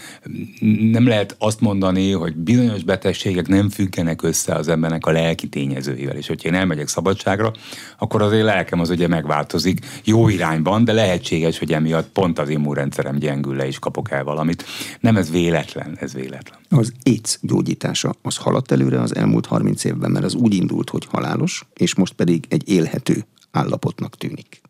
nem 0.91 1.07
lehet 1.07 1.36
azt 1.39 1.61
mondani, 1.61 2.12
hogy 2.12 2.36
bizonyos 2.36 2.82
betegségek 2.82 3.49
nem 3.49 3.70
függenek 3.70 4.22
össze 4.22 4.55
az 4.55 4.68
embernek 4.68 5.07
a 5.07 5.11
lelki 5.11 5.49
tényezőivel, 5.49 6.16
és 6.16 6.26
hogyha 6.26 6.49
én 6.49 6.55
elmegyek 6.55 6.89
szabadságra, 6.89 7.53
akkor 7.99 8.22
azért 8.22 8.45
lelkem 8.45 8.80
az 8.80 8.91
ugye 8.91 9.09
megváltozik 9.09 9.86
jó 10.05 10.28
irányban, 10.28 10.84
de 10.84 10.93
lehetséges, 10.93 11.59
hogy 11.59 11.72
emiatt 11.72 12.09
pont 12.09 12.39
az 12.39 12.49
immunrendszerem 12.49 13.16
gyengül 13.16 13.57
le, 13.57 13.66
és 13.66 13.78
kapok 13.78 14.11
el 14.11 14.24
valamit. 14.24 14.64
Nem, 15.01 15.16
ez 15.16 15.30
véletlen, 15.30 15.97
ez 16.01 16.12
véletlen. 16.14 16.59
Az 16.68 16.93
AIDS 17.05 17.39
gyógyítása 17.43 18.14
az 18.22 18.36
haladt 18.36 18.72
előre 18.72 19.01
az 19.01 19.16
elmúlt 19.16 19.47
30 19.47 19.84
évben, 19.84 20.11
mert 20.11 20.24
az 20.24 20.34
úgy 20.34 20.55
indult, 20.55 20.91
hogy 20.91 21.07
halálos, 21.11 21.66
és 21.74 21.95
most 21.95 22.12
pedig 22.12 22.45
egy 22.49 22.68
élhető 22.68 23.26
állapotnak 23.51 24.16
tűnik. 24.16 24.61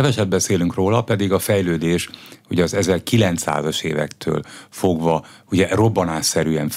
Keveset 0.00 0.28
beszélünk 0.28 0.74
róla, 0.74 1.02
pedig 1.02 1.32
a 1.32 1.38
fejlődés 1.38 2.08
ugye 2.50 2.62
az 2.62 2.76
1900-as 2.78 3.82
évektől 3.82 4.42
fogva 4.68 5.24
ugye 5.50 5.74
robbanásszerűen 5.74 6.70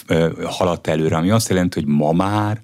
haladt 0.44 0.88
előre, 0.88 1.16
ami 1.16 1.30
azt 1.30 1.50
jelenti, 1.50 1.80
hogy 1.80 1.90
ma 1.90 2.12
már 2.12 2.62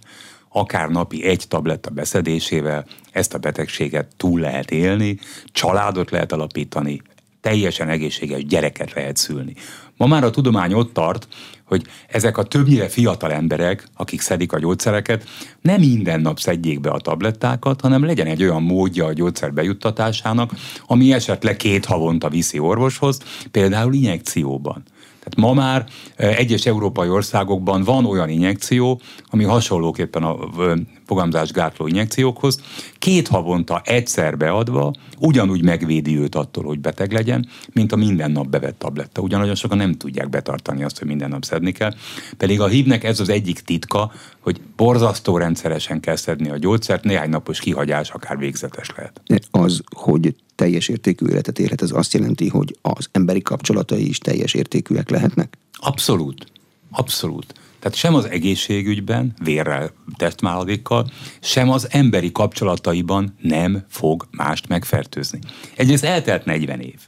akár 0.49 0.89
napi 0.89 1.25
egy 1.25 1.45
tabletta 1.47 1.89
beszedésével 1.89 2.85
ezt 3.11 3.33
a 3.33 3.37
betegséget 3.37 4.07
túl 4.17 4.39
lehet 4.39 4.71
élni, 4.71 5.17
családot 5.45 6.11
lehet 6.11 6.31
alapítani, 6.31 7.01
teljesen 7.41 7.89
egészséges 7.89 8.45
gyereket 8.45 8.93
lehet 8.93 9.17
szülni. 9.17 9.53
Ma 9.99 10.07
már 10.07 10.23
a 10.23 10.29
tudomány 10.29 10.73
ott 10.73 10.93
tart, 10.93 11.27
hogy 11.63 11.83
ezek 12.07 12.37
a 12.37 12.43
többnyire 12.43 12.87
fiatal 12.87 13.31
emberek, 13.31 13.87
akik 13.95 14.21
szedik 14.21 14.53
a 14.53 14.59
gyógyszereket, 14.59 15.27
nem 15.61 15.79
minden 15.79 16.21
nap 16.21 16.39
szedjék 16.39 16.79
be 16.79 16.89
a 16.89 16.99
tablettákat, 16.99 17.81
hanem 17.81 18.05
legyen 18.05 18.27
egy 18.27 18.43
olyan 18.43 18.63
módja 18.63 19.05
a 19.05 19.13
gyógyszer 19.13 19.53
bejuttatásának, 19.53 20.51
ami 20.87 21.13
esetleg 21.13 21.55
két 21.55 21.85
havonta 21.85 22.29
viszi 22.29 22.59
orvoshoz, 22.59 23.19
például 23.51 23.93
injekcióban. 23.93 24.83
Tehát 25.19 25.35
ma 25.35 25.53
már 25.53 25.85
egyes 26.15 26.65
európai 26.65 27.09
országokban 27.09 27.83
van 27.83 28.05
olyan 28.05 28.29
injekció, 28.29 29.01
ami 29.29 29.43
hasonlóképpen 29.43 30.23
a 30.23 30.37
fogamzásgátló 31.09 31.87
injekciókhoz, 31.87 32.61
két 32.99 33.27
havonta 33.27 33.81
egyszer 33.85 34.37
beadva 34.37 34.93
ugyanúgy 35.19 35.63
megvédi 35.63 36.17
őt 36.17 36.35
attól, 36.35 36.63
hogy 36.63 36.79
beteg 36.79 37.11
legyen, 37.11 37.47
mint 37.73 37.91
a 37.91 37.95
minden 37.95 38.31
nap 38.31 38.47
bevett 38.47 38.79
tabletta. 38.79 39.21
Ugyanolyan 39.21 39.55
sokan 39.55 39.77
nem 39.77 39.93
tudják 39.93 40.29
betartani 40.29 40.83
azt, 40.83 40.97
hogy 40.97 41.07
minden 41.07 41.29
nap 41.29 41.43
szedni 41.43 41.71
kell. 41.71 41.93
Pedig 42.37 42.61
a 42.61 42.67
hívnek 42.67 43.03
ez 43.03 43.19
az 43.19 43.29
egyik 43.29 43.59
titka, 43.59 44.11
hogy 44.39 44.61
borzasztó 44.75 45.37
rendszeresen 45.37 45.99
kell 45.99 46.15
szedni 46.15 46.49
a 46.49 46.57
gyógyszert, 46.57 47.03
néhány 47.03 47.29
napos 47.29 47.59
kihagyás 47.59 48.09
akár 48.09 48.37
végzetes 48.37 48.91
lehet. 48.95 49.21
Az, 49.51 49.81
hogy 49.95 50.35
teljes 50.55 50.87
értékű 50.87 51.27
életet 51.27 51.59
élhet, 51.59 51.81
ez 51.81 51.91
azt 51.91 52.13
jelenti, 52.13 52.47
hogy 52.47 52.77
az 52.81 53.09
emberi 53.11 53.41
kapcsolatai 53.41 54.07
is 54.07 54.17
teljes 54.17 54.53
értékűek 54.53 55.09
lehetnek? 55.09 55.57
Abszolút. 55.73 56.45
Abszolút. 56.91 57.53
Tehát 57.79 57.97
sem 57.97 58.15
az 58.15 58.25
egészségügyben, 58.25 59.33
vérrel, 59.43 59.91
testmáladékkal, 60.17 61.11
sem 61.41 61.69
az 61.69 61.87
emberi 61.91 62.31
kapcsolataiban 62.31 63.35
nem 63.41 63.85
fog 63.89 64.27
mást 64.31 64.67
megfertőzni. 64.67 65.39
Egyrészt 65.75 66.03
eltelt 66.03 66.45
40 66.45 66.79
év. 66.79 66.99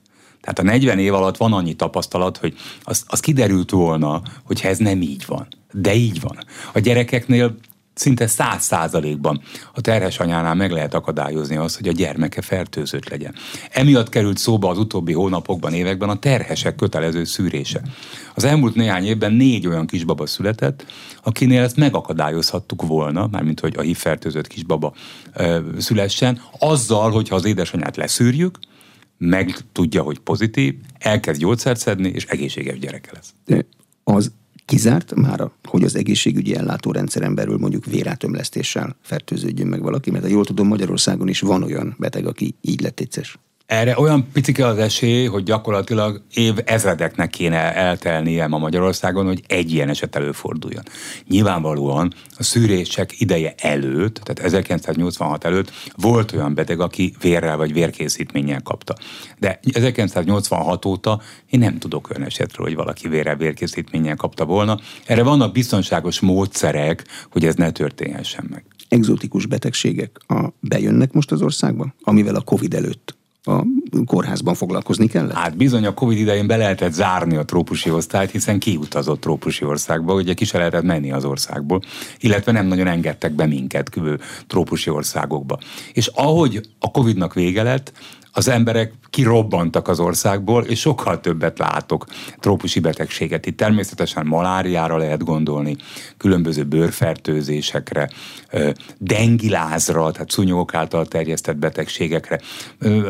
Tehát 0.41 0.59
a 0.59 0.63
40 0.63 0.99
év 0.99 1.13
alatt 1.13 1.38
van 1.38 1.53
annyi 1.53 1.74
tapasztalat, 1.74 2.38
hogy 2.38 2.57
az, 2.84 3.03
az 3.07 3.19
kiderült 3.19 3.72
volna, 3.72 4.22
hogy 4.43 4.61
ez 4.63 4.78
nem 4.78 5.01
így 5.01 5.24
van. 5.28 5.47
De 5.72 5.93
így 5.95 6.22
van. 6.22 6.38
A 6.74 6.80
gyerekeknél 6.80 7.55
szinte 7.94 8.28
száz 8.28 8.64
százalékban 8.64 9.42
a 9.74 9.82
terhes 9.82 10.20
anyánál 10.20 10.56
meg 10.56 10.72
lehet 10.72 10.94
akadályozni 10.94 11.56
azt, 11.56 11.78
hogy 11.78 11.88
a 11.88 11.92
gyermeke 11.92 12.42
fertőzött 12.42 13.10
legyen. 13.10 13.36
Emiatt 13.70 14.10
került 14.10 14.38
szóba 14.38 14.70
az 14.70 14.78
utóbbi 14.78 15.14
hónapokban, 15.14 15.74
években 15.74 16.10
a 16.10 16.20
terhesek 16.20 16.76
kötelező 16.76 17.24
szűrése. 17.24 17.82
Az 18.36 18.44
elmúlt 18.44 18.76
néhány 18.76 19.06
évben 19.06 19.34
négy 19.34 19.68
olyan 19.68 19.86
kisbaba 19.86 20.26
született, 20.26 20.86
akinél 21.24 21.64
ezt 21.64 21.76
megakadályozhattuk 21.76 22.82
volna, 22.82 23.28
mármint 23.32 23.60
hogy 23.60 23.78
a 23.78 23.82
hívfertőzött 23.82 24.48
kisbaba 24.48 24.94
ö, 25.34 25.60
szülessen, 25.78 26.42
azzal, 26.60 27.12
hogyha 27.12 27.36
az 27.36 27.46
édesanyát 27.46 27.96
leszűrjük, 27.96 28.60
meg 29.18 29.58
tudja, 29.72 30.02
hogy 30.02 30.20
pozitív, 30.20 30.76
elkezd 31.00 31.39
gyógyszert 31.39 31.80
szedni, 31.80 32.10
és 32.10 32.26
egészséges 32.26 32.80
gyereke 32.80 33.12
lesz. 33.14 33.34
De 33.46 33.66
az 34.04 34.32
kizárt 34.72 35.15
már, 35.15 35.51
hogy 35.63 35.84
az 35.84 35.95
egészségügyi 35.95 36.55
ellátórendszeren 36.55 37.36
belül 37.36 37.57
mondjuk 37.57 37.86
vérátömlesztéssel 37.86 38.95
fertőződjön 39.01 39.67
meg 39.67 39.82
valaki, 39.82 40.11
mert 40.11 40.24
ha 40.24 40.30
jól 40.30 40.45
tudom, 40.45 40.67
Magyarországon 40.67 41.28
is 41.28 41.39
van 41.39 41.63
olyan 41.63 41.95
beteg, 41.97 42.26
aki 42.26 42.55
így 42.61 42.82
lett 42.82 42.99
egyszer. 42.99 43.26
Erre 43.72 43.99
olyan 43.99 44.28
picike 44.34 44.65
az 44.65 44.78
esély, 44.78 45.26
hogy 45.26 45.43
gyakorlatilag 45.43 46.22
év 46.34 46.53
ezredeknek 46.65 47.30
kéne 47.30 47.76
eltelnie 47.76 48.47
ma 48.47 48.57
Magyarországon, 48.57 49.26
hogy 49.26 49.43
egy 49.47 49.72
ilyen 49.72 49.89
eset 49.89 50.15
előforduljon. 50.15 50.84
Nyilvánvalóan 51.28 52.13
a 52.38 52.43
szűrések 52.43 53.19
ideje 53.19 53.53
előtt, 53.57 54.15
tehát 54.15 54.39
1986 54.39 55.43
előtt 55.43 55.72
volt 55.95 56.32
olyan 56.32 56.53
beteg, 56.53 56.80
aki 56.80 57.13
vérrel 57.22 57.57
vagy 57.57 57.74
vérkészítménnyel 57.74 58.61
kapta. 58.61 58.95
De 59.39 59.59
1986 59.74 60.86
óta 60.86 61.22
én 61.49 61.59
nem 61.59 61.78
tudok 61.78 62.09
olyan 62.09 62.24
esetről, 62.24 62.65
hogy 62.65 62.76
valaki 62.76 63.07
vérrel 63.07 63.36
vérkészítménnyel 63.36 64.15
kapta 64.15 64.45
volna. 64.45 64.80
Erre 65.05 65.24
vannak 65.24 65.51
biztonságos 65.51 66.19
módszerek, 66.19 67.03
hogy 67.30 67.45
ez 67.45 67.55
ne 67.55 67.72
történhessen 67.72 68.47
meg. 68.49 68.63
Exotikus 68.89 69.45
betegségek 69.45 70.19
a, 70.28 70.47
bejönnek 70.59 71.11
most 71.11 71.32
az 71.32 71.41
országba, 71.41 71.95
amivel 72.01 72.36
a 72.36 72.41
Covid 72.41 72.74
előtt 72.74 73.11
a 73.44 73.64
kórházban 74.06 74.54
foglalkozni 74.54 75.08
kellett? 75.08 75.34
Hát 75.34 75.58
bizony 75.58 75.86
a 75.86 75.94
Covid 75.94 76.18
idején 76.18 76.48
be 76.48 76.58
lehetett 76.58 76.92
zárni 76.92 77.36
a 77.36 77.46
trópusi 77.46 77.92
osztályt, 77.92 78.32
hiszen 78.32 78.60
kiutazott 78.60 79.22
trópusi 79.22 79.66
országba, 79.66 80.14
ugye 80.14 80.34
ki 80.34 80.46
se 80.46 80.58
lehetett 80.58 80.84
menni 80.84 81.12
az 81.12 81.26
országból, 81.26 81.82
illetve 82.20 82.52
nem 82.52 82.66
nagyon 82.66 82.88
engedtek 82.88 83.34
be 83.34 83.46
minket 83.46 83.89
trópusi 84.48 84.89
országokba. 84.89 85.60
És 85.94 86.08
ahogy 86.08 86.62
a 86.80 86.92
Covidnak 86.92 87.34
vége 87.34 87.64
lett, 87.64 87.92
az 88.32 88.48
emberek 88.48 88.94
kirobbantak 89.12 89.88
az 89.88 89.99
országból, 89.99 90.64
és 90.64 90.80
sokkal 90.80 91.20
többet 91.20 91.59
látok 91.59 92.05
trópusi 92.39 92.80
betegséget. 92.80 93.45
Itt 93.45 93.57
természetesen 93.57 94.26
maláriára 94.26 94.97
lehet 94.97 95.24
gondolni, 95.24 95.76
különböző 96.18 96.64
bőrfertőzésekre, 96.64 98.09
dengilázra, 98.97 100.12
tehát 100.12 100.32
szúnyogok 100.32 100.74
által 100.74 101.05
terjesztett 101.05 101.57
betegségekre. 101.57 102.39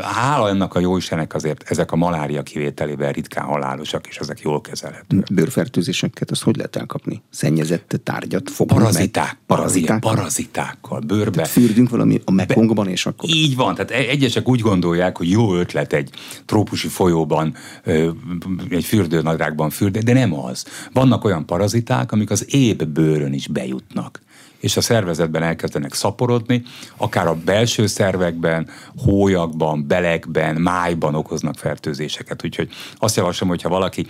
Hála 0.02 0.48
ennek 0.48 0.74
a 0.74 0.80
jó 0.80 0.96
Istennek 0.96 1.34
azért 1.34 1.70
ezek 1.70 1.92
a 1.92 1.96
malária 1.96 2.42
kivételével 2.42 3.12
ritkán 3.12 3.44
halálosak, 3.44 4.06
és 4.06 4.16
ezek 4.16 4.40
jól 4.40 4.60
kezelhetőek. 4.60 5.32
Bőrfertőzéseket 5.32 6.30
azt 6.30 6.42
hogy 6.42 6.56
lehet 6.56 6.76
elkapni? 6.76 7.22
Szennyezett 7.30 8.00
tárgyat 8.04 8.50
fogunk 8.50 8.80
Paraziták. 8.80 9.24
Meg? 9.24 9.36
Paraziták? 9.46 10.00
Parazitákkal, 10.00 11.00
bőrbe. 11.00 11.30
Tehát 11.30 11.50
fürdünk 11.50 11.90
valami 11.90 12.20
a 12.24 12.30
mekongban, 12.30 12.88
és 12.88 13.06
akkor... 13.06 13.30
Így 13.30 13.56
van, 13.56 13.74
tehát 13.74 13.90
egyesek 13.90 14.48
úgy 14.48 14.60
gondolják, 14.60 15.16
hogy 15.16 15.30
jó 15.30 15.54
ötlet 15.54 15.91
egy 15.92 16.10
trópusi 16.44 16.88
folyóban, 16.88 17.54
egy 18.68 18.84
fürdőnadrágban 18.84 19.70
fürdő, 19.70 20.00
de 20.00 20.12
nem 20.12 20.34
az. 20.34 20.64
Vannak 20.92 21.24
olyan 21.24 21.46
paraziták, 21.46 22.12
amik 22.12 22.30
az 22.30 22.54
épp 22.54 22.82
bőrön 22.82 23.32
is 23.32 23.46
bejutnak 23.46 24.20
és 24.62 24.76
a 24.76 24.80
szervezetben 24.80 25.42
elkezdenek 25.42 25.94
szaporodni, 25.94 26.62
akár 26.96 27.26
a 27.26 27.38
belső 27.44 27.86
szervekben, 27.86 28.68
hólyakban, 28.96 29.86
belekben, 29.86 30.56
májban 30.60 31.14
okoznak 31.14 31.54
fertőzéseket. 31.54 32.44
Úgyhogy 32.44 32.68
azt 32.96 33.16
javaslom, 33.16 33.48
hogyha 33.48 33.68
valaki 33.68 34.06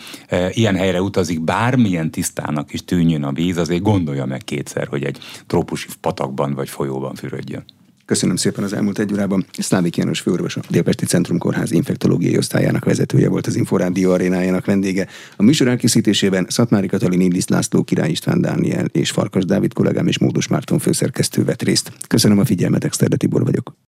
ilyen 0.51 0.76
helyre 0.76 1.03
utazik, 1.03 1.41
bármilyen 1.41 2.11
tisztának 2.11 2.72
is 2.72 2.85
tűnjön 2.85 3.24
a 3.24 3.33
víz, 3.33 3.57
azért 3.57 3.83
gondolja 3.83 4.24
meg 4.24 4.45
kétszer, 4.45 4.87
hogy 4.87 5.05
egy 5.05 5.18
trópusi 5.47 5.89
patakban 6.01 6.55
vagy 6.55 6.68
folyóban 6.68 7.14
fürödjön. 7.14 7.64
Köszönöm 8.05 8.36
szépen 8.36 8.64
az 8.64 8.72
elmúlt 8.72 8.98
egy 8.98 9.12
órában. 9.12 9.46
Szlávik 9.59 9.96
János 9.96 10.20
főorvos, 10.20 10.57
a 10.57 10.61
Délpesti 10.68 11.07
Centrum 11.07 11.38
Kórház 11.38 11.72
infektológiai 11.72 12.36
osztályának 12.36 12.84
vezetője 12.84 13.28
volt 13.28 13.46
az 13.46 13.57
Inforádió 13.57 14.12
arénájának 14.12 14.64
vendége. 14.64 15.07
A 15.36 15.42
műsor 15.42 15.68
elkészítésében 15.68 16.46
Szatmári 16.48 16.86
Katalin 16.86 17.20
Indis 17.20 17.46
László, 17.46 17.82
Király 17.82 18.11
István 18.11 18.40
Dániel 18.40 18.86
és 18.92 19.11
Farkas 19.11 19.44
Dávid 19.44 19.72
kollégám 19.72 20.07
és 20.07 20.18
Módos 20.18 20.48
Márton 20.48 20.78
főszerkesztő 20.78 21.44
vett 21.44 21.62
részt. 21.62 21.92
Köszönöm 22.09 22.38
a 22.38 22.44
figyelmet, 22.44 22.84
Exterde 22.84 23.16
Tibor 23.16 23.44
vagyok. 23.44 23.82